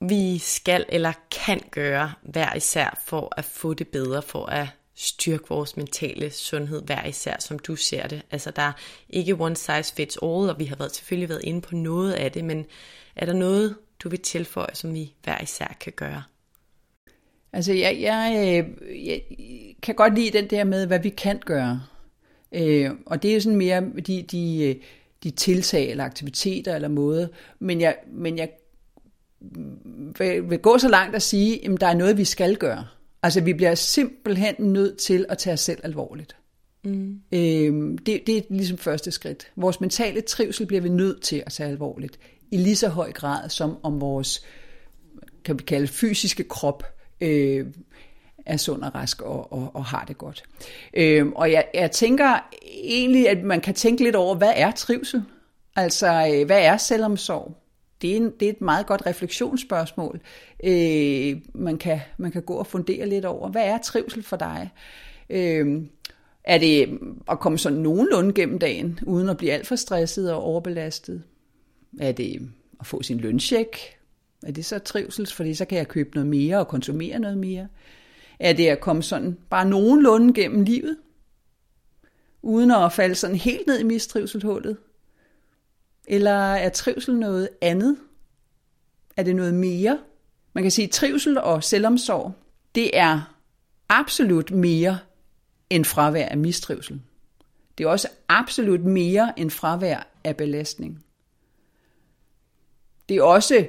vi 0.00 0.38
skal 0.38 0.86
eller 0.88 1.12
kan 1.30 1.60
gøre 1.70 2.12
hver 2.22 2.54
især 2.54 3.02
for 3.06 3.32
at 3.36 3.44
få 3.44 3.74
det 3.74 3.88
bedre, 3.88 4.22
for 4.22 4.46
at 4.46 4.68
styrke 4.94 5.44
vores 5.48 5.76
mentale 5.76 6.30
sundhed 6.30 6.82
hver 6.82 7.04
især, 7.04 7.36
som 7.38 7.58
du 7.58 7.76
ser 7.76 8.06
det. 8.06 8.22
Altså 8.30 8.50
der 8.50 8.62
er 8.62 8.72
ikke 9.08 9.34
one 9.34 9.56
size 9.56 9.94
fits 9.94 10.18
all, 10.22 10.50
og 10.50 10.58
vi 10.58 10.64
har 10.64 10.76
været, 10.76 10.94
selvfølgelig 10.94 11.28
været 11.28 11.44
inde 11.44 11.60
på 11.60 11.74
noget 11.74 12.12
af 12.12 12.32
det, 12.32 12.44
men 12.44 12.66
er 13.16 13.26
der 13.26 13.32
noget, 13.32 13.76
du 14.02 14.08
vil 14.08 14.20
tilføje, 14.22 14.74
som 14.74 14.94
vi 14.94 15.14
hver 15.22 15.42
især 15.42 15.76
kan 15.80 15.92
gøre? 15.92 16.22
Altså, 17.52 17.72
jeg, 17.72 17.98
jeg, 18.00 18.32
øh, 18.36 19.06
jeg 19.06 19.22
kan 19.82 19.94
godt 19.94 20.14
lide 20.14 20.38
den 20.38 20.50
der 20.50 20.64
med, 20.64 20.86
hvad 20.86 21.00
vi 21.00 21.08
kan 21.08 21.38
gøre. 21.46 21.82
Øh, 22.52 22.90
og 23.06 23.22
det 23.22 23.36
er 23.36 23.40
sådan 23.40 23.58
mere 23.58 23.84
de, 24.06 24.22
de, 24.22 24.64
øh, 24.64 24.76
de 25.22 25.30
tiltag 25.30 25.90
eller 25.90 26.04
aktiviteter 26.04 26.74
eller 26.74 26.88
måde. 26.88 27.28
Men 27.58 27.80
jeg, 27.80 27.96
men 28.12 28.38
jeg 28.38 28.48
vil, 30.18 30.50
vil 30.50 30.58
gå 30.58 30.78
så 30.78 30.88
langt 30.88 31.16
at 31.16 31.22
sige, 31.22 31.70
at 31.70 31.80
der 31.80 31.86
er 31.86 31.94
noget, 31.94 32.16
vi 32.16 32.24
skal 32.24 32.56
gøre. 32.56 32.86
Altså, 33.22 33.40
vi 33.40 33.52
bliver 33.52 33.74
simpelthen 33.74 34.54
nødt 34.58 34.98
til 34.98 35.26
at 35.28 35.38
tage 35.38 35.54
os 35.54 35.60
selv 35.60 35.80
alvorligt. 35.82 36.36
Mm. 36.84 37.20
Øh, 37.32 37.98
det, 38.06 38.22
det 38.26 38.28
er 38.28 38.42
ligesom 38.50 38.78
første 38.78 39.10
skridt. 39.10 39.50
Vores 39.56 39.80
mentale 39.80 40.20
trivsel 40.20 40.66
bliver 40.66 40.80
vi 40.80 40.88
nødt 40.88 41.22
til 41.22 41.42
at 41.46 41.52
tage 41.52 41.68
alvorligt. 41.68 42.18
I 42.50 42.56
lige 42.56 42.76
så 42.76 42.88
høj 42.88 43.12
grad 43.12 43.48
som 43.48 43.76
om 43.82 44.00
vores, 44.00 44.44
kan 45.44 45.58
vi 45.58 45.62
kalde 45.62 45.86
fysiske 45.86 46.44
krop, 46.44 46.97
øh, 47.20 47.66
er 48.46 48.56
sund 48.56 48.82
og 48.82 48.94
rask 48.94 49.22
og, 49.22 49.52
og, 49.52 49.70
og 49.74 49.84
har 49.84 50.04
det 50.04 50.18
godt. 50.18 50.44
Øh, 50.94 51.26
og 51.26 51.52
jeg, 51.52 51.64
jeg 51.74 51.90
tænker 51.90 52.48
egentlig, 52.82 53.28
at 53.28 53.42
man 53.42 53.60
kan 53.60 53.74
tænke 53.74 54.04
lidt 54.04 54.16
over, 54.16 54.34
hvad 54.34 54.52
er 54.56 54.70
trivsel? 54.70 55.22
Altså, 55.76 56.34
øh, 56.34 56.46
hvad 56.46 56.62
er 56.62 56.76
selvomsorg? 56.76 57.56
Det 58.02 58.12
er, 58.12 58.16
en, 58.16 58.30
det 58.40 58.46
er 58.46 58.52
et 58.52 58.60
meget 58.60 58.86
godt 58.86 59.06
refleksionsspørgsmål. 59.06 60.20
Øh, 60.64 61.36
man, 61.54 61.78
kan, 61.78 62.00
man 62.16 62.32
kan 62.32 62.42
gå 62.42 62.54
og 62.54 62.66
fundere 62.66 63.08
lidt 63.08 63.24
over, 63.24 63.48
hvad 63.48 63.64
er 63.64 63.78
trivsel 63.78 64.22
for 64.22 64.36
dig? 64.36 64.70
Øh, 65.30 65.82
er 66.44 66.58
det 66.58 66.98
at 67.30 67.40
komme 67.40 67.58
sådan 67.58 67.78
nogenlunde 67.78 68.32
gennem 68.32 68.58
dagen, 68.58 68.98
uden 69.06 69.28
at 69.28 69.36
blive 69.36 69.52
alt 69.52 69.66
for 69.66 69.76
stresset 69.76 70.32
og 70.32 70.42
overbelastet? 70.42 71.22
Er 72.00 72.12
det 72.12 72.50
at 72.80 72.86
få 72.86 73.02
sin 73.02 73.18
løncheck? 73.18 73.97
Er 74.48 74.52
det 74.52 74.64
så 74.64 74.78
trivsels, 74.78 75.32
fordi 75.32 75.54
så 75.54 75.64
kan 75.64 75.78
jeg 75.78 75.88
købe 75.88 76.10
noget 76.14 76.26
mere 76.26 76.58
og 76.58 76.68
konsumere 76.68 77.18
noget 77.18 77.38
mere? 77.38 77.68
Er 78.38 78.52
det 78.52 78.66
at 78.66 78.80
komme 78.80 79.02
sådan 79.02 79.38
bare 79.50 79.64
nogenlunde 79.64 80.34
gennem 80.34 80.62
livet, 80.62 80.96
uden 82.42 82.70
at 82.70 82.92
falde 82.92 83.14
sådan 83.14 83.36
helt 83.36 83.66
ned 83.66 83.78
i 83.80 83.82
mistrivselhullet? 83.82 84.76
Eller 86.06 86.32
er 86.32 86.68
trivsel 86.68 87.16
noget 87.16 87.48
andet? 87.60 87.96
Er 89.16 89.22
det 89.22 89.36
noget 89.36 89.54
mere? 89.54 89.98
Man 90.52 90.64
kan 90.64 90.70
sige, 90.70 90.86
at 90.86 90.90
trivsel 90.90 91.38
og 91.38 91.64
selvomsorg, 91.64 92.34
det 92.74 92.98
er 92.98 93.34
absolut 93.88 94.50
mere 94.50 94.98
end 95.70 95.84
fravær 95.84 96.26
af 96.26 96.38
mistrivsel. 96.38 97.00
Det 97.78 97.84
er 97.84 97.88
også 97.88 98.08
absolut 98.28 98.84
mere 98.84 99.38
end 99.38 99.50
fravær 99.50 100.10
af 100.24 100.36
belastning. 100.36 101.04
Det 103.08 103.16
er 103.16 103.22
også 103.22 103.66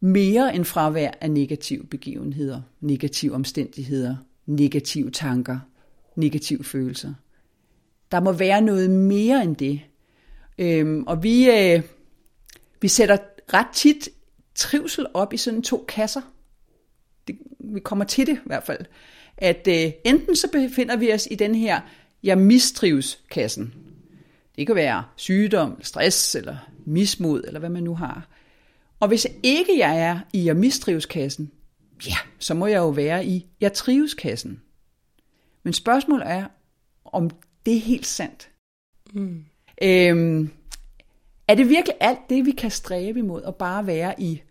mere 0.00 0.54
end 0.54 0.64
fravær 0.64 1.10
af 1.20 1.30
negative 1.30 1.84
begivenheder, 1.84 2.60
negative 2.80 3.34
omstændigheder, 3.34 4.16
negative 4.46 5.10
tanker, 5.10 5.58
negative 6.16 6.64
følelser. 6.64 7.14
Der 8.12 8.20
må 8.20 8.32
være 8.32 8.60
noget 8.60 8.90
mere 8.90 9.42
end 9.42 9.56
det. 9.56 9.80
Øhm, 10.58 11.04
og 11.06 11.22
vi, 11.22 11.50
øh, 11.50 11.82
vi 12.80 12.88
sætter 12.88 13.16
ret 13.54 13.66
tit 13.74 14.08
trivsel 14.54 15.06
op 15.14 15.32
i 15.32 15.36
sådan 15.36 15.62
to 15.62 15.84
kasser. 15.88 16.20
Det, 17.28 17.38
vi 17.58 17.80
kommer 17.80 18.04
til 18.04 18.26
det 18.26 18.34
i 18.34 18.46
hvert 18.46 18.64
fald. 18.64 18.84
At 19.36 19.68
øh, 19.70 19.92
enten 20.04 20.36
så 20.36 20.48
befinder 20.52 20.96
vi 20.96 21.12
os 21.12 21.28
i 21.30 21.34
den 21.34 21.54
her, 21.54 21.80
jeg 22.22 22.38
mistrives 22.38 23.20
kassen. 23.30 23.74
Det 24.56 24.66
kan 24.66 24.76
være 24.76 25.04
sygdom, 25.16 25.82
stress 25.82 26.34
eller 26.34 26.56
mismod, 26.86 27.44
eller 27.46 27.60
hvad 27.60 27.70
man 27.70 27.82
nu 27.82 27.94
har. 27.94 28.28
Og 29.00 29.08
hvis 29.08 29.26
ikke 29.42 29.78
jeg 29.78 30.00
er 30.00 30.20
i 30.32 30.44
jeg 30.44 30.56
mistrives 30.56 31.06
kassen, 31.06 31.50
ja, 32.06 32.16
så 32.38 32.54
må 32.54 32.66
jeg 32.66 32.78
jo 32.78 32.88
være 32.88 33.26
i 33.26 33.46
jeg 33.60 33.72
trives 33.72 34.14
kassen. 34.14 34.62
Men 35.62 35.72
spørgsmålet 35.72 36.26
er, 36.26 36.46
om 37.04 37.30
det 37.66 37.76
er 37.76 37.80
helt 37.80 38.06
sandt. 38.06 38.50
Mm. 39.12 39.44
Øhm, 39.82 40.50
er 41.48 41.54
det 41.54 41.68
virkelig 41.68 41.96
alt 42.00 42.18
det, 42.30 42.46
vi 42.46 42.50
kan 42.50 42.70
stræbe 42.70 43.18
imod, 43.18 43.42
at 43.42 43.54
bare 43.54 43.86
være 43.86 44.20
i, 44.20 44.42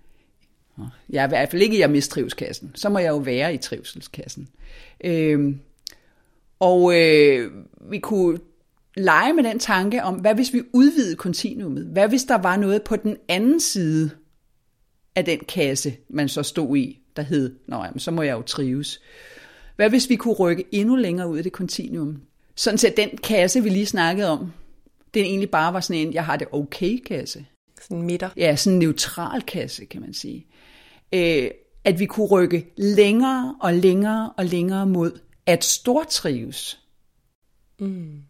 jeg 1.09 1.21
er 1.21 1.27
i 1.27 1.29
hvert 1.29 1.49
fald 1.49 1.61
ikke 1.61 1.77
i 1.77 1.79
jeg 1.79 1.91
mistrivskassen, 1.91 2.71
så 2.75 2.89
må 2.89 2.99
jeg 2.99 3.09
jo 3.09 3.17
være 3.17 3.53
i 3.53 3.57
trivselskassen. 3.57 4.47
Øhm, 5.03 5.59
og 6.59 7.01
øh, 7.01 7.51
vi 7.89 7.99
kunne 7.99 8.39
lege 8.97 9.33
med 9.33 9.43
den 9.43 9.59
tanke 9.59 10.03
om, 10.03 10.15
hvad 10.15 10.35
hvis 10.35 10.53
vi 10.53 10.61
udvidede 10.73 11.15
kontinuumet? 11.15 11.85
Hvad 11.85 12.09
hvis 12.09 12.23
der 12.23 12.37
var 12.37 12.57
noget 12.57 12.83
på 12.83 12.95
den 12.95 13.17
anden 13.29 13.59
side 13.59 14.11
af 15.17 15.25
den 15.25 15.39
kasse, 15.39 15.97
man 16.09 16.29
så 16.29 16.43
stod 16.43 16.77
i, 16.77 16.99
der 17.15 17.21
hed, 17.21 17.55
nå 17.67 17.83
jamen, 17.83 17.99
så 17.99 18.11
må 18.11 18.21
jeg 18.21 18.33
jo 18.33 18.41
trives. 18.41 19.01
Hvad 19.75 19.89
hvis 19.89 20.09
vi 20.09 20.15
kunne 20.15 20.33
rykke 20.33 20.65
endnu 20.71 20.95
længere 20.95 21.29
ud 21.29 21.39
i 21.39 21.41
det 21.41 21.51
kontinuum? 21.51 22.21
Sådan 22.55 22.77
set 22.77 22.97
den 22.97 23.09
kasse, 23.23 23.63
vi 23.63 23.69
lige 23.69 23.85
snakkede 23.85 24.29
om, 24.29 24.51
det 25.13 25.21
egentlig 25.21 25.49
bare 25.49 25.73
var 25.73 25.79
sådan 25.79 26.07
en, 26.07 26.13
jeg 26.13 26.25
har 26.25 26.35
det 26.35 26.47
okay 26.51 26.99
kasse. 27.03 27.45
Sådan 27.81 27.97
en 27.97 28.03
midter. 28.03 28.29
Ja, 28.37 28.55
sådan 28.55 28.73
en 28.73 28.79
neutral 28.79 29.41
kasse, 29.41 29.85
kan 29.85 30.01
man 30.01 30.13
sige. 30.13 30.47
Øh, 31.13 31.51
at 31.83 31.99
vi 31.99 32.05
kunne 32.05 32.27
rykke 32.27 32.73
længere 32.77 33.55
og 33.61 33.73
længere 33.73 34.31
og 34.37 34.45
længere 34.45 34.85
mod 34.85 35.19
at 35.45 35.63
stortrives. 35.63 36.79
Mm. 37.79 38.21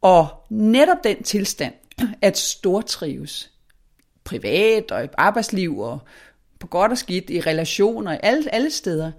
Og 0.00 0.28
netop 0.50 1.04
den 1.04 1.22
tilstand, 1.22 1.74
at 2.22 2.38
stortrives, 2.38 3.52
privat 4.26 4.90
og 4.90 5.04
i 5.04 5.08
arbejdsliv 5.18 5.78
og 5.78 5.98
på 6.58 6.66
godt 6.66 6.92
og 6.92 6.98
skidt, 6.98 7.30
i 7.30 7.40
relationer, 7.40 8.18
alle, 8.18 8.54
alle 8.54 8.70
steder, 8.70 9.12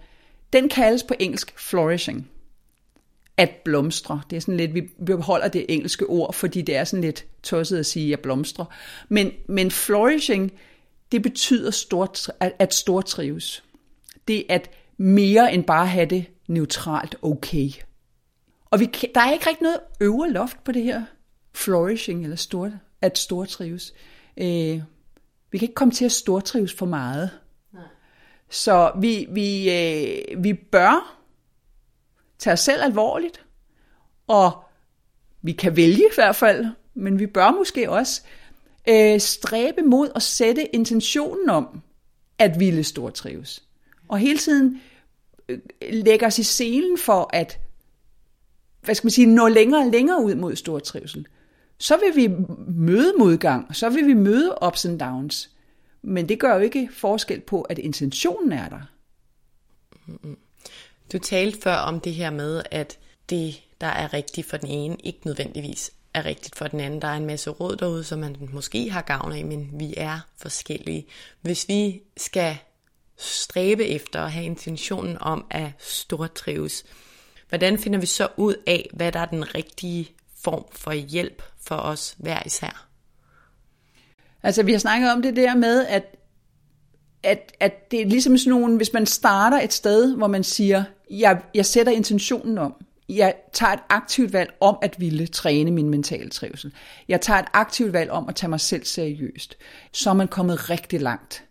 den 0.53 0.69
kaldes 0.69 1.03
på 1.03 1.13
engelsk 1.19 1.59
flourishing. 1.59 2.29
At 3.37 3.49
blomstre. 3.65 4.21
Det 4.29 4.35
er 4.35 4.39
sådan 4.39 4.57
lidt, 4.57 4.73
vi 4.73 4.81
beholder 5.05 5.47
det 5.47 5.65
engelske 5.69 6.05
ord, 6.05 6.33
fordi 6.33 6.61
det 6.61 6.75
er 6.75 6.83
sådan 6.83 7.01
lidt 7.01 7.25
tosset 7.43 7.77
at 7.77 7.85
sige 7.85 8.13
at 8.13 8.19
blomstre. 8.19 8.65
Men, 9.09 9.31
men 9.47 9.71
flourishing, 9.71 10.51
det 11.11 11.21
betyder 11.21 11.71
stort, 11.71 12.31
at, 12.39 12.53
at 12.59 12.73
stortrives. 12.73 13.63
Det 14.27 14.45
er 14.49 14.55
at 14.55 14.69
mere 14.97 15.53
end 15.53 15.63
bare 15.63 15.87
have 15.87 16.05
det 16.05 16.25
neutralt 16.47 17.15
okay. 17.21 17.69
Og 18.65 18.79
vi, 18.79 18.85
der 19.15 19.21
er 19.21 19.31
ikke 19.31 19.49
rigtig 19.49 19.63
noget 19.63 19.79
øvre 20.01 20.31
loft 20.31 20.63
på 20.63 20.71
det 20.71 20.83
her 20.83 21.03
flourishing, 21.53 22.23
eller 22.23 22.35
stort, 22.35 22.71
at 23.01 23.17
stortrives. 23.17 23.93
Øh, 24.37 24.81
vi 25.57 25.59
kan 25.59 25.65
ikke 25.65 25.75
komme 25.75 25.93
til 25.93 26.05
at 26.05 26.11
stortrives 26.11 26.73
for 26.73 26.85
meget. 26.85 27.29
Nej. 27.73 27.83
Så 28.49 28.91
vi, 29.01 29.27
vi, 29.29 29.71
øh, 29.71 30.43
vi 30.43 30.53
bør 30.53 31.17
tage 32.39 32.53
os 32.53 32.59
selv 32.59 32.83
alvorligt, 32.83 33.45
og 34.27 34.63
vi 35.41 35.51
kan 35.51 35.75
vælge 35.75 36.03
i 36.03 36.15
hvert 36.15 36.35
fald, 36.35 36.65
men 36.93 37.19
vi 37.19 37.27
bør 37.27 37.51
måske 37.51 37.89
også 37.89 38.21
øh, 38.89 39.19
stræbe 39.19 39.81
mod 39.81 40.09
at 40.15 40.23
sætte 40.23 40.75
intentionen 40.75 41.49
om 41.49 41.81
at 42.39 42.59
ville 42.59 42.83
stortrives. 42.83 43.63
Og 44.07 44.17
hele 44.17 44.37
tiden 44.37 44.81
øh, 45.49 45.59
lægge 45.91 46.25
os 46.25 46.39
i 46.39 46.43
selen 46.43 46.97
for 46.97 47.29
at 47.33 47.59
hvad 48.81 48.95
skal 48.95 49.05
man 49.05 49.11
sige, 49.11 49.27
nå 49.27 49.47
længere 49.47 49.81
og 49.81 49.91
længere 49.91 50.23
ud 50.23 50.35
mod 50.35 50.55
stor 50.55 50.79
trivsel 50.79 51.27
så 51.79 51.97
vil 51.97 52.15
vi 52.15 52.35
møde 52.67 53.13
modgang, 53.17 53.75
så 53.75 53.89
vil 53.89 54.07
vi 54.07 54.13
møde 54.13 54.55
ups 54.67 54.85
and 54.85 54.99
downs. 54.99 55.49
Men 56.01 56.29
det 56.29 56.39
gør 56.39 56.55
jo 56.55 56.59
ikke 56.59 56.89
forskel 56.93 57.41
på, 57.41 57.61
at 57.61 57.79
intentionen 57.79 58.51
er 58.51 58.69
der. 58.69 58.81
Du 61.13 61.19
talte 61.19 61.61
før 61.61 61.75
om 61.75 61.99
det 61.99 62.13
her 62.13 62.29
med, 62.29 62.63
at 62.71 62.97
det, 63.29 63.61
der 63.81 63.87
er 63.87 64.13
rigtigt 64.13 64.49
for 64.49 64.57
den 64.57 64.69
ene, 64.69 64.97
ikke 65.03 65.19
nødvendigvis 65.25 65.91
er 66.13 66.25
rigtigt 66.25 66.55
for 66.55 66.67
den 66.67 66.79
anden. 66.79 67.01
Der 67.01 67.07
er 67.07 67.17
en 67.17 67.25
masse 67.25 67.49
råd 67.49 67.75
derude, 67.75 68.03
som 68.03 68.19
man 68.19 68.35
måske 68.53 68.89
har 68.89 69.01
gavn 69.01 69.31
af, 69.31 69.45
men 69.45 69.69
vi 69.73 69.93
er 69.97 70.19
forskellige. 70.37 71.07
Hvis 71.41 71.67
vi 71.67 72.01
skal 72.17 72.57
stræbe 73.17 73.85
efter 73.85 74.21
at 74.21 74.31
have 74.31 74.45
intentionen 74.45 75.17
om 75.21 75.45
at 75.49 75.71
stortrives, 75.79 76.85
hvordan 77.49 77.79
finder 77.79 77.99
vi 77.99 78.05
så 78.05 78.27
ud 78.37 78.55
af, 78.67 78.89
hvad 78.93 79.11
der 79.11 79.19
er 79.19 79.25
den 79.25 79.55
rigtige 79.55 80.09
form 80.39 80.65
for 80.71 80.91
hjælp 80.91 81.43
for 81.67 81.75
os 81.75 82.15
hver 82.17 82.39
især? 82.45 82.87
Altså 84.43 84.63
vi 84.63 84.71
har 84.71 84.79
snakket 84.79 85.11
om 85.11 85.21
det 85.21 85.35
der 85.35 85.55
med, 85.55 85.85
at, 85.85 86.15
at, 87.23 87.51
at 87.59 87.91
det 87.91 88.01
er 88.01 88.05
ligesom 88.05 88.37
sådan 88.37 88.59
nogle, 88.59 88.77
hvis 88.77 88.93
man 88.93 89.05
starter 89.05 89.59
et 89.59 89.73
sted, 89.73 90.15
hvor 90.15 90.27
man 90.27 90.43
siger, 90.43 90.83
jeg, 91.09 91.41
jeg 91.53 91.65
sætter 91.65 91.91
intentionen 91.91 92.57
om, 92.57 92.73
jeg 93.09 93.35
tager 93.53 93.73
et 93.73 93.79
aktivt 93.89 94.33
valg 94.33 94.53
om 94.59 94.77
at 94.81 94.99
ville 94.99 95.27
træne 95.27 95.71
min 95.71 95.89
mentale 95.89 96.29
trivsel. 96.29 96.73
Jeg 97.07 97.21
tager 97.21 97.39
et 97.39 97.47
aktivt 97.53 97.93
valg 97.93 98.11
om 98.11 98.29
at 98.29 98.35
tage 98.35 98.49
mig 98.49 98.59
selv 98.59 98.85
seriøst. 98.85 99.57
Så 99.91 100.09
er 100.09 100.13
man 100.13 100.27
kommet 100.27 100.69
rigtig 100.69 101.01
langt. 101.01 101.43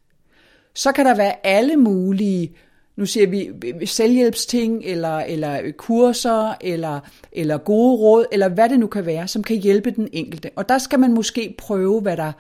Så 0.75 0.93
kan 0.93 1.07
der 1.07 1.17
være 1.17 1.47
alle 1.47 1.77
mulige 1.77 2.57
nu 2.97 3.07
siger 3.07 3.27
vi 3.27 3.87
selvhjælpsting, 3.87 4.85
eller, 4.85 5.19
eller 5.19 5.73
kurser, 5.77 6.55
eller, 6.61 7.01
eller 7.33 7.59
gode 7.59 7.97
råd, 7.97 8.27
eller 8.33 8.49
hvad 8.49 8.69
det 8.69 8.81
nu 8.81 8.87
kan 8.87 9.07
være, 9.07 9.29
som 9.29 9.43
kan 9.43 9.57
hjælpe 9.57 9.91
den 9.91 10.09
enkelte. 10.13 10.51
Og 10.57 10.69
der 10.69 10.79
skal 10.79 11.01
man 11.01 11.13
måske 11.13 11.55
prøve, 11.59 12.01
hvad 12.01 12.17
der, 12.17 12.33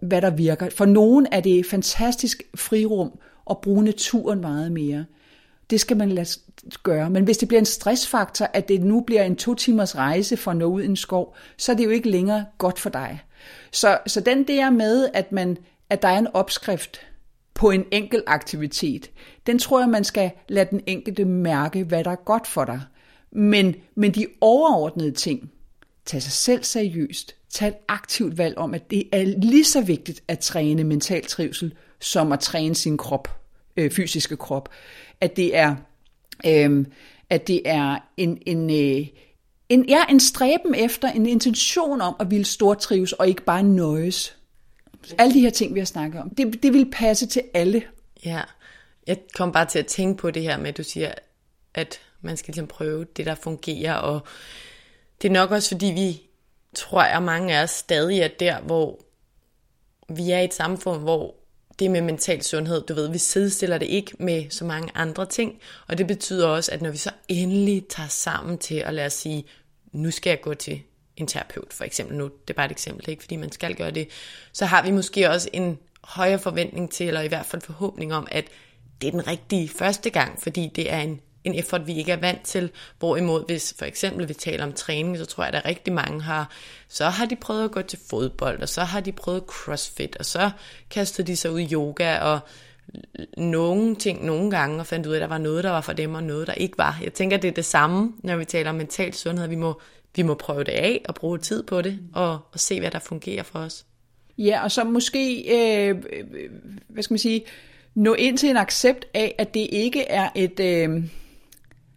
hvad 0.00 0.22
der 0.22 0.30
virker. 0.30 0.70
For 0.70 0.84
nogen 0.84 1.26
er 1.32 1.40
det 1.40 1.66
fantastisk 1.66 2.42
frirum 2.56 3.18
at 3.50 3.60
bruge 3.60 3.84
naturen 3.84 4.40
meget 4.40 4.72
mere. 4.72 5.04
Det 5.70 5.80
skal 5.80 5.96
man 5.96 6.08
lade 6.08 6.28
gøre. 6.82 7.10
Men 7.10 7.24
hvis 7.24 7.38
det 7.38 7.48
bliver 7.48 7.60
en 7.60 7.66
stressfaktor, 7.66 8.46
at 8.52 8.68
det 8.68 8.82
nu 8.82 9.00
bliver 9.00 9.22
en 9.22 9.36
to 9.36 9.54
timers 9.54 9.96
rejse 9.96 10.36
for 10.36 10.50
at 10.50 10.56
nå 10.56 10.66
ud 10.66 10.82
i 10.82 10.86
en 10.86 10.96
skov, 10.96 11.36
så 11.56 11.72
er 11.72 11.76
det 11.76 11.84
jo 11.84 11.90
ikke 11.90 12.10
længere 12.10 12.44
godt 12.58 12.78
for 12.78 12.90
dig. 12.90 13.20
Så, 13.72 13.98
så 14.06 14.20
den 14.20 14.48
der 14.48 14.70
med, 14.70 15.08
at, 15.14 15.32
man, 15.32 15.58
at 15.90 16.02
der 16.02 16.08
er 16.08 16.18
en 16.18 16.28
opskrift, 16.34 17.00
på 17.56 17.70
en 17.70 17.84
enkelt 17.92 18.24
aktivitet, 18.26 19.10
den 19.46 19.58
tror 19.58 19.80
jeg, 19.80 19.88
man 19.88 20.04
skal 20.04 20.30
lade 20.48 20.68
den 20.70 20.80
enkelte 20.86 21.24
mærke, 21.24 21.84
hvad 21.84 22.04
der 22.04 22.10
er 22.10 22.24
godt 22.24 22.46
for 22.46 22.64
dig. 22.64 22.80
Men, 23.32 23.74
men 23.94 24.14
de 24.14 24.26
overordnede 24.40 25.10
ting, 25.10 25.50
tag 26.04 26.22
sig 26.22 26.32
selv 26.32 26.64
seriøst, 26.64 27.36
tag 27.50 27.68
et 27.68 27.74
aktivt 27.88 28.38
valg 28.38 28.58
om, 28.58 28.74
at 28.74 28.90
det 28.90 29.08
er 29.12 29.24
lige 29.24 29.64
så 29.64 29.80
vigtigt 29.80 30.22
at 30.28 30.38
træne 30.38 30.84
mental 30.84 31.24
trivsel, 31.24 31.74
som 32.00 32.32
at 32.32 32.40
træne 32.40 32.74
sin 32.74 32.96
krop, 32.96 33.40
øh, 33.76 33.90
fysiske 33.90 34.36
krop. 34.36 34.68
At 35.20 35.36
det 35.36 35.56
er, 35.56 35.76
øh, 36.46 36.86
at 37.30 37.48
det 37.48 37.62
er 37.64 37.98
en, 38.16 38.38
en, 38.46 38.70
øh, 38.70 39.06
en, 39.68 39.88
ja, 39.88 40.04
en 40.10 40.20
stræben 40.20 40.74
efter, 40.74 41.08
en 41.08 41.26
intention 41.26 42.00
om 42.00 42.16
at 42.20 42.30
ville 42.30 42.44
stortrives, 42.44 43.12
og 43.12 43.28
ikke 43.28 43.44
bare 43.44 43.62
nøjes 43.62 44.35
alle 45.18 45.34
de 45.34 45.40
her 45.40 45.50
ting, 45.50 45.74
vi 45.74 45.80
har 45.80 45.86
snakket 45.86 46.20
om, 46.20 46.30
det, 46.30 46.62
det 46.62 46.72
vil 46.72 46.90
passe 46.92 47.26
til 47.26 47.42
alle. 47.54 47.82
Ja, 48.24 48.42
jeg 49.06 49.18
kom 49.34 49.52
bare 49.52 49.66
til 49.66 49.78
at 49.78 49.86
tænke 49.86 50.20
på 50.20 50.30
det 50.30 50.42
her 50.42 50.58
med, 50.58 50.68
at 50.68 50.76
du 50.76 50.82
siger, 50.82 51.12
at 51.74 52.00
man 52.20 52.36
skal 52.36 52.52
ligesom 52.52 52.66
prøve 52.66 53.06
det, 53.16 53.26
der 53.26 53.34
fungerer, 53.34 53.94
og 53.94 54.20
det 55.22 55.28
er 55.28 55.32
nok 55.32 55.50
også, 55.50 55.68
fordi 55.68 55.86
vi, 55.86 56.22
tror 56.74 57.04
jeg, 57.04 57.22
mange 57.22 57.56
af 57.56 57.62
os 57.62 57.70
stadig 57.70 58.20
er 58.20 58.28
der, 58.28 58.60
hvor 58.60 59.00
vi 60.08 60.30
er 60.30 60.38
i 60.38 60.44
et 60.44 60.54
samfund, 60.54 61.00
hvor 61.00 61.34
det 61.78 61.90
med 61.90 62.00
mental 62.00 62.42
sundhed, 62.42 62.82
du 62.82 62.94
ved, 62.94 63.10
vi 63.10 63.18
sidestiller 63.18 63.78
det 63.78 63.86
ikke 63.86 64.12
med 64.18 64.50
så 64.50 64.64
mange 64.64 64.90
andre 64.94 65.26
ting, 65.26 65.58
og 65.88 65.98
det 65.98 66.06
betyder 66.06 66.48
også, 66.48 66.72
at 66.72 66.82
når 66.82 66.90
vi 66.90 66.96
så 66.96 67.10
endelig 67.28 67.86
tager 67.88 68.08
sammen 68.08 68.58
til 68.58 68.74
at 68.74 68.94
lade 68.94 69.06
os 69.06 69.12
sige, 69.12 69.44
nu 69.92 70.10
skal 70.10 70.30
jeg 70.30 70.40
gå 70.40 70.54
til 70.54 70.82
en 71.16 71.26
terapeut, 71.26 71.72
for 71.72 71.84
eksempel 71.84 72.16
nu, 72.16 72.24
det 72.24 72.50
er 72.50 72.54
bare 72.54 72.66
et 72.66 72.72
eksempel, 72.72 73.10
ikke 73.10 73.22
fordi 73.22 73.36
man 73.36 73.52
skal 73.52 73.74
gøre 73.74 73.90
det, 73.90 74.08
så 74.52 74.66
har 74.66 74.82
vi 74.82 74.90
måske 74.90 75.30
også 75.30 75.48
en 75.52 75.78
højere 76.04 76.38
forventning 76.38 76.90
til, 76.90 77.06
eller 77.06 77.20
i 77.20 77.28
hvert 77.28 77.46
fald 77.46 77.62
forhåbning 77.62 78.14
om, 78.14 78.26
at 78.30 78.44
det 79.00 79.06
er 79.06 79.10
den 79.10 79.26
rigtige 79.26 79.68
første 79.68 80.10
gang, 80.10 80.42
fordi 80.42 80.72
det 80.76 80.92
er 80.92 81.00
en, 81.00 81.20
en 81.44 81.54
effort, 81.54 81.86
vi 81.86 81.94
ikke 81.94 82.12
er 82.12 82.20
vant 82.20 82.42
til. 82.42 82.70
Hvorimod, 82.98 83.46
hvis 83.46 83.74
for 83.78 83.84
eksempel 83.84 84.28
vi 84.28 84.34
taler 84.34 84.64
om 84.64 84.72
træning, 84.72 85.18
så 85.18 85.24
tror 85.24 85.44
jeg, 85.44 85.54
at 85.54 85.64
der 85.64 85.68
rigtig 85.68 85.92
mange 85.92 86.22
har, 86.22 86.50
så 86.88 87.04
har 87.04 87.26
de 87.26 87.36
prøvet 87.36 87.64
at 87.64 87.70
gå 87.70 87.82
til 87.82 87.98
fodbold, 88.10 88.62
og 88.62 88.68
så 88.68 88.84
har 88.84 89.00
de 89.00 89.12
prøvet 89.12 89.42
crossfit, 89.46 90.16
og 90.16 90.24
så 90.24 90.50
kastede 90.90 91.26
de 91.26 91.36
sig 91.36 91.50
ud 91.50 91.60
i 91.60 91.72
yoga, 91.72 92.18
og 92.18 92.40
nogle 93.36 93.96
ting 93.96 94.24
nogle 94.24 94.50
gange, 94.50 94.80
og 94.80 94.86
fandt 94.86 95.06
ud 95.06 95.12
af, 95.12 95.16
at 95.16 95.20
der 95.20 95.28
var 95.28 95.38
noget, 95.38 95.64
der 95.64 95.70
var 95.70 95.80
for 95.80 95.92
dem, 95.92 96.14
og 96.14 96.22
noget, 96.22 96.46
der 96.46 96.54
ikke 96.54 96.78
var. 96.78 96.98
Jeg 97.02 97.12
tænker, 97.12 97.36
det 97.36 97.48
er 97.48 97.52
det 97.52 97.64
samme, 97.64 98.12
når 98.18 98.36
vi 98.36 98.44
taler 98.44 98.70
om 98.70 98.76
mental 98.76 99.14
sundhed. 99.14 99.48
Vi 99.48 99.54
må, 99.54 99.80
vi 100.16 100.22
må 100.22 100.34
prøve 100.34 100.64
det 100.64 100.72
af, 100.72 101.02
og 101.08 101.14
bruge 101.14 101.38
tid 101.38 101.62
på 101.62 101.82
det, 101.82 101.98
og, 102.12 102.38
og 102.52 102.60
se, 102.60 102.80
hvad 102.80 102.90
der 102.90 102.98
fungerer 102.98 103.42
for 103.42 103.58
os. 103.58 103.86
Ja, 104.38 104.62
og 104.62 104.70
så 104.70 104.84
måske, 104.84 105.42
øh, 105.42 106.02
hvad 106.88 107.02
skal 107.02 107.14
man 107.14 107.18
sige, 107.18 107.44
nå 107.94 108.14
ind 108.14 108.38
til 108.38 108.50
en 108.50 108.56
accept 108.56 109.04
af, 109.14 109.34
at 109.38 109.54
det 109.54 109.68
ikke 109.72 110.02
er 110.02 110.28
et, 110.34 110.60
øh, 110.60 111.02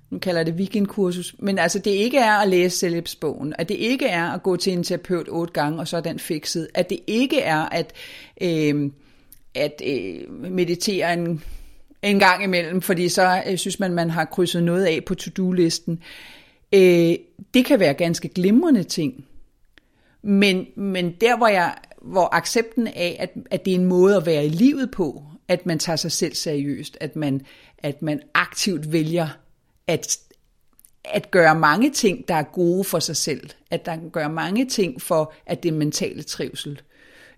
nu 0.09 0.19
kalder 0.19 0.43
det 0.43 0.53
weekendkursus, 0.53 1.35
men 1.39 1.59
altså 1.59 1.79
det 1.79 1.91
ikke 1.91 2.17
er 2.17 2.33
at 2.33 2.49
læse 2.49 2.77
selvhjælpsbogen, 2.77 3.53
at 3.57 3.69
det 3.69 3.75
ikke 3.75 4.07
er 4.07 4.25
at 4.25 4.43
gå 4.43 4.55
til 4.55 4.73
en 4.73 4.83
terapeut 4.83 5.27
otte 5.29 5.53
gange, 5.53 5.79
og 5.79 5.87
så 5.87 5.97
er 5.97 6.01
den 6.01 6.19
fikset, 6.19 6.67
at 6.73 6.89
det 6.89 6.99
ikke 7.07 7.41
er 7.41 7.59
at, 7.59 7.93
øh, 8.41 8.91
at 9.55 9.81
øh, 9.85 10.31
meditere 10.51 11.13
en, 11.13 11.43
en 12.03 12.19
gang 12.19 12.43
imellem, 12.43 12.81
fordi 12.81 13.09
så 13.09 13.43
øh, 13.47 13.57
synes 13.57 13.79
man, 13.79 13.93
man 13.93 14.09
har 14.09 14.25
krydset 14.25 14.63
noget 14.63 14.85
af 14.85 15.05
på 15.05 15.15
to-do-listen. 15.15 15.99
Øh, 16.73 17.15
det 17.53 17.65
kan 17.65 17.79
være 17.79 17.93
ganske 17.93 18.29
glimrende 18.29 18.83
ting, 18.83 19.25
men, 20.21 20.67
men 20.75 21.11
der 21.21 21.37
hvor 21.37 21.47
jeg 21.47 21.75
hvor 22.01 22.35
accepten 22.35 22.87
af, 22.87 23.17
at, 23.19 23.31
at 23.51 23.65
det 23.65 23.71
er 23.71 23.75
en 23.75 23.85
måde 23.85 24.15
at 24.15 24.25
være 24.25 24.45
i 24.45 24.49
livet 24.49 24.91
på, 24.91 25.23
at 25.47 25.65
man 25.65 25.79
tager 25.79 25.95
sig 25.95 26.11
selv 26.11 26.35
seriøst, 26.35 26.97
at 27.01 27.15
man, 27.15 27.41
at 27.77 28.01
man 28.01 28.21
aktivt 28.33 28.91
vælger 28.91 29.27
at, 29.87 30.17
at 31.05 31.31
gøre 31.31 31.55
mange 31.55 31.91
ting, 31.91 32.27
der 32.27 32.33
er 32.35 32.43
gode 32.43 32.83
for 32.83 32.99
sig 32.99 33.15
selv, 33.15 33.49
at 33.71 33.85
der 33.85 34.09
gør 34.11 34.27
mange 34.27 34.65
ting 34.65 35.01
for, 35.01 35.33
at 35.45 35.63
det 35.63 35.69
er 35.69 35.77
mentale 35.77 36.23
trivsel. 36.23 36.81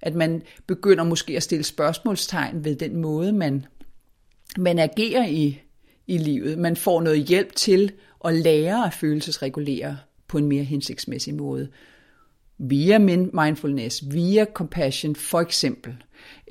At 0.01 0.15
man 0.15 0.41
begynder 0.67 1.03
måske 1.03 1.35
at 1.35 1.43
stille 1.43 1.63
spørgsmålstegn 1.63 2.65
ved 2.65 2.75
den 2.75 2.97
måde, 2.97 3.33
man, 3.33 3.65
man 4.57 4.79
agerer 4.79 5.27
i, 5.27 5.61
i 6.07 6.17
livet. 6.17 6.57
Man 6.57 6.75
får 6.75 7.01
noget 7.01 7.23
hjælp 7.23 7.55
til 7.55 7.91
at 8.25 8.33
lære 8.33 8.85
at 8.85 8.93
følelsesregulere 8.93 9.97
på 10.27 10.37
en 10.37 10.45
mere 10.45 10.63
hensigtsmæssig 10.63 11.35
måde 11.35 11.69
via 12.57 12.99
mindfulness, 13.33 14.03
via 14.11 14.45
compassion 14.53 15.15
for 15.15 15.39
eksempel. 15.39 15.95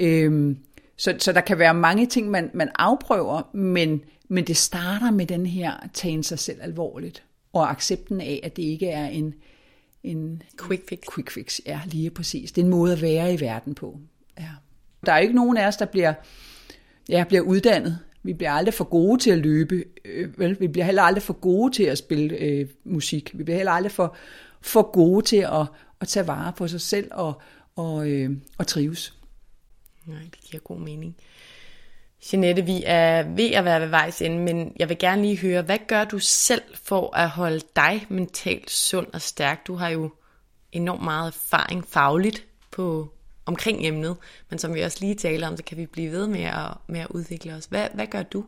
Øhm, 0.01 0.59
så, 0.97 1.15
så 1.19 1.33
der 1.33 1.41
kan 1.41 1.59
være 1.59 1.75
mange 1.75 2.07
ting, 2.07 2.31
man, 2.31 2.51
man 2.55 2.71
afprøver, 2.79 3.57
men, 3.57 4.01
men 4.29 4.47
det 4.47 4.57
starter 4.57 5.11
med 5.11 5.27
den 5.27 5.47
her 5.47 5.73
tagen 5.95 6.23
sig 6.23 6.39
selv 6.39 6.59
alvorligt, 6.63 7.23
og 7.53 7.71
accepten 7.71 8.21
af, 8.21 8.41
at 8.43 8.57
det 8.57 8.63
ikke 8.63 8.89
er 8.89 9.07
en, 9.07 9.35
en 10.03 10.43
quick 10.67 10.89
fix. 10.89 10.99
Quick 11.15 11.31
fix, 11.31 11.61
ja, 11.67 11.81
lige 11.87 12.11
præcis. 12.11 12.53
Det 12.53 12.61
er 12.61 12.65
en 12.65 12.71
måde 12.71 12.93
at 12.93 13.03
være 13.03 13.35
i 13.35 13.41
verden 13.41 13.75
på. 13.75 13.99
Ja. 14.39 14.49
Der 15.07 15.13
er 15.13 15.19
ikke 15.19 15.35
nogen 15.35 15.57
af 15.57 15.67
os, 15.67 15.77
der 15.77 15.87
bliver, 15.87 16.15
ja, 17.09 17.25
bliver 17.29 17.43
uddannet. 17.43 17.99
Vi 18.23 18.33
bliver 18.35 18.53
aldrig 18.53 18.75
for 18.75 18.85
gode 18.85 19.23
til 19.23 19.31
at 19.31 19.39
løbe. 19.39 19.85
Øh, 20.05 20.39
vel? 20.39 20.61
Vi 20.61 20.69
bliver 20.69 20.85
heller 20.85 21.03
aldrig 21.03 21.23
for 21.23 21.33
gode 21.33 21.75
til 21.75 21.83
at 21.83 21.99
spille 21.99 22.37
øh, 22.37 22.69
musik. 22.85 23.31
Vi 23.35 23.45
bliver 23.45 23.57
heller 23.57 23.73
aldrig 23.73 23.93
for, 23.93 24.17
for 24.61 24.93
gode 24.93 25.25
til 25.25 25.37
at, 25.37 25.67
at 26.01 26.09
tage 26.09 26.27
vare 26.27 26.53
på 26.53 26.69
sig 26.69 26.81
selv 26.81 27.09
og, 27.11 27.41
og, 27.77 28.11
øh, 28.11 28.31
og 28.59 28.67
trives. 28.67 29.15
Nej, 30.07 30.23
det 30.23 30.41
giver 30.51 30.61
god 30.61 30.79
mening. 30.79 31.17
Jeanette, 32.33 32.65
vi 32.65 32.83
er 32.87 33.23
ved 33.23 33.51
at 33.51 33.65
være 33.65 33.81
ved 33.81 33.89
vejs 33.89 34.23
ende, 34.23 34.39
men 34.39 34.73
jeg 34.79 34.89
vil 34.89 34.99
gerne 34.99 35.23
lige 35.23 35.39
høre, 35.39 35.63
hvad 35.63 35.79
gør 35.87 36.05
du 36.05 36.19
selv 36.19 36.63
for 36.75 37.17
at 37.17 37.29
holde 37.29 37.61
dig 37.77 38.07
mentalt 38.09 38.71
sund 38.71 39.07
og 39.13 39.21
stærk? 39.21 39.67
Du 39.67 39.75
har 39.75 39.89
jo 39.89 40.11
enormt 40.73 41.03
meget 41.03 41.27
erfaring 41.27 41.85
fagligt 41.89 42.47
på 42.71 43.13
omkring 43.51 43.87
emnet, 43.87 44.17
men 44.51 44.59
som 44.59 44.75
vi 44.75 44.81
også 44.81 44.99
lige 45.01 45.15
taler 45.15 45.49
om, 45.49 45.57
så 45.57 45.63
kan 45.65 45.77
vi 45.77 45.87
blive 45.87 46.13
ved 46.13 46.27
med 46.27 46.45
at, 46.45 46.71
med 46.87 47.01
at 47.01 47.07
udvikle 47.11 47.55
os. 47.55 47.65
Hvad, 47.65 47.87
hvad 47.95 48.07
gør 48.07 48.23
du? 48.23 48.45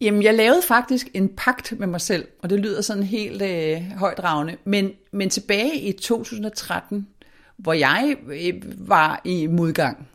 Jamen, 0.00 0.22
jeg 0.22 0.34
lavede 0.34 0.62
faktisk 0.62 1.08
en 1.14 1.28
pagt 1.36 1.78
med 1.78 1.86
mig 1.86 2.00
selv, 2.00 2.28
og 2.42 2.50
det 2.50 2.60
lyder 2.60 2.80
sådan 2.80 3.02
helt 3.02 3.42
øh, 3.42 3.82
højdragende, 3.98 4.56
men, 4.64 4.92
men 5.12 5.30
tilbage 5.30 5.80
i 5.80 5.92
2013, 5.92 7.08
hvor 7.56 7.72
jeg 7.72 8.16
øh, 8.28 8.88
var 8.88 9.20
i 9.24 9.46
modgang, 9.46 10.08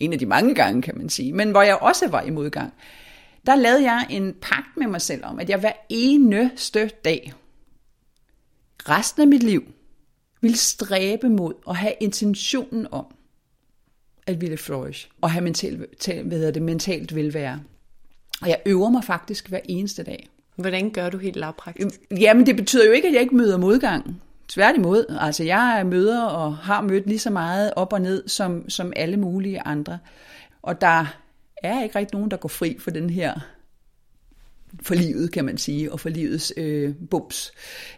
en 0.00 0.12
af 0.12 0.18
de 0.18 0.26
mange 0.26 0.54
gange, 0.54 0.82
kan 0.82 0.98
man 0.98 1.08
sige, 1.08 1.32
men 1.32 1.50
hvor 1.50 1.62
jeg 1.62 1.76
også 1.76 2.08
var 2.08 2.22
i 2.22 2.30
modgang, 2.30 2.72
der 3.46 3.54
lavede 3.54 3.82
jeg 3.82 4.06
en 4.10 4.34
pagt 4.42 4.76
med 4.76 4.86
mig 4.86 5.00
selv 5.00 5.24
om, 5.24 5.38
at 5.38 5.50
jeg 5.50 5.58
hver 5.58 5.72
eneste 5.88 6.90
dag, 7.04 7.32
resten 8.88 9.22
af 9.22 9.28
mit 9.28 9.42
liv, 9.42 9.64
ville 10.42 10.56
stræbe 10.56 11.28
mod 11.28 11.54
at 11.68 11.76
have 11.76 11.94
intentionen 12.00 12.86
om 12.90 13.06
at 14.26 14.40
ville 14.40 14.56
flourish, 14.56 15.08
og 15.20 15.30
have 15.30 15.44
mental, 15.44 15.76
hvad 15.76 16.38
hedder 16.38 16.50
det, 16.50 16.62
mentalt 16.62 17.14
velvære. 17.14 17.60
Og 18.42 18.48
jeg 18.48 18.60
øver 18.66 18.90
mig 18.90 19.04
faktisk 19.04 19.48
hver 19.48 19.60
eneste 19.64 20.02
dag. 20.02 20.28
Hvordan 20.56 20.90
gør 20.90 21.10
du 21.10 21.18
helt 21.18 21.36
lavpraktisk? 21.36 22.00
Jamen, 22.10 22.46
det 22.46 22.56
betyder 22.56 22.86
jo 22.86 22.92
ikke, 22.92 23.08
at 23.08 23.14
jeg 23.14 23.20
ikke 23.20 23.36
møder 23.36 23.56
modgang. 23.56 24.22
Tværtimod, 24.48 25.16
altså 25.20 25.44
jeg 25.44 25.82
møder 25.86 26.22
og 26.22 26.56
har 26.56 26.80
mødt 26.80 27.06
lige 27.06 27.18
så 27.18 27.30
meget 27.30 27.72
op 27.76 27.92
og 27.92 28.00
ned 28.00 28.28
som, 28.28 28.70
som 28.70 28.92
alle 28.96 29.16
mulige 29.16 29.60
andre. 29.60 29.98
Og 30.62 30.80
der 30.80 31.06
er 31.62 31.82
ikke 31.82 31.98
rigtig 31.98 32.14
nogen, 32.14 32.30
der 32.30 32.36
går 32.36 32.48
fri 32.48 32.76
for 32.78 32.90
den 32.90 33.10
her 33.10 33.40
for 34.82 34.94
livet, 34.94 35.32
kan 35.32 35.44
man 35.44 35.58
sige, 35.58 35.92
og 35.92 36.00
for 36.00 36.08
livets 36.08 36.52
øh, 36.56 36.94
bums. 37.10 37.52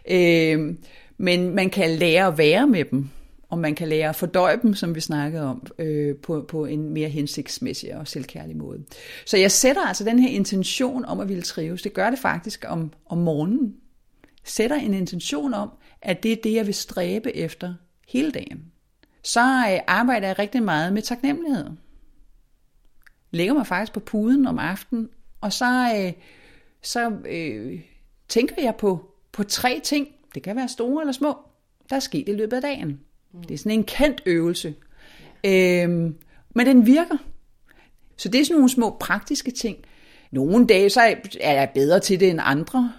Øh, 0.09 0.75
men 1.17 1.55
man 1.55 1.69
kan 1.69 1.89
lære 1.89 2.27
at 2.27 2.37
være 2.37 2.67
med 2.67 2.85
dem 2.85 3.09
og 3.49 3.59
man 3.59 3.75
kan 3.75 3.87
lære 3.87 4.09
at 4.09 4.15
fordøje 4.15 4.59
dem, 4.61 4.73
som 4.73 4.95
vi 4.95 4.99
snakkede 4.99 5.43
om, 5.43 5.65
øh, 5.79 6.15
på, 6.15 6.45
på 6.47 6.65
en 6.65 6.89
mere 6.89 7.09
hensigtsmæssig 7.09 7.95
og 7.95 8.07
selvkærlig 8.07 8.57
måde. 8.57 8.83
Så 9.25 9.37
jeg 9.37 9.51
sætter 9.51 9.81
altså 9.81 10.03
den 10.03 10.19
her 10.19 10.29
intention 10.29 11.05
om 11.05 11.19
at 11.19 11.29
ville 11.29 11.43
trives. 11.43 11.81
Det 11.81 11.93
gør 11.93 12.09
det 12.09 12.19
faktisk 12.19 12.65
om, 12.67 12.93
om 13.05 13.17
morgenen. 13.17 13.75
Sætter 14.43 14.75
en 14.75 14.93
intention 14.93 15.53
om, 15.53 15.69
at 16.01 16.23
det 16.23 16.31
er 16.31 16.35
det, 16.43 16.53
jeg 16.53 16.65
vil 16.65 16.73
stræbe 16.73 17.35
efter 17.35 17.73
hele 18.07 18.31
dagen. 18.31 18.71
Så 19.23 19.41
øh, 19.41 19.79
arbejder 19.87 20.27
jeg 20.27 20.39
rigtig 20.39 20.63
meget 20.63 20.93
med 20.93 21.01
taknemmelighed. 21.01 21.65
Lægger 23.31 23.53
mig 23.53 23.67
faktisk 23.67 23.93
på 23.93 23.99
puden 23.99 24.47
om 24.47 24.59
aftenen, 24.59 25.09
og 25.41 25.53
så, 25.53 25.93
øh, 25.97 26.13
så 26.81 27.11
øh, 27.25 27.81
tænker 28.29 28.55
jeg 28.61 28.75
på, 28.75 29.11
på 29.31 29.43
tre 29.43 29.81
ting. 29.83 30.07
Det 30.35 30.43
kan 30.43 30.55
være 30.55 30.67
store 30.67 31.01
eller 31.01 31.13
små, 31.13 31.37
der 31.89 31.95
er 31.95 31.99
sket 31.99 32.29
i 32.29 32.33
løbet 32.33 32.55
af 32.55 32.61
dagen. 32.61 32.99
Det 33.41 33.51
er 33.51 33.57
sådan 33.57 33.71
en 33.71 33.83
kendt 33.83 34.21
øvelse. 34.25 34.75
Øhm, 35.45 36.15
men 36.55 36.67
den 36.67 36.85
virker. 36.85 37.17
Så 38.17 38.29
det 38.29 38.41
er 38.41 38.45
sådan 38.45 38.55
nogle 38.55 38.69
små 38.69 38.97
praktiske 38.99 39.51
ting. 39.51 39.77
Nogle 40.31 40.67
dage 40.67 40.89
så 40.89 41.01
er 41.41 41.53
jeg 41.53 41.69
bedre 41.73 41.99
til 41.99 42.19
det 42.19 42.29
end 42.29 42.39
andre. 42.43 42.93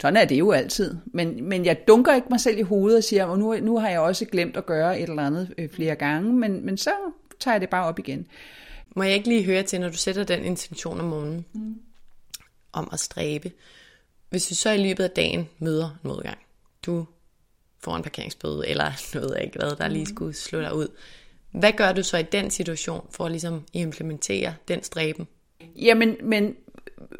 Sådan 0.00 0.16
er 0.16 0.24
det 0.24 0.38
jo 0.38 0.52
altid. 0.52 0.96
Men, 1.06 1.44
men 1.44 1.64
jeg 1.64 1.88
dunker 1.88 2.14
ikke 2.14 2.26
mig 2.30 2.40
selv 2.40 2.58
i 2.58 2.62
hovedet 2.62 2.98
og 2.98 3.04
siger, 3.04 3.26
at 3.26 3.38
nu, 3.38 3.56
nu 3.56 3.78
har 3.78 3.88
jeg 3.88 4.00
også 4.00 4.24
glemt 4.24 4.56
at 4.56 4.66
gøre 4.66 5.00
et 5.00 5.08
eller 5.08 5.22
andet 5.22 5.54
øh, 5.58 5.68
flere 5.68 5.94
gange, 5.94 6.32
men, 6.32 6.66
men 6.66 6.76
så 6.76 6.90
tager 7.40 7.54
jeg 7.54 7.60
det 7.60 7.70
bare 7.70 7.86
op 7.86 7.98
igen. 7.98 8.26
Må 8.96 9.02
jeg 9.02 9.14
ikke 9.14 9.28
lige 9.28 9.44
høre 9.44 9.62
til, 9.62 9.80
når 9.80 9.88
du 9.88 9.96
sætter 9.96 10.24
den 10.24 10.44
intention 10.44 11.00
om 11.00 11.06
morgenen, 11.06 11.44
mm. 11.52 11.74
om 12.72 12.88
at 12.92 13.00
stræbe, 13.00 13.50
hvis 14.32 14.46
du 14.46 14.54
så 14.54 14.70
i 14.70 14.76
løbet 14.76 15.04
af 15.04 15.10
dagen 15.10 15.48
møder 15.58 15.98
modgang, 16.02 16.38
du 16.86 17.06
får 17.80 17.96
en 17.96 18.02
parkeringsbøde, 18.02 18.68
eller 18.68 18.92
noget 19.14 19.32
af 19.32 19.44
ikke 19.44 19.58
hvad, 19.58 19.76
der 19.76 19.88
lige 19.88 20.04
mm. 20.04 20.14
skulle 20.14 20.34
slå 20.34 20.60
dig 20.60 20.74
ud. 20.74 20.88
Hvad 21.52 21.72
gør 21.72 21.92
du 21.92 22.02
så 22.02 22.16
i 22.16 22.22
den 22.22 22.50
situation 22.50 23.06
for 23.10 23.24
at 23.24 23.30
ligesom 23.30 23.62
implementere 23.72 24.54
den 24.68 24.82
stræben? 24.82 25.26
Jamen, 25.76 26.16
men 26.22 26.54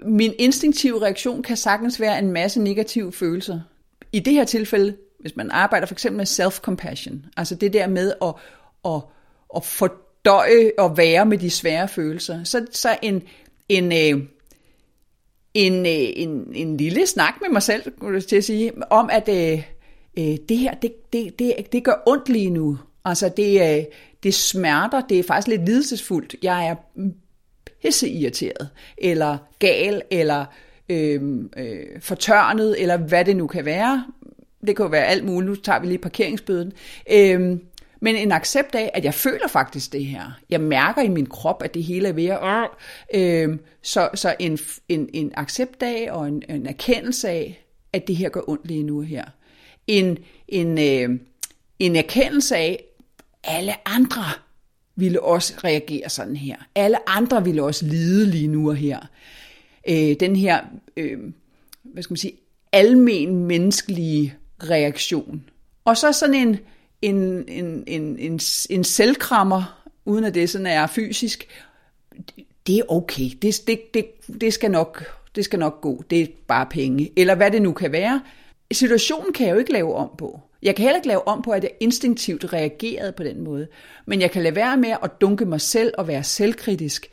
min 0.02 0.34
instinktive 0.38 1.02
reaktion 1.02 1.42
kan 1.42 1.56
sagtens 1.56 2.00
være 2.00 2.18
en 2.18 2.32
masse 2.32 2.60
negative 2.60 3.12
følelser. 3.12 3.60
I 4.12 4.20
det 4.20 4.32
her 4.32 4.44
tilfælde, 4.44 4.96
hvis 5.20 5.36
man 5.36 5.50
arbejder 5.50 5.86
for 5.86 5.94
eksempel 5.94 6.16
med 6.16 6.26
self-compassion, 6.26 7.30
altså 7.36 7.54
det 7.54 7.72
der 7.72 7.86
med 7.86 8.12
at, 8.22 8.34
at, 8.84 9.02
at 9.56 9.64
fordøje 9.64 10.72
og 10.78 10.96
være 10.96 11.26
med 11.26 11.38
de 11.38 11.50
svære 11.50 11.88
følelser, 11.88 12.44
så, 12.44 12.66
så 12.70 12.98
en, 13.02 13.22
en, 13.68 13.92
øh, 13.92 14.26
en, 15.54 15.86
øh, 15.86 16.12
en, 16.16 16.52
en, 16.54 16.76
lille 16.76 17.06
snak 17.06 17.34
med 17.40 17.50
mig 17.50 17.62
selv, 17.62 17.92
kunne 17.98 18.14
jeg 18.14 18.24
til 18.24 18.36
at 18.36 18.44
sige, 18.44 18.72
om 18.90 19.10
at 19.12 19.28
øh, 19.28 19.62
øh, 20.18 20.36
det 20.48 20.58
her, 20.58 20.74
det, 20.74 21.12
det, 21.12 21.38
det, 21.38 21.72
det 21.72 21.84
gør 21.84 22.02
ondt 22.06 22.28
lige 22.28 22.50
nu. 22.50 22.78
Altså 23.04 23.28
det, 23.28 23.78
øh, 23.78 23.84
det 24.22 24.34
smerter, 24.34 25.00
det 25.00 25.18
er 25.18 25.22
faktisk 25.22 25.48
lidt 25.48 25.64
lidelsesfuldt. 25.64 26.36
Jeg 26.42 26.68
er 26.68 26.74
pisseirriteret, 27.82 28.68
eller 28.98 29.38
gal, 29.58 30.02
eller 30.10 30.44
øh, 30.88 31.22
øh, 31.56 32.00
fortørnet, 32.00 32.82
eller 32.82 32.96
hvad 32.96 33.24
det 33.24 33.36
nu 33.36 33.46
kan 33.46 33.64
være. 33.64 34.04
Det 34.66 34.76
kan 34.76 34.84
jo 34.84 34.90
være 34.90 35.06
alt 35.06 35.24
muligt. 35.24 35.48
Nu 35.48 35.54
tager 35.54 35.80
vi 35.80 35.86
lige 35.86 35.98
parkeringsbøden. 35.98 36.72
Øh, 37.12 37.56
men 38.04 38.16
en 38.16 38.32
accept 38.32 38.74
af, 38.74 38.90
at 38.94 39.04
jeg 39.04 39.14
føler 39.14 39.48
faktisk 39.48 39.92
det 39.92 40.04
her. 40.04 40.40
Jeg 40.50 40.60
mærker 40.60 41.02
i 41.02 41.08
min 41.08 41.26
krop, 41.26 41.62
at 41.62 41.74
det 41.74 41.84
hele 41.84 42.08
er 42.08 42.12
ved 42.12 42.26
at... 42.26 42.68
Øh, 43.14 43.58
så 43.82 44.08
så 44.14 44.34
en, 44.38 44.58
en, 44.88 45.08
en 45.12 45.32
accept 45.34 45.82
af 45.82 46.08
og 46.10 46.28
en, 46.28 46.42
en 46.48 46.66
erkendelse 46.66 47.28
af, 47.28 47.64
at 47.92 48.08
det 48.08 48.16
her 48.16 48.28
gør 48.28 48.40
ondt 48.48 48.66
lige 48.66 48.82
nu 48.82 49.00
her. 49.00 49.24
En, 49.86 50.18
en, 50.48 50.78
øh, 50.78 51.20
en 51.78 51.96
erkendelse 51.96 52.56
af, 52.56 52.84
alle 53.44 53.88
andre 53.88 54.24
ville 54.96 55.22
også 55.22 55.54
reagere 55.64 56.08
sådan 56.08 56.36
her. 56.36 56.56
Alle 56.74 57.08
andre 57.08 57.44
ville 57.44 57.62
også 57.62 57.86
lide 57.86 58.30
lige 58.30 58.48
nu 58.48 58.70
og 58.70 58.76
her. 58.76 58.98
Øh, 59.88 60.16
den 60.20 60.36
her, 60.36 60.60
øh, 60.96 61.18
hvad 61.82 62.02
skal 62.02 62.12
man 62.12 62.18
sige, 62.18 62.34
almen 62.72 63.34
menneskelige 63.34 64.34
reaktion. 64.70 65.44
Og 65.84 65.96
så 65.96 66.12
sådan 66.12 66.34
en, 66.34 66.58
en, 67.02 67.48
en, 67.48 67.84
en, 67.86 68.18
en, 68.18 68.40
en 68.70 68.84
selvkrammer, 68.84 69.82
uden 70.04 70.24
at 70.24 70.34
det 70.34 70.50
sådan 70.50 70.66
er 70.66 70.86
fysisk, 70.86 71.48
det 72.66 72.78
er 72.78 72.82
okay. 72.88 73.30
Det, 73.42 73.62
det, 73.66 73.94
det, 73.94 74.06
det, 74.40 74.52
skal 74.52 74.70
nok, 74.70 75.04
det 75.34 75.44
skal 75.44 75.58
nok 75.58 75.80
gå. 75.80 76.02
Det 76.10 76.20
er 76.20 76.26
bare 76.48 76.66
penge. 76.70 77.12
Eller 77.16 77.34
hvad 77.34 77.50
det 77.50 77.62
nu 77.62 77.72
kan 77.72 77.92
være. 77.92 78.22
Situationen 78.72 79.32
kan 79.32 79.46
jeg 79.46 79.54
jo 79.54 79.58
ikke 79.58 79.72
lave 79.72 79.94
om 79.94 80.10
på. 80.18 80.40
Jeg 80.62 80.76
kan 80.76 80.82
heller 80.82 80.96
ikke 80.96 81.08
lave 81.08 81.28
om 81.28 81.42
på, 81.42 81.50
at 81.50 81.62
jeg 81.62 81.70
instinktivt 81.80 82.52
reagerede 82.52 83.12
på 83.12 83.22
den 83.22 83.44
måde. 83.44 83.68
Men 84.06 84.20
jeg 84.20 84.30
kan 84.30 84.42
lade 84.42 84.54
være 84.54 84.76
med 84.76 84.94
at 85.02 85.10
dunke 85.20 85.44
mig 85.44 85.60
selv 85.60 85.94
og 85.98 86.08
være 86.08 86.24
selvkritisk. 86.24 87.06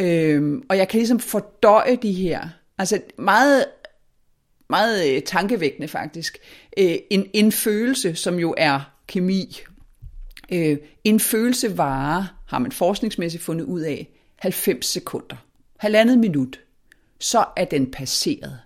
Øhm, 0.00 0.62
og 0.68 0.76
jeg 0.76 0.88
kan 0.88 0.98
ligesom 0.98 1.18
fordøje 1.18 1.96
de 2.02 2.12
her. 2.12 2.48
Altså 2.78 3.00
meget, 3.18 3.64
meget 4.70 5.16
øh, 5.16 5.22
tankevækkende 5.22 5.88
faktisk. 5.88 6.38
Øh, 6.78 6.94
en, 7.10 7.26
en 7.32 7.52
følelse, 7.52 8.14
som 8.14 8.38
jo 8.38 8.54
er 8.56 8.91
kemi. 9.06 9.60
Øh, 10.52 10.76
en 11.04 11.20
følelse 11.20 11.78
varer, 11.78 12.24
har 12.46 12.58
man 12.58 12.72
forskningsmæssigt 12.72 13.42
fundet 13.42 13.64
ud 13.64 13.80
af, 13.80 14.08
90 14.38 14.86
sekunder. 14.86 15.36
Halvandet 15.78 16.18
minut. 16.18 16.60
Så 17.20 17.44
er 17.56 17.64
den 17.64 17.90
passeret. 17.90 18.58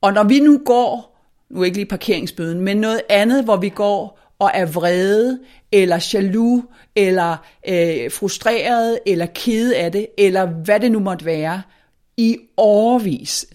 Og 0.00 0.12
når 0.12 0.24
vi 0.24 0.40
nu 0.40 0.60
går 0.64 1.14
nu 1.50 1.62
ikke 1.62 1.76
lige 1.76 1.86
parkeringsbøden, 1.86 2.60
men 2.60 2.76
noget 2.76 3.00
andet, 3.08 3.44
hvor 3.44 3.56
vi 3.56 3.68
går 3.68 4.18
og 4.38 4.50
er 4.54 4.66
vrede, 4.66 5.40
eller 5.72 6.10
jaloux, 6.14 6.64
eller 6.96 7.36
øh, 7.68 8.10
frustreret, 8.10 8.98
eller 9.06 9.26
kede 9.26 9.76
af 9.76 9.92
det, 9.92 10.06
eller 10.18 10.46
hvad 10.46 10.80
det 10.80 10.92
nu 10.92 10.98
måtte 10.98 11.24
være, 11.24 11.62
i 12.16 12.38
årvis, 12.56 13.46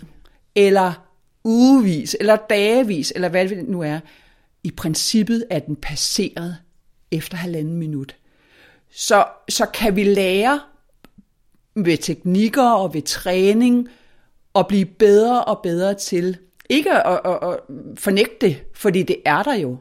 eller 0.56 1.06
ugevis, 1.44 2.18
eller 2.20 2.36
dagevis, 2.36 3.14
eller 3.16 3.30
hvad 3.30 3.50
det 3.50 3.70
nu 3.70 3.82
er. 3.82 4.00
I 4.64 4.72
princippet 4.72 5.46
er 5.50 5.60
den 5.60 5.76
passeret 5.76 6.58
efter 7.12 7.38
halvanden 7.38 7.78
minut. 7.78 8.16
Så, 8.92 9.26
så 9.50 9.66
kan 9.66 9.96
vi 9.96 10.04
lære 10.04 10.62
ved 11.76 11.98
teknikker 11.98 12.70
og 12.70 12.94
ved 12.94 13.02
træning 13.02 13.90
at 14.56 14.68
blive 14.68 14.86
bedre 14.86 15.44
og 15.46 15.60
bedre 15.64 15.94
til 15.94 16.38
ikke 16.70 16.92
at, 16.92 17.22
at, 17.26 17.50
at 17.50 17.60
fornægte 17.96 18.48
det, 18.48 18.64
fordi 18.74 19.04
det 19.04 19.16
er 19.26 19.44
der 19.44 19.56
jo, 19.56 19.78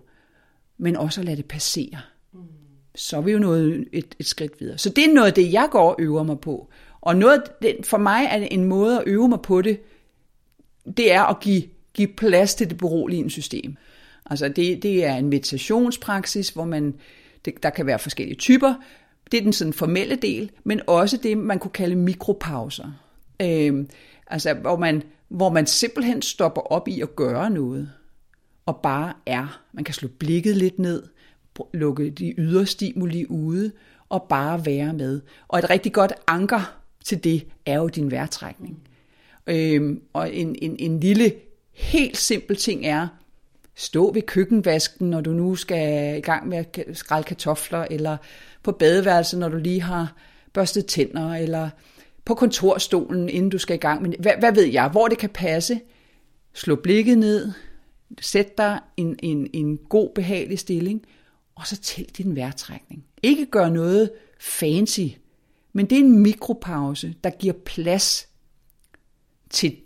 men 0.79 0.97
også 0.97 1.21
at 1.21 1.25
lade 1.25 1.37
det 1.37 1.45
passere. 1.47 2.01
Så 2.95 3.17
er 3.17 3.21
vi 3.21 3.33
jo 3.33 3.39
nået 3.39 3.89
et, 3.93 4.15
et 4.19 4.27
skridt 4.27 4.61
videre. 4.61 4.79
Så 4.79 4.91
det 4.91 5.05
er 5.05 5.15
noget 5.15 5.29
af 5.29 5.35
det, 5.35 5.53
jeg 5.53 5.69
går 5.71 5.91
og 5.91 5.97
øver 5.99 6.23
mig 6.23 6.41
på. 6.41 6.71
Og 7.01 7.17
noget 7.17 7.43
det, 7.63 7.77
for 7.85 7.99
mig 7.99 8.27
er 8.31 8.37
en 8.37 8.65
måde 8.65 8.99
at 9.01 9.05
øve 9.07 9.29
mig 9.29 9.41
på 9.41 9.63
det, 9.63 9.81
det 10.97 11.13
er 11.13 11.23
at 11.23 11.41
give, 11.41 11.63
give 11.95 12.09
plads 12.09 12.55
til 12.55 12.71
det 12.71 12.79
beroligende 12.79 13.31
system. 13.31 13.77
Altså 14.31 14.49
det, 14.49 14.83
det 14.83 15.05
er 15.05 15.15
en 15.15 15.29
meditationspraksis, 15.29 16.49
hvor 16.49 16.65
man, 16.65 16.95
det, 17.45 17.63
der 17.63 17.71
kan 17.71 17.87
være 17.87 17.99
forskellige 17.99 18.37
typer. 18.37 18.75
Det 19.31 19.39
er 19.39 19.43
den 19.43 19.53
sådan 19.53 19.73
formelle 19.73 20.17
del, 20.17 20.51
men 20.65 20.81
også 20.87 21.17
det, 21.17 21.39
man 21.39 21.59
kunne 21.59 21.71
kalde 21.71 21.97
mikropauser. 21.97 22.93
Øh, 23.43 23.87
altså 24.27 24.55
hvor 24.55 24.77
man 24.77 25.03
hvor 25.29 25.51
man 25.51 25.67
simpelthen 25.67 26.23
stopper 26.23 26.61
op 26.61 26.89
i 26.89 27.01
at 27.01 27.17
gøre 27.17 27.51
noget, 27.51 27.91
og 28.67 28.77
bare 28.77 29.13
er. 29.27 29.63
Man 29.73 29.85
kan 29.85 29.95
slå 29.95 30.09
blikket 30.19 30.57
lidt 30.57 30.79
ned, 30.79 31.03
lukke 31.75 32.11
de 32.11 32.35
ydre 32.39 32.67
stimuli 32.67 33.27
ude, 33.29 33.73
og 34.09 34.23
bare 34.29 34.67
være 34.67 34.93
med. 34.93 35.21
Og 35.49 35.59
et 35.59 35.71
rigtig 35.71 35.93
godt 35.93 36.13
anker 36.27 36.79
til 37.05 37.25
det 37.25 37.47
er 37.67 37.79
jo 37.79 37.89
din 37.89 38.11
vejrtrækning. 38.11 38.83
Øhm, 39.47 40.03
og 40.13 40.35
en, 40.35 40.57
en, 40.63 40.77
en 40.79 41.01
lille, 41.01 41.33
helt 41.73 42.17
simpel 42.17 42.57
ting 42.57 42.87
er, 42.87 43.09
stå 43.79 44.13
ved 44.13 44.23
køkkenvasken, 44.23 45.11
når 45.11 45.21
du 45.21 45.31
nu 45.31 45.55
skal 45.55 46.19
i 46.19 46.21
gang 46.21 46.49
med 46.49 46.59
at 46.59 46.79
skrælle 46.93 47.25
kartofler, 47.25 47.87
eller 47.91 48.17
på 48.63 48.73
badeværelset, 48.73 49.41
når 49.41 49.49
du 49.49 49.57
lige 49.57 49.83
har 49.83 50.17
børstet 50.53 50.87
tænder, 50.87 51.35
eller 51.35 51.71
på 52.25 52.35
kontorstolen, 52.35 53.29
inden 53.29 53.51
du 53.51 53.59
skal 53.59 53.77
i 53.77 53.79
gang. 53.79 54.03
Men 54.03 54.15
hvad, 54.19 54.33
hvad 54.39 54.53
ved 54.53 54.65
jeg, 54.65 54.89
hvor 54.89 55.09
det 55.09 55.19
kan 55.19 55.31
passe. 55.31 55.81
Slå 56.55 56.77
blikket 56.77 57.19
ned, 57.19 57.53
sæt 58.21 58.59
dig 58.59 58.81
en, 58.97 59.17
en, 59.23 59.51
en 59.53 59.77
god, 59.77 60.11
behagelig 60.15 60.59
stilling, 60.59 61.03
og 61.55 61.67
så 61.67 61.77
tæl 61.77 62.05
din 62.05 62.37
vejrtrækning. 62.37 63.05
Ikke 63.23 63.47
gør 63.47 63.69
noget 63.69 64.11
fancy, 64.41 65.01
men 65.73 65.87
det 65.87 65.99
er 65.99 66.03
en 66.03 66.19
mikropause, 66.19 67.15
der 67.25 67.31
giver 67.31 67.55
plads 67.65 68.28
til, 69.51 69.77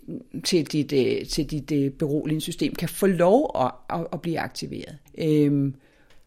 til 0.43 0.65
dit, 0.65 0.93
øh, 0.93 1.25
til 1.25 1.51
dit 1.51 1.71
øh, 1.71 1.91
beroligende 1.91 2.41
system, 2.41 2.75
kan 2.75 2.89
få 2.89 3.07
lov 3.07 3.51
at, 3.55 3.99
at, 3.99 4.07
at 4.13 4.21
blive 4.21 4.39
aktiveret. 4.39 4.97
Øhm. 5.17 5.75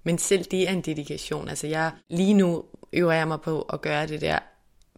Men 0.05 0.19
selv 0.19 0.45
det 0.45 0.69
er 0.69 0.73
en 0.73 0.81
dedikation. 0.81 1.49
Altså 1.49 1.67
jeg, 1.67 1.91
lige 2.11 2.35
nu 2.35 2.65
øver 2.93 3.13
jeg 3.13 3.29
mig 3.29 3.41
på 3.41 3.61
at 3.63 3.81
gøre 3.81 4.07
det 4.07 4.21
der 4.21 4.39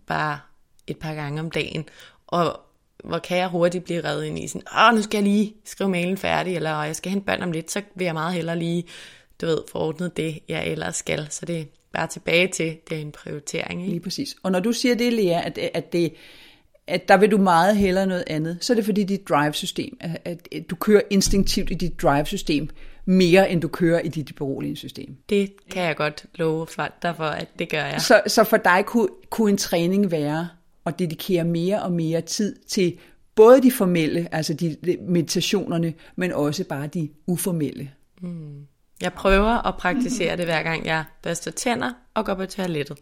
bare 0.06 0.38
et 0.86 0.98
par 0.98 1.14
gange 1.14 1.40
om 1.40 1.50
dagen, 1.50 1.84
og 2.26 2.60
hvor 3.04 3.18
kan 3.18 3.38
jeg 3.38 3.48
hurtigt 3.48 3.84
blive 3.84 4.04
reddet 4.04 4.24
ind 4.24 4.38
i 4.38 4.48
sådan, 4.48 4.66
åh, 4.78 4.94
nu 4.94 5.02
skal 5.02 5.18
jeg 5.18 5.24
lige 5.24 5.54
skrive 5.64 5.90
mailen 5.90 6.16
færdig, 6.16 6.56
eller 6.56 6.82
jeg 6.82 6.96
skal 6.96 7.10
hente 7.10 7.26
børn 7.26 7.42
om 7.42 7.52
lidt, 7.52 7.70
så 7.70 7.82
vil 7.94 8.04
jeg 8.04 8.14
meget 8.14 8.34
hellere 8.34 8.58
lige, 8.58 8.84
du 9.40 9.46
ved, 9.46 9.62
forordnet 9.72 10.16
det, 10.16 10.38
jeg 10.48 10.66
ellers 10.66 10.96
skal. 10.96 11.26
Så 11.30 11.46
det 11.46 11.60
er 11.60 11.64
bare 11.92 12.06
tilbage 12.06 12.48
til, 12.48 12.76
det 12.90 12.96
er 12.96 13.02
en 13.02 13.12
prioritering. 13.12 13.80
Ikke? 13.80 13.90
Lige 13.90 14.00
præcis. 14.00 14.36
Og 14.42 14.52
når 14.52 14.60
du 14.60 14.72
siger 14.72 14.94
det, 14.94 15.12
Lea, 15.12 15.46
at, 15.46 15.58
at 15.58 15.92
det, 15.92 16.14
at 16.88 17.08
der 17.08 17.16
vil 17.16 17.30
du 17.30 17.38
meget 17.38 17.76
hellere 17.76 18.06
noget 18.06 18.24
andet, 18.26 18.58
så 18.60 18.72
er 18.72 18.74
det 18.74 18.84
fordi 18.84 19.04
dit 19.04 19.28
drive-system, 19.28 19.96
at, 20.00 20.48
at 20.52 20.70
du 20.70 20.76
kører 20.76 21.00
instinktivt 21.10 21.70
i 21.70 21.74
dit 21.74 22.02
drive-system, 22.02 22.68
mere 23.04 23.50
end 23.50 23.60
du 23.60 23.68
kører 23.68 24.00
i 24.00 24.08
dit 24.08 24.34
beroligende 24.36 24.78
system. 24.78 25.16
Det 25.28 25.52
kan 25.70 25.82
jeg 25.82 25.96
godt 25.96 26.26
love 26.34 26.66
for 26.66 26.88
dig 27.02 27.16
for, 27.16 27.24
at 27.24 27.48
det 27.58 27.68
gør 27.70 27.84
jeg. 27.84 28.00
Så, 28.00 28.22
så 28.26 28.44
for 28.44 28.56
dig 28.56 28.82
kunne, 28.86 29.08
kunne 29.30 29.50
en 29.50 29.56
træning 29.56 30.10
være 30.10 30.48
at 30.86 30.98
dedikere 30.98 31.44
mere 31.44 31.82
og 31.82 31.92
mere 31.92 32.20
tid 32.20 32.56
til 32.68 32.98
både 33.34 33.62
de 33.62 33.72
formelle, 33.72 34.34
altså 34.34 34.54
de, 34.54 34.76
meditationerne, 35.00 35.94
men 36.16 36.32
også 36.32 36.64
bare 36.64 36.86
de 36.86 37.08
uformelle. 37.26 37.90
Mm. 38.20 38.66
Jeg 39.00 39.12
prøver 39.12 39.66
at 39.66 39.76
praktisere 39.76 40.36
det 40.36 40.44
hver 40.44 40.62
gang 40.62 40.86
jeg 40.86 41.04
børster 41.22 41.50
tænder 41.50 41.92
og 42.14 42.24
går 42.24 42.34
på 42.34 42.46
toilettet. 42.46 42.98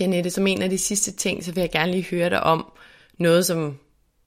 Janette, 0.00 0.30
som 0.30 0.46
en 0.46 0.62
af 0.62 0.70
de 0.70 0.78
sidste 0.78 1.12
ting, 1.12 1.44
så 1.44 1.52
vil 1.52 1.60
jeg 1.60 1.70
gerne 1.70 1.92
lige 1.92 2.06
høre 2.10 2.30
dig 2.30 2.42
om 2.42 2.72
noget, 3.18 3.46
som 3.46 3.78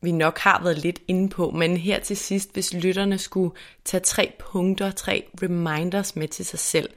vi 0.01 0.11
nok 0.11 0.37
har 0.37 0.63
været 0.63 0.77
lidt 0.77 0.99
inde 1.07 1.29
på, 1.29 1.51
men 1.51 1.77
her 1.77 1.99
til 1.99 2.17
sidst, 2.17 2.53
hvis 2.53 2.73
lytterne 2.73 3.17
skulle 3.17 3.55
tage 3.85 4.01
tre 4.01 4.31
punkter, 4.39 4.91
tre 4.91 5.25
reminders 5.41 6.15
med 6.15 6.27
til 6.27 6.45
sig 6.45 6.59
selv, 6.59 6.89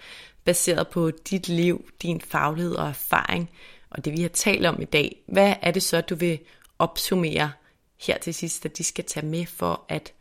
baseret 0.44 0.88
på 0.88 1.10
dit 1.10 1.48
liv, 1.48 1.90
din 2.02 2.20
faglighed 2.20 2.74
og 2.74 2.88
erfaring, 2.88 3.50
og 3.90 4.04
det 4.04 4.12
vi 4.12 4.22
har 4.22 4.28
talt 4.28 4.66
om 4.66 4.82
i 4.82 4.84
dag, 4.84 5.22
hvad 5.26 5.54
er 5.62 5.70
det 5.70 5.82
så, 5.82 6.00
du 6.00 6.14
vil 6.14 6.38
opsummere 6.78 7.52
her 8.00 8.18
til 8.18 8.34
sidst, 8.34 8.64
at 8.64 8.78
de 8.78 8.84
skal 8.84 9.04
tage 9.04 9.26
med 9.26 9.46
for 9.46 9.84
at 9.88 10.12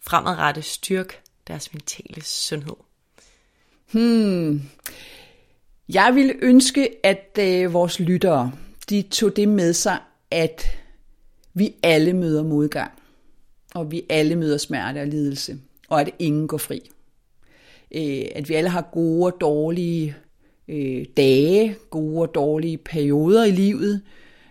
fremadrette 0.00 0.62
styrke 0.62 1.18
deres 1.46 1.72
mentale 1.72 2.24
sundhed? 2.24 2.76
Hmm. 3.92 4.62
Jeg 5.88 6.12
vil 6.14 6.34
ønske, 6.42 6.88
at 7.02 7.38
øh, 7.40 7.72
vores 7.72 8.00
lyttere, 8.00 8.52
de 8.90 9.02
tog 9.02 9.36
det 9.36 9.48
med 9.48 9.72
sig, 9.72 9.98
at 10.30 10.66
vi 11.54 11.74
alle 11.82 12.12
møder 12.12 12.42
modgang, 12.42 12.92
og 13.74 13.90
vi 13.90 14.02
alle 14.10 14.36
møder 14.36 14.56
smerte 14.56 14.98
og 14.98 15.06
lidelse, 15.06 15.58
og 15.88 16.00
at 16.00 16.10
ingen 16.18 16.48
går 16.48 16.58
fri. 16.58 16.90
Øh, 17.94 18.24
at 18.34 18.48
vi 18.48 18.54
alle 18.54 18.70
har 18.70 18.88
gode 18.92 19.26
og 19.26 19.40
dårlige 19.40 20.16
øh, 20.68 21.04
dage, 21.16 21.76
gode 21.90 22.20
og 22.20 22.34
dårlige 22.34 22.78
perioder 22.78 23.44
i 23.44 23.50
livet. 23.50 24.02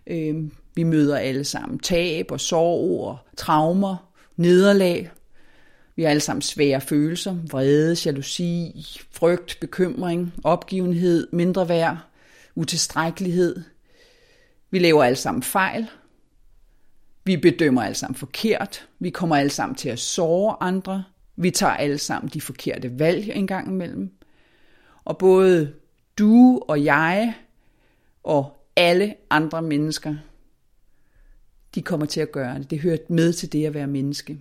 Øh, 0.07 0.35
vi 0.75 0.83
møder 0.83 1.17
alle 1.17 1.43
sammen 1.43 1.79
tab 1.79 2.31
og 2.31 2.39
sorg 2.39 3.07
og 3.07 3.17
traumer, 3.37 4.11
nederlag. 4.35 5.09
Vi 5.95 6.03
har 6.03 6.09
alle 6.09 6.19
sammen 6.19 6.41
svære 6.41 6.81
følelser, 6.81 7.35
vrede, 7.51 7.95
jalousi, 8.05 8.85
frygt, 9.11 9.57
bekymring, 9.61 10.33
opgivenhed, 10.43 11.27
mindre 11.31 11.69
værd, 11.69 11.97
utilstrækkelighed. 12.55 13.63
Vi 14.71 14.79
laver 14.79 15.03
alle 15.03 15.15
sammen 15.15 15.43
fejl. 15.43 15.87
Vi 17.23 17.37
bedømmer 17.37 17.81
alle 17.81 17.95
sammen 17.95 18.15
forkert. 18.15 18.87
Vi 18.99 19.09
kommer 19.09 19.35
alle 19.35 19.49
sammen 19.49 19.75
til 19.75 19.89
at 19.89 19.99
såre 19.99 20.57
andre. 20.59 21.03
Vi 21.35 21.51
tager 21.51 21.73
alle 21.73 21.97
sammen 21.97 22.29
de 22.33 22.41
forkerte 22.41 22.99
valg 22.99 23.29
en 23.29 23.47
gang 23.47 23.67
imellem. 23.67 24.11
Og 25.05 25.17
både 25.17 25.73
du 26.17 26.61
og 26.67 26.83
jeg 26.83 27.33
og 28.23 28.67
alle 28.75 29.15
andre 29.29 29.61
mennesker, 29.61 30.15
de 31.75 31.81
kommer 31.81 32.05
til 32.05 32.21
at 32.21 32.31
gøre 32.31 32.59
det. 32.59 32.71
Det 32.71 32.79
hører 32.79 32.97
med 33.09 33.33
til 33.33 33.53
det 33.53 33.65
at 33.65 33.73
være 33.73 33.87
menneske. 33.87 34.37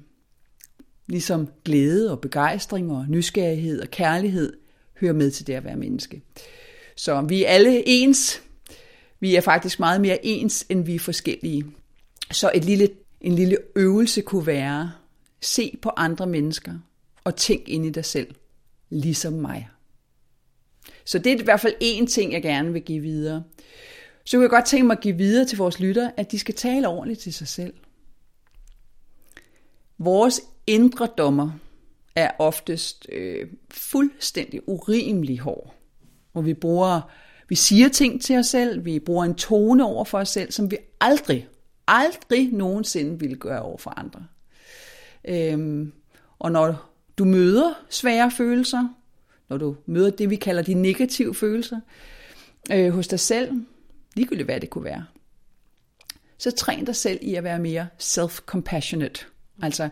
Ligesom 1.06 1.48
glæde 1.64 2.10
og 2.10 2.20
begejstring 2.20 2.92
og 2.92 3.06
nysgerrighed 3.08 3.80
og 3.80 3.90
kærlighed 3.90 4.52
hører 5.00 5.12
med 5.12 5.30
til 5.30 5.46
det 5.46 5.52
at 5.52 5.64
være 5.64 5.76
menneske. 5.76 6.22
Så 6.96 7.20
vi 7.20 7.44
er 7.44 7.48
alle 7.48 7.82
ens. 7.86 8.42
Vi 9.20 9.36
er 9.36 9.40
faktisk 9.40 9.80
meget 9.80 10.00
mere 10.00 10.26
ens, 10.26 10.66
end 10.68 10.84
vi 10.84 10.94
er 10.94 10.98
forskellige. 10.98 11.64
Så 12.32 12.50
et 12.54 12.64
lille, 12.64 12.88
en 13.20 13.32
lille 13.32 13.58
øvelse 13.76 14.20
kunne 14.20 14.46
være, 14.46 14.92
se 15.40 15.78
på 15.82 15.90
andre 15.96 16.26
mennesker 16.26 16.72
og 17.24 17.36
tænk 17.36 17.68
ind 17.68 17.86
i 17.86 17.90
dig 17.90 18.04
selv, 18.04 18.34
ligesom 18.90 19.32
mig. 19.32 19.68
Så 21.04 21.18
det 21.18 21.32
er 21.32 21.40
i 21.40 21.44
hvert 21.44 21.60
fald 21.60 21.74
en 21.80 22.06
ting, 22.06 22.32
jeg 22.32 22.42
gerne 22.42 22.72
vil 22.72 22.82
give 22.82 23.00
videre. 23.00 23.44
Så 24.24 24.36
kunne 24.36 24.42
jeg 24.42 24.50
godt 24.50 24.66
tænke 24.66 24.86
mig 24.86 24.96
at 24.96 25.02
give 25.02 25.16
videre 25.16 25.44
til 25.44 25.58
vores 25.58 25.80
lytter, 25.80 26.10
at 26.16 26.32
de 26.32 26.38
skal 26.38 26.54
tale 26.54 26.88
ordentligt 26.88 27.20
til 27.20 27.34
sig 27.34 27.48
selv. 27.48 27.74
Vores 29.98 30.40
indre 30.66 31.08
dommer 31.18 31.50
er 32.16 32.30
oftest 32.38 33.06
øh, 33.12 33.48
fuldstændig 33.70 34.68
urimelig 34.68 35.40
hård. 35.40 35.74
Hvor 36.32 36.42
vi 36.42 36.54
bruger, 36.54 37.10
vi 37.48 37.54
siger 37.54 37.88
ting 37.88 38.22
til 38.22 38.38
os 38.38 38.46
selv, 38.46 38.84
vi 38.84 38.98
bruger 38.98 39.24
en 39.24 39.34
tone 39.34 39.84
over 39.84 40.04
for 40.04 40.18
os 40.18 40.28
selv, 40.28 40.52
som 40.52 40.70
vi 40.70 40.76
aldrig, 41.00 41.48
aldrig 41.86 42.52
nogensinde 42.52 43.18
ville 43.18 43.36
gøre 43.36 43.62
over 43.62 43.78
for 43.78 43.98
andre. 43.98 44.26
Øhm, 45.24 45.92
og 46.38 46.52
når 46.52 46.90
du 47.18 47.24
møder 47.24 47.74
svære 47.90 48.30
følelser, 48.30 48.88
når 49.48 49.56
du 49.56 49.76
møder 49.86 50.10
det, 50.10 50.30
vi 50.30 50.36
kalder 50.36 50.62
de 50.62 50.74
negative 50.74 51.34
følelser 51.34 51.80
øh, 52.72 52.92
hos 52.92 53.08
dig 53.08 53.20
selv, 53.20 53.52
ligegyldigt 54.14 54.46
hvad 54.46 54.60
det 54.60 54.70
kunne 54.70 54.84
være, 54.84 55.04
så 56.38 56.50
træn 56.50 56.84
dig 56.84 56.96
selv 56.96 57.18
i 57.22 57.34
at 57.34 57.44
være 57.44 57.58
mere 57.58 57.86
self-compassionate, 57.98 59.26
altså 59.62 59.88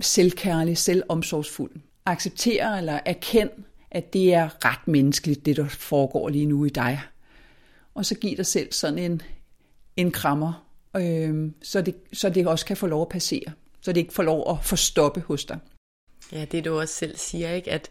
selvkærlig, 0.00 0.78
selvomsorgsfuld. 0.78 1.72
Acceptere 2.06 2.78
eller 2.78 3.00
erkend, 3.06 3.50
at 3.90 4.12
det 4.12 4.34
er 4.34 4.64
ret 4.64 4.88
menneskeligt, 4.88 5.46
det 5.46 5.56
der 5.56 5.68
foregår 5.68 6.28
lige 6.28 6.46
nu 6.46 6.64
i 6.64 6.68
dig. 6.68 7.00
Og 7.94 8.06
så 8.06 8.14
giv 8.14 8.36
dig 8.36 8.46
selv 8.46 8.72
sådan 8.72 8.98
en, 8.98 9.22
en 9.96 10.10
krammer, 10.10 10.66
øh, 10.96 11.50
så, 11.62 11.82
det, 11.82 11.94
så 12.12 12.28
det 12.28 12.46
også 12.46 12.66
kan 12.66 12.76
få 12.76 12.86
lov 12.86 13.02
at 13.02 13.08
passere. 13.08 13.52
Så 13.80 13.92
det 13.92 14.00
ikke 14.00 14.14
får 14.14 14.22
lov 14.22 14.50
at 14.50 14.64
forstoppe 14.64 15.20
hos 15.20 15.44
dig. 15.44 15.58
Ja, 16.32 16.44
det 16.44 16.64
du 16.64 16.80
også 16.80 16.94
selv 16.94 17.16
siger, 17.16 17.52
ikke? 17.52 17.70
at 17.70 17.90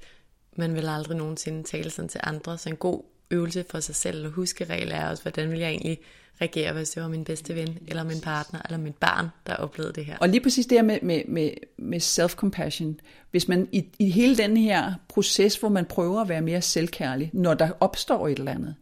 man 0.56 0.76
vil 0.76 0.90
aldrig 0.90 1.18
nogensinde 1.18 1.64
tale 1.64 1.90
sådan 1.90 2.10
til 2.10 2.22
andre, 2.24 2.58
så 2.58 2.70
en 2.70 2.76
god 2.76 3.04
øvelse 3.32 3.66
for 3.70 3.80
sig 3.80 3.96
selv 3.96 4.26
og 4.26 4.32
huskeregel 4.32 4.92
er 4.92 5.10
også, 5.10 5.24
hvordan 5.24 5.52
vil 5.52 5.60
jeg 5.60 5.70
egentlig 5.70 6.00
reagere, 6.42 6.74
hvis 6.74 6.90
det 6.90 7.04
var 7.04 7.10
min 7.10 7.24
bedste 7.24 7.56
ven, 7.56 7.78
eller 7.88 8.04
min 8.04 8.22
partner, 8.22 8.60
eller 8.66 8.78
mit 8.78 8.96
barn, 8.96 9.28
der 9.48 9.56
oplevede 9.56 9.94
det 9.94 10.06
her. 10.06 10.18
Og 10.18 10.30
lige 10.30 10.42
præcis 10.42 10.66
det 10.66 10.78
her 10.78 10.84
med, 10.84 11.00
med, 11.02 11.22
med, 11.28 11.52
med 11.78 12.00
self-compassion, 12.00 12.96
hvis 13.32 13.48
man 13.48 13.68
i, 13.72 13.86
i 14.00 14.10
hele 14.10 14.38
den 14.38 14.58
her 14.58 14.94
proces, 15.08 15.56
hvor 15.56 15.70
man 15.70 15.86
prøver 15.86 16.22
at 16.22 16.30
være 16.30 16.42
mere 16.42 16.62
selvkærlig, 16.62 17.30
når 17.34 17.54
der 17.54 17.70
opstår 17.80 18.28
et 18.28 18.40
eller 18.40 18.52
andet, 18.52 18.76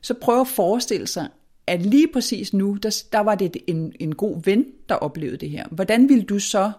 så 0.00 0.14
prøv 0.14 0.40
at 0.40 0.48
forestille 0.48 1.06
sig, 1.06 1.28
at 1.66 1.82
lige 1.82 2.08
præcis 2.12 2.52
nu, 2.52 2.74
der, 2.82 3.02
der 3.12 3.20
var 3.20 3.34
det 3.34 3.56
en, 3.66 3.92
en 4.00 4.14
god 4.14 4.42
ven, 4.42 4.66
der 4.88 4.94
oplevede 4.94 5.36
det 5.36 5.50
her. 5.50 5.66
Hvordan 5.70 6.08
vil 6.08 6.24
du 6.24 6.38
så 6.38 6.72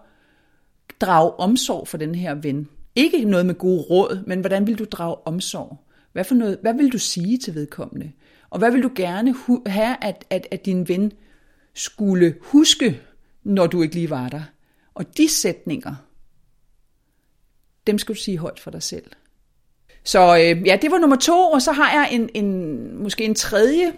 drage 1.00 1.32
omsorg 1.32 1.88
for 1.88 1.98
den 1.98 2.14
her 2.14 2.34
ven? 2.34 2.68
Ikke 2.96 3.24
noget 3.24 3.46
med 3.46 3.54
gode 3.54 3.80
råd, 3.80 4.24
men 4.26 4.40
hvordan 4.40 4.66
vil 4.66 4.78
du 4.78 4.84
drage 4.84 5.16
omsorg? 5.26 5.78
Hvad, 6.12 6.24
for 6.24 6.34
noget, 6.34 6.58
hvad 6.62 6.74
vil 6.74 6.92
du 6.92 6.98
sige 6.98 7.38
til 7.38 7.54
vedkommende? 7.54 8.12
Og 8.50 8.58
hvad 8.58 8.70
vil 8.70 8.82
du 8.82 8.90
gerne 8.94 9.34
have, 9.66 9.96
at, 10.00 10.24
at, 10.30 10.46
at 10.50 10.66
din 10.66 10.88
ven 10.88 11.12
skulle 11.74 12.34
huske, 12.40 13.00
når 13.44 13.66
du 13.66 13.82
ikke 13.82 13.94
lige 13.94 14.10
var 14.10 14.28
der? 14.28 14.42
Og 14.94 15.16
de 15.16 15.28
sætninger, 15.28 15.94
dem 17.86 17.98
skal 17.98 18.14
du 18.14 18.20
sige 18.20 18.38
højt 18.38 18.60
for 18.60 18.70
dig 18.70 18.82
selv. 18.82 19.10
Så 20.04 20.36
øh, 20.36 20.66
ja, 20.66 20.78
det 20.82 20.90
var 20.90 20.98
nummer 20.98 21.16
to, 21.16 21.50
og 21.50 21.62
så 21.62 21.72
har 21.72 21.92
jeg 21.92 22.08
en, 22.12 22.30
en, 22.34 23.02
måske 23.02 23.24
en 23.24 23.34
tredje, 23.34 23.92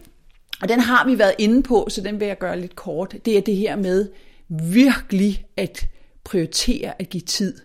og 0.62 0.68
den 0.68 0.80
har 0.80 1.06
vi 1.06 1.18
været 1.18 1.34
inde 1.38 1.62
på, 1.62 1.86
så 1.90 2.00
den 2.00 2.20
vil 2.20 2.28
jeg 2.28 2.38
gøre 2.38 2.60
lidt 2.60 2.76
kort. 2.76 3.16
Det 3.24 3.36
er 3.36 3.40
det 3.40 3.56
her 3.56 3.76
med 3.76 4.08
virkelig 4.48 5.46
at 5.56 5.88
prioritere 6.24 7.00
at 7.02 7.08
give 7.08 7.20
tid 7.20 7.58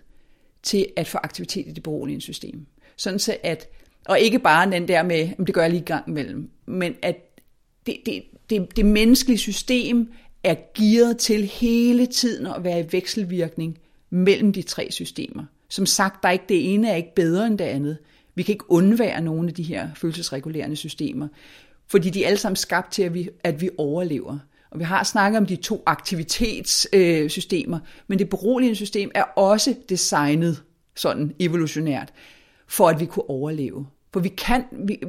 til 0.62 0.86
at 0.96 1.06
få 1.06 1.18
aktivitet 1.18 1.66
i 1.66 1.72
det 1.72 1.82
beroligende 1.82 2.22
system. 2.22 2.66
Sådan 2.96 3.18
så 3.18 3.36
at, 3.42 3.68
og 4.06 4.20
ikke 4.20 4.38
bare 4.38 4.70
den 4.70 4.88
der 4.88 5.02
med, 5.02 5.46
det 5.46 5.54
gør 5.54 5.62
jeg 5.62 5.70
lige 5.70 5.84
gang 5.84 6.08
imellem, 6.08 6.50
men 6.68 6.94
at 7.02 7.40
det, 7.86 7.96
det, 8.06 8.22
det, 8.50 8.76
det 8.76 8.86
menneskelige 8.86 9.38
system 9.38 10.12
er 10.44 10.54
gearet 10.74 11.18
til 11.18 11.44
hele 11.44 12.06
tiden 12.06 12.46
at 12.46 12.64
være 12.64 12.80
i 12.80 12.86
vekselvirkning 12.90 13.78
mellem 14.10 14.52
de 14.52 14.62
tre 14.62 14.88
systemer. 14.90 15.44
Som 15.68 15.86
sagt, 15.86 16.22
der 16.22 16.28
er 16.28 16.32
ikke 16.32 16.44
det 16.48 16.74
ene 16.74 16.90
er 16.90 16.94
ikke 16.94 17.14
bedre 17.16 17.46
end 17.46 17.58
det 17.58 17.64
andet. 17.64 17.98
Vi 18.34 18.42
kan 18.42 18.52
ikke 18.52 18.70
undvære 18.70 19.20
nogle 19.20 19.48
af 19.48 19.54
de 19.54 19.62
her 19.62 19.88
følelsesregulerende 19.96 20.76
systemer, 20.76 21.28
fordi 21.86 22.10
de 22.10 22.22
er 22.24 22.26
alle 22.26 22.38
sammen 22.38 22.56
skabt 22.56 22.92
til, 22.92 23.02
at 23.02 23.14
vi, 23.14 23.28
at 23.44 23.60
vi 23.60 23.70
overlever. 23.78 24.38
Og 24.70 24.78
vi 24.78 24.84
har 24.84 25.04
snakket 25.04 25.38
om 25.38 25.46
de 25.46 25.56
to 25.56 25.82
aktivitetssystemer, 25.86 27.78
øh, 27.78 27.86
men 28.06 28.18
det 28.18 28.28
beroligende 28.28 28.76
system 28.76 29.10
er 29.14 29.22
også 29.22 29.74
designet 29.88 30.62
sådan 30.96 31.34
evolutionært, 31.38 32.12
for 32.66 32.88
at 32.88 33.00
vi 33.00 33.06
kunne 33.06 33.30
overleve. 33.30 33.86
For 34.18 34.22
vi 34.22 34.28
kan, 34.28 34.64
vi, 34.72 35.00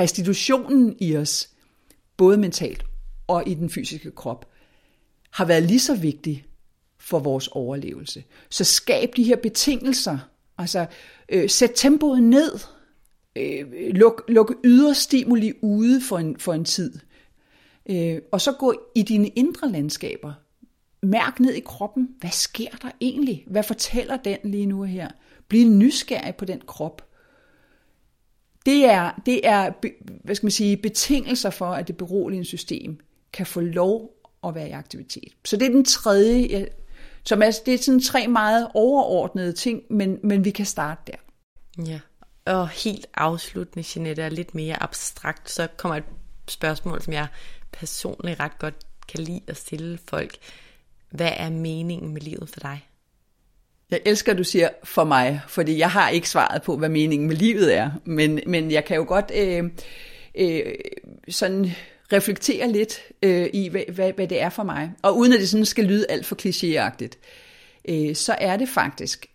restitutionen 0.00 0.96
i 1.00 1.16
os, 1.16 1.50
både 2.16 2.36
mentalt 2.36 2.84
og 3.26 3.48
i 3.48 3.54
den 3.54 3.70
fysiske 3.70 4.10
krop, 4.10 4.50
har 5.30 5.44
været 5.44 5.62
lige 5.62 5.80
så 5.80 5.94
vigtig 5.94 6.44
for 6.98 7.18
vores 7.18 7.48
overlevelse. 7.48 8.24
Så 8.50 8.64
skab 8.64 9.10
de 9.16 9.22
her 9.22 9.36
betingelser, 9.36 10.18
altså 10.58 10.86
øh, 11.28 11.50
sæt 11.50 11.70
tempoet 11.74 12.22
ned, 12.22 12.58
øh, 13.36 13.66
luk, 13.94 14.22
luk 14.28 14.54
ydre 14.64 14.94
stimuli 14.94 15.52
ude 15.62 16.00
for 16.00 16.18
en, 16.18 16.38
for 16.38 16.52
en 16.52 16.64
tid, 16.64 16.92
øh, 17.90 18.18
og 18.32 18.40
så 18.40 18.52
gå 18.52 18.74
i 18.94 19.02
dine 19.02 19.28
indre 19.28 19.70
landskaber. 19.70 20.32
Mærk 21.02 21.40
ned 21.40 21.52
i 21.52 21.60
kroppen, 21.60 22.08
hvad 22.20 22.30
sker 22.30 22.70
der 22.82 22.90
egentlig? 23.00 23.44
Hvad 23.46 23.62
fortæller 23.62 24.16
den 24.16 24.38
lige 24.44 24.66
nu 24.66 24.82
her? 24.82 25.08
Bliv 25.48 25.68
nysgerrig 25.68 26.34
på 26.34 26.44
den 26.44 26.60
krop. 26.66 27.09
Det 28.70 28.84
er, 28.84 29.10
det 29.26 29.46
er 29.46 29.72
hvad 30.24 30.34
skal 30.34 30.46
man 30.46 30.50
sige, 30.50 30.76
betingelser 30.76 31.50
for, 31.50 31.66
at 31.66 31.88
det 31.88 31.96
beroligende 31.96 32.48
system 32.48 33.00
kan 33.32 33.46
få 33.46 33.60
lov 33.60 34.10
at 34.44 34.54
være 34.54 34.68
i 34.68 34.72
aktivitet. 34.72 35.32
Så 35.44 35.56
det 35.56 35.66
er 35.66 35.72
den 35.72 35.84
tredje, 35.84 36.68
som 37.24 37.42
er, 37.42 37.60
det 37.66 37.74
er 37.74 37.78
sådan 37.78 38.00
tre 38.00 38.26
meget 38.26 38.68
overordnede 38.74 39.52
ting, 39.52 39.82
men, 39.90 40.18
men 40.22 40.44
vi 40.44 40.50
kan 40.50 40.66
starte 40.66 41.12
der. 41.12 41.18
Ja, 41.86 42.00
og 42.44 42.68
helt 42.68 43.06
afsluttende, 43.14 43.86
Jeanette, 43.96 44.22
er 44.22 44.28
lidt 44.28 44.54
mere 44.54 44.82
abstrakt, 44.82 45.50
så 45.50 45.68
kommer 45.76 45.96
et 45.96 46.04
spørgsmål, 46.48 47.02
som 47.02 47.12
jeg 47.12 47.26
personligt 47.72 48.40
ret 48.40 48.58
godt 48.58 48.74
kan 49.08 49.20
lide 49.20 49.40
at 49.46 49.56
stille 49.56 49.98
folk. 50.08 50.36
Hvad 51.10 51.32
er 51.36 51.50
meningen 51.50 52.12
med 52.12 52.20
livet 52.20 52.48
for 52.48 52.60
dig? 52.60 52.89
Jeg 53.90 54.00
elsker, 54.04 54.32
at 54.32 54.38
du 54.38 54.44
siger 54.44 54.68
for 54.84 55.04
mig, 55.04 55.40
fordi 55.48 55.78
jeg 55.78 55.90
har 55.90 56.08
ikke 56.08 56.28
svaret 56.28 56.62
på, 56.62 56.76
hvad 56.76 56.88
meningen 56.88 57.28
med 57.28 57.36
livet 57.36 57.76
er. 57.76 57.90
Men, 58.04 58.40
men 58.46 58.70
jeg 58.70 58.84
kan 58.84 58.96
jo 58.96 59.04
godt 59.08 59.32
øh, 59.34 59.64
øh, 60.34 60.74
sådan 61.28 61.70
reflektere 62.12 62.72
lidt 62.72 63.00
øh, 63.22 63.50
i, 63.52 63.68
hvad, 63.68 63.82
hvad, 63.94 64.12
hvad 64.12 64.28
det 64.28 64.40
er 64.40 64.48
for 64.48 64.62
mig. 64.62 64.92
Og 65.02 65.16
uden 65.18 65.32
at 65.32 65.40
det 65.40 65.48
sådan 65.48 65.66
skal 65.66 65.84
lyde 65.84 66.06
alt 66.08 66.26
for 66.26 66.36
klichéagtigt, 66.42 67.18
øh, 67.88 68.14
så 68.14 68.36
er 68.38 68.56
det 68.56 68.68
faktisk 68.68 69.26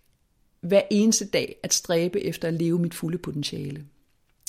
hver 0.62 0.82
eneste 0.91 1.26
dag 1.26 1.56
at 1.64 1.74
stræbe 1.74 2.22
efter 2.22 2.47
at 2.47 2.53
leve 2.53 2.80
mit 2.80 2.93
fulde 2.93 3.18
potentiale. 3.18 3.86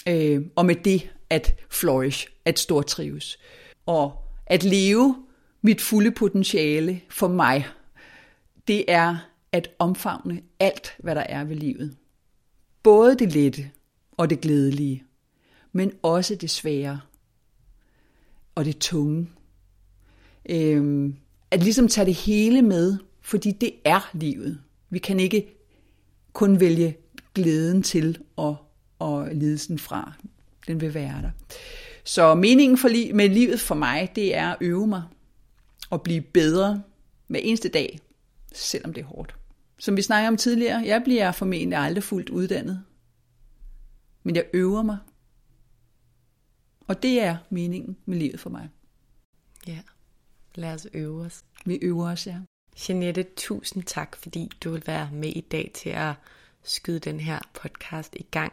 Øh, 0.09 0.42
og 0.57 0.66
med 0.66 0.74
det 0.74 1.11
at 1.30 1.54
flourish, 1.70 2.28
at 2.44 2.59
stort 2.59 2.86
trives. 2.86 3.38
Og 3.86 4.12
at 4.46 4.64
leve 4.64 5.16
mit 5.62 5.80
fulde 5.80 6.11
potentiale 6.11 7.00
for 7.09 7.28
mig, 7.28 7.66
det 8.68 8.84
er 8.88 9.16
at 9.53 9.70
omfavne 9.78 10.42
alt, 10.61 10.94
hvad 10.99 11.14
der 11.14 11.20
er 11.20 11.44
ved 11.44 11.57
livet. 11.57 11.97
Både 12.82 13.18
det 13.18 13.32
lette 13.32 13.70
og 14.12 14.30
det 14.30 14.40
glædelige, 14.40 15.05
men 15.72 15.92
også 16.03 16.34
det 16.34 16.51
svære 16.51 17.01
og 18.55 18.64
det 18.64 18.78
tunge. 18.78 19.30
Øhm, 20.49 21.16
at 21.51 21.62
ligesom 21.62 21.88
tage 21.88 22.05
det 22.05 22.14
hele 22.14 22.62
med, 22.62 22.99
fordi 23.20 23.51
det 23.51 23.72
er 23.84 24.11
livet. 24.14 24.61
Vi 24.90 24.99
kan 24.99 25.20
ikke 25.20 25.55
kun 26.32 26.61
vælge 26.61 26.97
glæden 27.34 27.82
til 27.82 28.18
og, 28.36 28.57
og 28.99 29.28
lidelsen 29.32 29.78
fra. 29.78 30.12
Den 30.66 30.80
vil 30.80 30.94
være 30.94 31.22
der. 31.22 31.30
Så 32.05 32.34
meningen 32.34 32.78
for 32.78 32.88
li- 32.88 33.12
med 33.12 33.28
livet 33.28 33.61
for 33.61 33.74
mig, 33.74 34.12
det 34.14 34.34
er 34.36 34.49
at 34.51 34.57
øve 34.61 34.86
mig 34.86 35.03
og 35.90 36.03
blive 36.03 36.20
bedre 36.20 36.82
hver 37.26 37.40
eneste 37.40 37.68
dag, 37.68 37.99
selvom 38.57 38.92
det 38.92 39.00
er 39.00 39.07
hårdt. 39.07 39.36
Som 39.78 39.96
vi 39.96 40.02
snakkede 40.02 40.28
om 40.28 40.36
tidligere, 40.36 40.82
jeg 40.84 41.02
bliver 41.04 41.32
formentlig 41.32 41.78
aldrig 41.78 42.04
fuldt 42.04 42.30
uddannet. 42.30 42.84
Men 44.22 44.36
jeg 44.36 44.44
øver 44.52 44.82
mig. 44.82 44.98
Og 46.80 47.02
det 47.02 47.20
er 47.20 47.36
meningen 47.50 47.96
med 48.04 48.18
livet 48.18 48.40
for 48.40 48.50
mig. 48.50 48.68
Ja, 49.66 49.78
lad 50.54 50.74
os 50.74 50.86
øve 50.94 51.24
os. 51.24 51.44
Vi 51.64 51.74
øver 51.74 52.11
os, 52.11 52.26
ja. 52.26 52.38
Jeanette, 52.88 53.26
tusind 53.36 53.82
tak, 53.82 54.16
fordi 54.16 54.50
du 54.64 54.70
vil 54.70 54.86
være 54.86 55.11
med 55.12 55.28
i 55.28 55.40
dag 55.40 55.70
til 55.74 55.90
at 55.90 56.14
skyde 56.62 56.98
den 56.98 57.20
her 57.20 57.38
podcast 57.62 58.14
i 58.14 58.26
gang. 58.30 58.52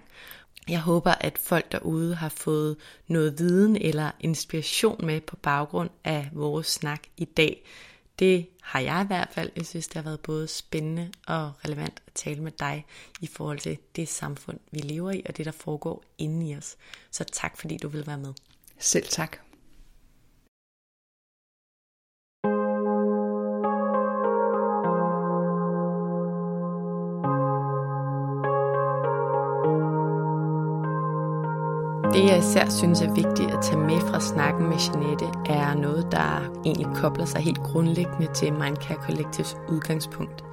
Jeg 0.70 0.82
håber, 0.82 1.12
at 1.12 1.38
folk 1.38 1.72
derude 1.72 2.16
har 2.16 2.30
fået 2.30 2.78
noget 3.08 3.40
viden 3.40 3.76
eller 3.76 4.12
inspiration 4.20 5.06
med 5.06 5.22
på 5.22 5.36
baggrund 5.36 5.90
af 6.04 6.30
vores 6.34 6.68
snak 6.68 7.02
i 7.18 7.26
dag. 7.26 7.64
Det 8.20 8.48
har 8.62 8.80
jeg 8.80 9.02
i 9.04 9.08
hvert 9.08 9.30
fald. 9.32 9.52
Jeg 9.56 9.66
synes, 9.66 9.88
det 9.88 9.96
har 9.96 10.04
været 10.04 10.20
både 10.20 10.48
spændende 10.48 11.12
og 11.28 11.52
relevant 11.66 12.04
at 12.08 12.14
tale 12.14 12.42
med 12.44 12.52
dig 12.52 12.86
i 13.22 13.28
forhold 13.28 13.60
til 13.60 13.78
det 13.96 14.08
samfund, 14.08 14.60
vi 14.72 14.80
lever 14.80 15.12
i, 15.12 15.22
og 15.26 15.38
det, 15.38 15.46
der 15.46 15.52
foregår 15.52 16.04
inde 16.18 16.50
i 16.50 16.58
os. 16.58 16.76
Så 17.12 17.24
tak, 17.24 17.58
fordi 17.58 17.78
du 17.78 17.88
vil 17.88 18.08
være 18.08 18.18
med. 18.18 18.34
Selv 18.80 19.08
tak. 19.08 19.38
Det 32.14 32.26
jeg 32.26 32.40
især 32.40 32.70
synes 32.70 33.02
er 33.02 33.14
vigtigt 33.14 33.52
at 33.52 33.60
tage 33.64 33.78
med 33.78 34.00
fra 34.00 34.20
snakken 34.20 34.70
med 34.70 34.78
Jeanette, 34.78 35.26
er 35.46 35.74
noget, 35.74 36.08
der 36.12 36.62
egentlig 36.66 36.88
kobler 36.96 37.26
sig 37.26 37.42
helt 37.42 37.58
grundlæggende 37.58 38.34
til 38.34 38.54
Mindcare 38.54 38.98
Collectives 39.06 39.58
udgangspunkt. 39.70 40.44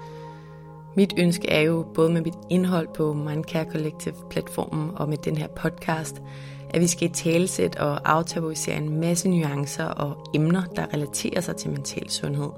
Mit 0.97 1.15
ønske 1.19 1.51
er 1.51 1.61
jo, 1.61 1.87
både 1.95 2.13
med 2.13 2.21
mit 2.23 2.35
indhold 2.51 2.89
på 2.95 3.13
Mindcare 3.13 3.65
Collective-platformen 3.73 4.91
og 4.97 5.09
med 5.09 5.17
den 5.17 5.37
her 5.37 5.47
podcast, 5.49 6.23
at 6.71 6.81
vi 6.81 6.87
skal 6.87 7.11
i 7.11 7.13
talesæt 7.13 7.77
og 7.77 8.11
aftabuisere 8.13 8.77
en 8.77 9.01
masse 9.01 9.29
nuancer 9.29 9.87
og 9.87 10.17
emner, 10.35 10.63
der 10.77 10.95
relaterer 10.95 11.41
sig 11.41 11.57
til 11.57 11.71
mental 11.71 12.11
sundhed. 12.11 12.51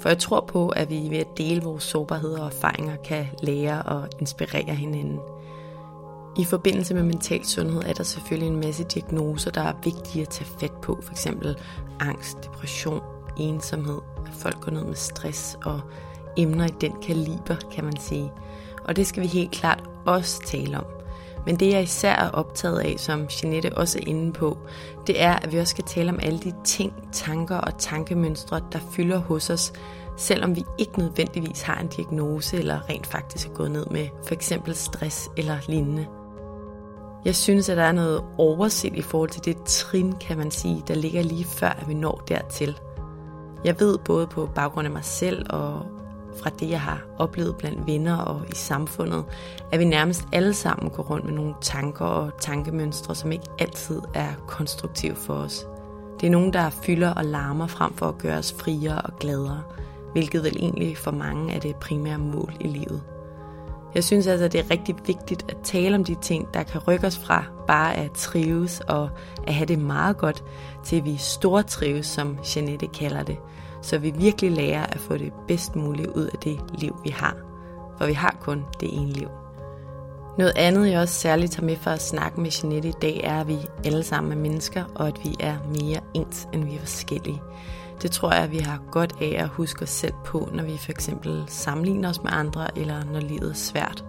For 0.00 0.08
jeg 0.08 0.18
tror 0.18 0.44
på, 0.48 0.68
at 0.68 0.90
vi 0.90 1.06
ved 1.10 1.18
at 1.18 1.38
dele 1.38 1.62
vores 1.62 1.82
sårbarheder 1.82 2.40
og 2.40 2.46
erfaringer 2.46 2.96
kan 2.96 3.26
lære 3.42 3.82
og 3.82 4.08
inspirere 4.20 4.74
hinanden– 4.74 5.18
i 6.38 6.44
forbindelse 6.44 6.94
med 6.94 7.02
mental 7.02 7.44
sundhed 7.44 7.82
er 7.82 7.92
der 7.92 8.02
selvfølgelig 8.04 8.48
en 8.48 8.60
masse 8.60 8.84
diagnoser, 8.84 9.50
der 9.50 9.62
er 9.62 9.72
vigtige 9.84 10.22
at 10.22 10.28
tage 10.28 10.50
fat 10.60 10.72
på. 10.72 10.98
For 11.02 11.12
eksempel 11.12 11.56
angst, 12.00 12.44
depression, 12.44 13.00
ensomhed, 13.38 13.98
at 14.26 14.32
folk 14.32 14.60
går 14.60 14.72
ned 14.72 14.84
med 14.84 14.94
stress 14.94 15.56
og 15.64 15.80
emner 16.36 16.66
i 16.66 16.74
den 16.80 16.92
kaliber, 17.02 17.56
kan 17.72 17.84
man 17.84 17.96
sige. 17.96 18.32
Og 18.84 18.96
det 18.96 19.06
skal 19.06 19.22
vi 19.22 19.28
helt 19.28 19.50
klart 19.50 19.82
også 20.06 20.42
tale 20.46 20.78
om. 20.78 20.84
Men 21.46 21.60
det 21.60 21.72
jeg 21.72 21.82
især 21.82 22.12
er 22.12 22.30
optaget 22.30 22.78
af, 22.78 22.94
som 22.98 23.28
Jeanette 23.42 23.76
også 23.76 23.98
er 23.98 24.08
inde 24.08 24.32
på, 24.32 24.58
det 25.06 25.22
er, 25.22 25.32
at 25.32 25.52
vi 25.52 25.58
også 25.58 25.70
skal 25.70 25.84
tale 25.84 26.10
om 26.10 26.18
alle 26.22 26.38
de 26.38 26.52
ting, 26.64 26.92
tanker 27.12 27.56
og 27.56 27.78
tankemønstre, 27.78 28.60
der 28.72 28.78
fylder 28.90 29.18
hos 29.18 29.50
os, 29.50 29.72
selvom 30.16 30.56
vi 30.56 30.64
ikke 30.78 30.98
nødvendigvis 30.98 31.62
har 31.62 31.80
en 31.80 31.88
diagnose 31.88 32.56
eller 32.56 32.90
rent 32.90 33.06
faktisk 33.06 33.48
er 33.48 33.52
gået 33.52 33.70
ned 33.70 33.86
med 33.90 34.08
for 34.26 34.34
eksempel 34.34 34.74
stress 34.74 35.30
eller 35.36 35.58
lignende. 35.68 36.06
Jeg 37.26 37.36
synes, 37.36 37.68
at 37.68 37.76
der 37.76 37.82
er 37.82 37.92
noget 37.92 38.24
overset 38.38 38.96
i 38.96 39.02
forhold 39.02 39.30
til 39.30 39.44
det 39.44 39.56
trin, 39.64 40.12
kan 40.12 40.38
man 40.38 40.50
sige, 40.50 40.82
der 40.88 40.94
ligger 40.94 41.22
lige 41.22 41.44
før, 41.44 41.68
at 41.68 41.88
vi 41.88 41.94
når 41.94 42.22
dertil. 42.28 42.78
Jeg 43.64 43.80
ved 43.80 43.98
både 43.98 44.26
på 44.26 44.50
baggrund 44.54 44.86
af 44.86 44.92
mig 44.92 45.04
selv 45.04 45.46
og 45.50 45.86
fra 46.42 46.50
det, 46.50 46.70
jeg 46.70 46.80
har 46.80 47.02
oplevet 47.18 47.56
blandt 47.56 47.86
venner 47.86 48.16
og 48.16 48.42
i 48.50 48.54
samfundet, 48.54 49.24
at 49.72 49.80
vi 49.80 49.84
nærmest 49.84 50.24
alle 50.32 50.54
sammen 50.54 50.90
går 50.90 51.02
rundt 51.02 51.24
med 51.24 51.32
nogle 51.32 51.54
tanker 51.60 52.04
og 52.04 52.30
tankemønstre, 52.40 53.14
som 53.14 53.32
ikke 53.32 53.46
altid 53.58 54.00
er 54.14 54.32
konstruktive 54.46 55.16
for 55.16 55.34
os. 55.34 55.66
Det 56.20 56.26
er 56.26 56.30
nogen, 56.30 56.52
der 56.52 56.70
fylder 56.70 57.14
og 57.14 57.24
larmer 57.24 57.66
frem 57.66 57.94
for 57.94 58.06
at 58.06 58.18
gøre 58.18 58.38
os 58.38 58.52
friere 58.52 59.02
og 59.02 59.18
gladere, 59.18 59.62
hvilket 60.12 60.44
vel 60.44 60.56
egentlig 60.56 60.96
for 60.96 61.10
mange 61.10 61.54
er 61.54 61.60
det 61.60 61.76
primære 61.76 62.18
mål 62.18 62.52
i 62.60 62.66
livet. 62.66 63.02
Jeg 63.96 64.04
synes 64.04 64.26
altså, 64.26 64.48
det 64.48 64.60
er 64.60 64.70
rigtig 64.70 64.94
vigtigt 65.06 65.44
at 65.48 65.56
tale 65.64 65.94
om 65.96 66.04
de 66.04 66.14
ting, 66.14 66.54
der 66.54 66.62
kan 66.62 66.80
rykke 66.80 67.06
os 67.06 67.18
fra 67.18 67.44
bare 67.66 67.94
at 67.94 68.10
trives 68.12 68.80
og 68.80 69.10
at 69.46 69.54
have 69.54 69.66
det 69.66 69.78
meget 69.78 70.16
godt, 70.16 70.44
til 70.84 71.04
vi 71.04 71.16
store 71.16 71.62
trives, 71.62 72.06
som 72.06 72.38
Jeanette 72.56 72.86
kalder 72.86 73.22
det, 73.22 73.36
så 73.82 73.98
vi 73.98 74.10
virkelig 74.10 74.52
lærer 74.52 74.86
at 74.86 74.98
få 74.98 75.16
det 75.16 75.32
bedst 75.48 75.76
mulige 75.76 76.16
ud 76.16 76.24
af 76.24 76.38
det 76.38 76.60
liv, 76.78 76.96
vi 77.04 77.10
har. 77.10 77.36
For 77.98 78.06
vi 78.06 78.12
har 78.12 78.36
kun 78.40 78.64
det 78.80 78.94
ene 78.94 79.12
liv. 79.12 79.28
Noget 80.38 80.52
andet, 80.56 80.90
jeg 80.90 81.00
også 81.00 81.14
særligt 81.14 81.52
tager 81.52 81.66
med 81.66 81.76
for 81.76 81.90
at 81.90 82.02
snakke 82.02 82.40
med 82.40 82.50
Jeanette 82.62 82.88
i 82.88 82.94
dag, 83.02 83.20
er, 83.24 83.40
at 83.40 83.48
vi 83.48 83.58
alle 83.84 84.02
sammen 84.02 84.32
er 84.32 84.36
mennesker, 84.36 84.84
og 84.94 85.08
at 85.08 85.18
vi 85.24 85.36
er 85.40 85.56
mere 85.68 86.00
ens, 86.14 86.48
end 86.52 86.64
vi 86.64 86.74
er 86.74 86.80
forskellige. 86.80 87.42
Det 88.02 88.10
tror 88.10 88.32
jeg, 88.32 88.42
at 88.42 88.50
vi 88.50 88.58
har 88.58 88.82
godt 88.90 89.14
af 89.20 89.34
at 89.38 89.48
huske 89.48 89.82
os 89.82 89.90
selv 89.90 90.14
på, 90.24 90.48
når 90.52 90.64
vi 90.64 90.76
for 90.76 90.90
eksempel 90.90 91.44
sammenligner 91.46 92.08
os 92.08 92.22
med 92.22 92.30
andre, 92.32 92.78
eller 92.78 93.04
når 93.04 93.20
livet 93.20 93.50
er 93.50 93.54
svært. 93.54 94.04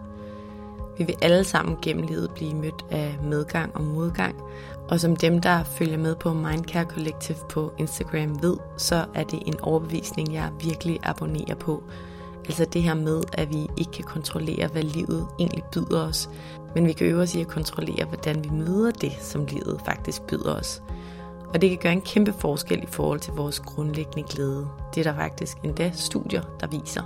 Vi 0.98 1.04
vil 1.04 1.16
alle 1.22 1.44
sammen 1.44 1.78
gennem 1.82 2.08
livet 2.08 2.32
blive 2.36 2.54
mødt 2.54 2.86
af 2.92 3.18
medgang 3.24 3.76
og 3.76 3.84
modgang, 3.84 4.36
og 4.90 5.00
som 5.00 5.16
dem, 5.16 5.42
der 5.42 5.64
følger 5.64 5.98
med 5.98 6.16
på 6.16 6.34
Mindcare 6.34 6.86
Collective 6.86 7.38
på 7.50 7.74
Instagram 7.78 8.42
ved, 8.44 8.58
så 8.78 9.06
er 9.14 9.24
det 9.24 9.40
en 9.46 9.60
overbevisning, 9.60 10.34
jeg 10.34 10.50
virkelig 10.62 11.00
abonnerer 11.04 11.56
på. 11.56 11.84
Altså 12.46 12.66
det 12.66 12.84
her 12.84 12.94
med, 12.94 13.24
at 13.34 13.50
vi 13.50 13.68
ikke 13.78 13.92
kan 13.92 14.04
kontrollere, 14.04 14.68
hvad 14.68 14.84
livet 14.84 15.28
egentlig 15.40 15.64
byder 15.74 16.08
os, 16.08 16.30
men 16.76 16.86
vi 16.86 16.94
kan 16.94 17.08
øve 17.08 17.22
os 17.22 17.36
i 17.36 17.42
at 17.42 17.48
kontrollere, 17.48 18.06
hvordan 18.06 18.44
vi 18.44 18.50
møder 18.50 18.92
det, 18.92 19.12
som 19.20 19.46
livet 19.46 19.82
faktisk 19.86 20.22
byder 20.22 20.54
os. 20.54 20.82
Og 21.54 21.62
det 21.62 21.70
kan 21.70 21.80
gøre 21.82 21.94
en 21.94 22.02
kæmpe 22.02 22.34
forskel 22.34 22.84
i 22.84 22.88
forhold 22.90 23.20
til 23.20 23.34
vores 23.34 23.60
grundlæggende 23.60 24.30
glæde. 24.30 24.68
Det 24.96 25.08
er 25.08 25.12
der 25.12 25.20
faktisk 25.20 25.58
endda 25.64 25.92
studier, 25.94 26.42
der 26.60 26.68
viser. 26.68 27.04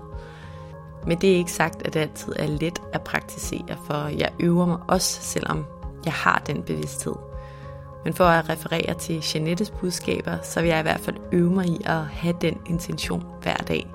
Men 1.07 1.21
det 1.21 1.31
er 1.31 1.35
ikke 1.35 1.51
sagt, 1.51 1.81
at 1.87 1.93
det 1.93 1.99
altid 1.99 2.33
er 2.35 2.47
let 2.47 2.81
at 2.93 3.01
praktisere, 3.01 3.77
for 3.85 4.07
jeg 4.07 4.29
øver 4.39 4.65
mig 4.65 4.77
også, 4.87 5.21
selvom 5.21 5.65
jeg 6.05 6.13
har 6.13 6.43
den 6.47 6.63
bevidsthed. 6.63 7.15
Men 8.03 8.13
for 8.13 8.25
at 8.25 8.49
referere 8.49 8.93
til 8.93 9.23
Janettes 9.33 9.69
budskaber, 9.69 10.37
så 10.41 10.61
vil 10.61 10.69
jeg 10.69 10.79
i 10.79 10.81
hvert 10.81 10.99
fald 10.99 11.15
øve 11.31 11.51
mig 11.51 11.65
i 11.65 11.81
at 11.85 12.05
have 12.05 12.35
den 12.41 12.57
intention 12.65 13.25
hver 13.41 13.57
dag. 13.57 13.91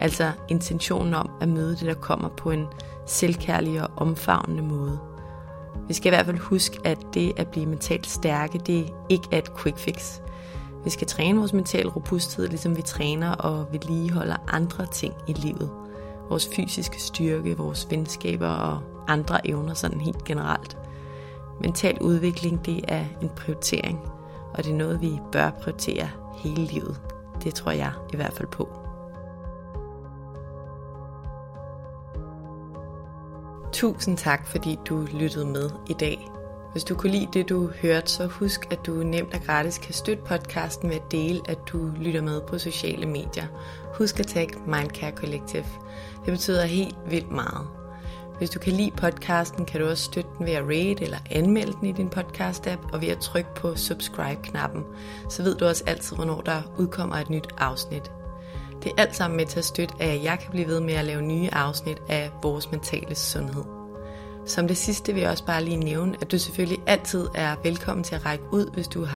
Altså 0.00 0.32
intentionen 0.48 1.14
om 1.14 1.30
at 1.40 1.48
møde 1.48 1.70
det, 1.70 1.86
der 1.86 1.94
kommer 1.94 2.28
på 2.28 2.50
en 2.50 2.66
selvkærlig 3.06 3.82
og 3.82 3.90
omfavnende 3.96 4.62
måde. 4.62 4.98
Vi 5.88 5.94
skal 5.94 6.12
i 6.12 6.14
hvert 6.14 6.26
fald 6.26 6.38
huske, 6.38 6.78
at 6.84 6.98
det 7.14 7.32
at 7.36 7.48
blive 7.48 7.66
mentalt 7.66 8.06
stærke, 8.06 8.58
det 8.58 8.92
ikke 9.08 9.28
er 9.32 9.38
et 9.38 9.56
quick 9.56 9.78
fix. 9.78 10.20
Vi 10.84 10.90
skal 10.90 11.06
træne 11.06 11.38
vores 11.38 11.52
mentale 11.52 11.88
robusthed, 11.88 12.48
ligesom 12.48 12.76
vi 12.76 12.82
træner 12.82 13.32
og 13.32 13.66
vedligeholder 13.72 14.36
andre 14.48 14.86
ting 14.86 15.14
i 15.28 15.32
livet. 15.32 15.70
Vores 16.28 16.48
fysiske 16.56 17.02
styrke, 17.02 17.56
vores 17.56 17.86
venskaber 17.90 18.48
og 18.48 18.80
andre 19.08 19.46
evner 19.48 19.74
sådan 19.74 20.00
helt 20.00 20.24
generelt. 20.24 20.78
Mental 21.60 21.98
udvikling, 22.00 22.66
det 22.66 22.84
er 22.88 23.04
en 23.22 23.30
prioritering, 23.36 24.00
og 24.54 24.64
det 24.64 24.72
er 24.72 24.76
noget, 24.76 25.00
vi 25.00 25.20
bør 25.32 25.50
prioritere 25.50 26.08
hele 26.36 26.64
livet. 26.64 27.00
Det 27.44 27.54
tror 27.54 27.70
jeg 27.70 27.92
i 28.12 28.16
hvert 28.16 28.32
fald 28.32 28.48
på. 28.48 28.85
Tusind 33.76 34.18
tak, 34.18 34.46
fordi 34.46 34.78
du 34.88 35.06
lyttede 35.12 35.46
med 35.46 35.70
i 35.86 35.92
dag. 35.92 36.30
Hvis 36.72 36.84
du 36.84 36.94
kunne 36.94 37.12
lide 37.12 37.28
det, 37.32 37.48
du 37.48 37.70
hørte, 37.82 38.10
så 38.10 38.26
husk, 38.26 38.72
at 38.72 38.86
du 38.86 38.92
nemt 38.92 39.34
og 39.34 39.40
gratis 39.46 39.78
kan 39.78 39.94
støtte 39.94 40.22
podcasten 40.22 40.88
ved 40.88 40.96
at 40.96 41.12
dele, 41.12 41.40
at 41.48 41.58
du 41.72 41.90
lytter 42.00 42.22
med 42.22 42.40
på 42.40 42.58
sociale 42.58 43.06
medier. 43.06 43.46
Husk 43.94 44.20
at 44.20 44.26
tagge 44.26 44.58
Mindcare 44.66 45.10
Collective. 45.10 45.64
Det 46.24 46.32
betyder 46.32 46.64
helt 46.64 46.96
vildt 47.06 47.30
meget. 47.30 47.66
Hvis 48.38 48.50
du 48.50 48.58
kan 48.58 48.72
lide 48.72 48.90
podcasten, 48.96 49.64
kan 49.64 49.80
du 49.80 49.88
også 49.88 50.04
støtte 50.04 50.30
den 50.38 50.46
ved 50.46 50.52
at 50.52 50.64
rate 50.64 51.04
eller 51.04 51.18
anmelde 51.30 51.72
den 51.72 51.88
i 51.88 51.92
din 51.92 52.12
podcast-app, 52.16 52.92
og 52.92 53.00
ved 53.00 53.08
at 53.08 53.18
trykke 53.18 53.54
på 53.56 53.74
subscribe-knappen. 53.74 54.84
Så 55.30 55.42
ved 55.42 55.54
du 55.54 55.66
også 55.66 55.84
altid, 55.86 56.16
hvornår 56.16 56.40
der 56.40 56.62
udkommer 56.78 57.16
et 57.16 57.30
nyt 57.30 57.48
afsnit. 57.58 58.12
Det 58.86 58.94
er 58.96 59.02
alt 59.02 59.16
sammen 59.16 59.36
med 59.36 59.46
til 59.46 59.58
at 59.58 59.64
støtte, 59.64 59.94
at 60.00 60.22
jeg 60.22 60.38
kan 60.38 60.50
blive 60.50 60.66
ved 60.66 60.80
med 60.80 60.94
at 60.94 61.04
lave 61.04 61.22
nye 61.22 61.48
afsnit 61.52 61.98
af 62.08 62.30
vores 62.42 62.70
mentale 62.70 63.14
sundhed. 63.14 63.64
Som 64.46 64.68
det 64.68 64.76
sidste 64.76 65.12
vil 65.12 65.20
jeg 65.20 65.30
også 65.30 65.44
bare 65.44 65.64
lige 65.64 65.76
nævne, 65.76 66.16
at 66.20 66.32
du 66.32 66.38
selvfølgelig 66.38 66.82
altid 66.86 67.28
er 67.34 67.56
velkommen 67.62 68.04
til 68.04 68.14
at 68.14 68.26
række 68.26 68.44
ud, 68.52 68.70
hvis 68.74 68.88
du 68.88 69.04
har 69.04 69.15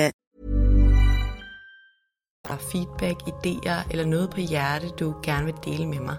Der 2.47 2.53
er 2.53 2.57
feedback, 2.57 3.21
idéer 3.27 3.91
eller 3.91 4.05
noget 4.05 4.29
på 4.29 4.39
hjerte, 4.39 4.89
du 4.89 5.13
gerne 5.23 5.45
vil 5.45 5.55
dele 5.65 5.85
med 5.87 5.99
mig. 5.99 6.17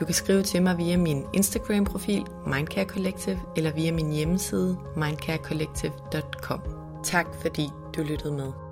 Du 0.00 0.04
kan 0.04 0.14
skrive 0.14 0.42
til 0.42 0.62
mig 0.62 0.78
via 0.78 0.96
min 0.96 1.24
Instagram-profil 1.32 2.26
Mindcare 2.46 2.84
Collective 2.84 3.40
eller 3.56 3.72
via 3.72 3.92
min 3.92 4.12
hjemmeside 4.12 4.78
mindcarecollective.com. 4.96 6.60
Tak 7.04 7.26
fordi 7.40 7.68
du 7.96 8.02
lyttede 8.02 8.32
med. 8.32 8.69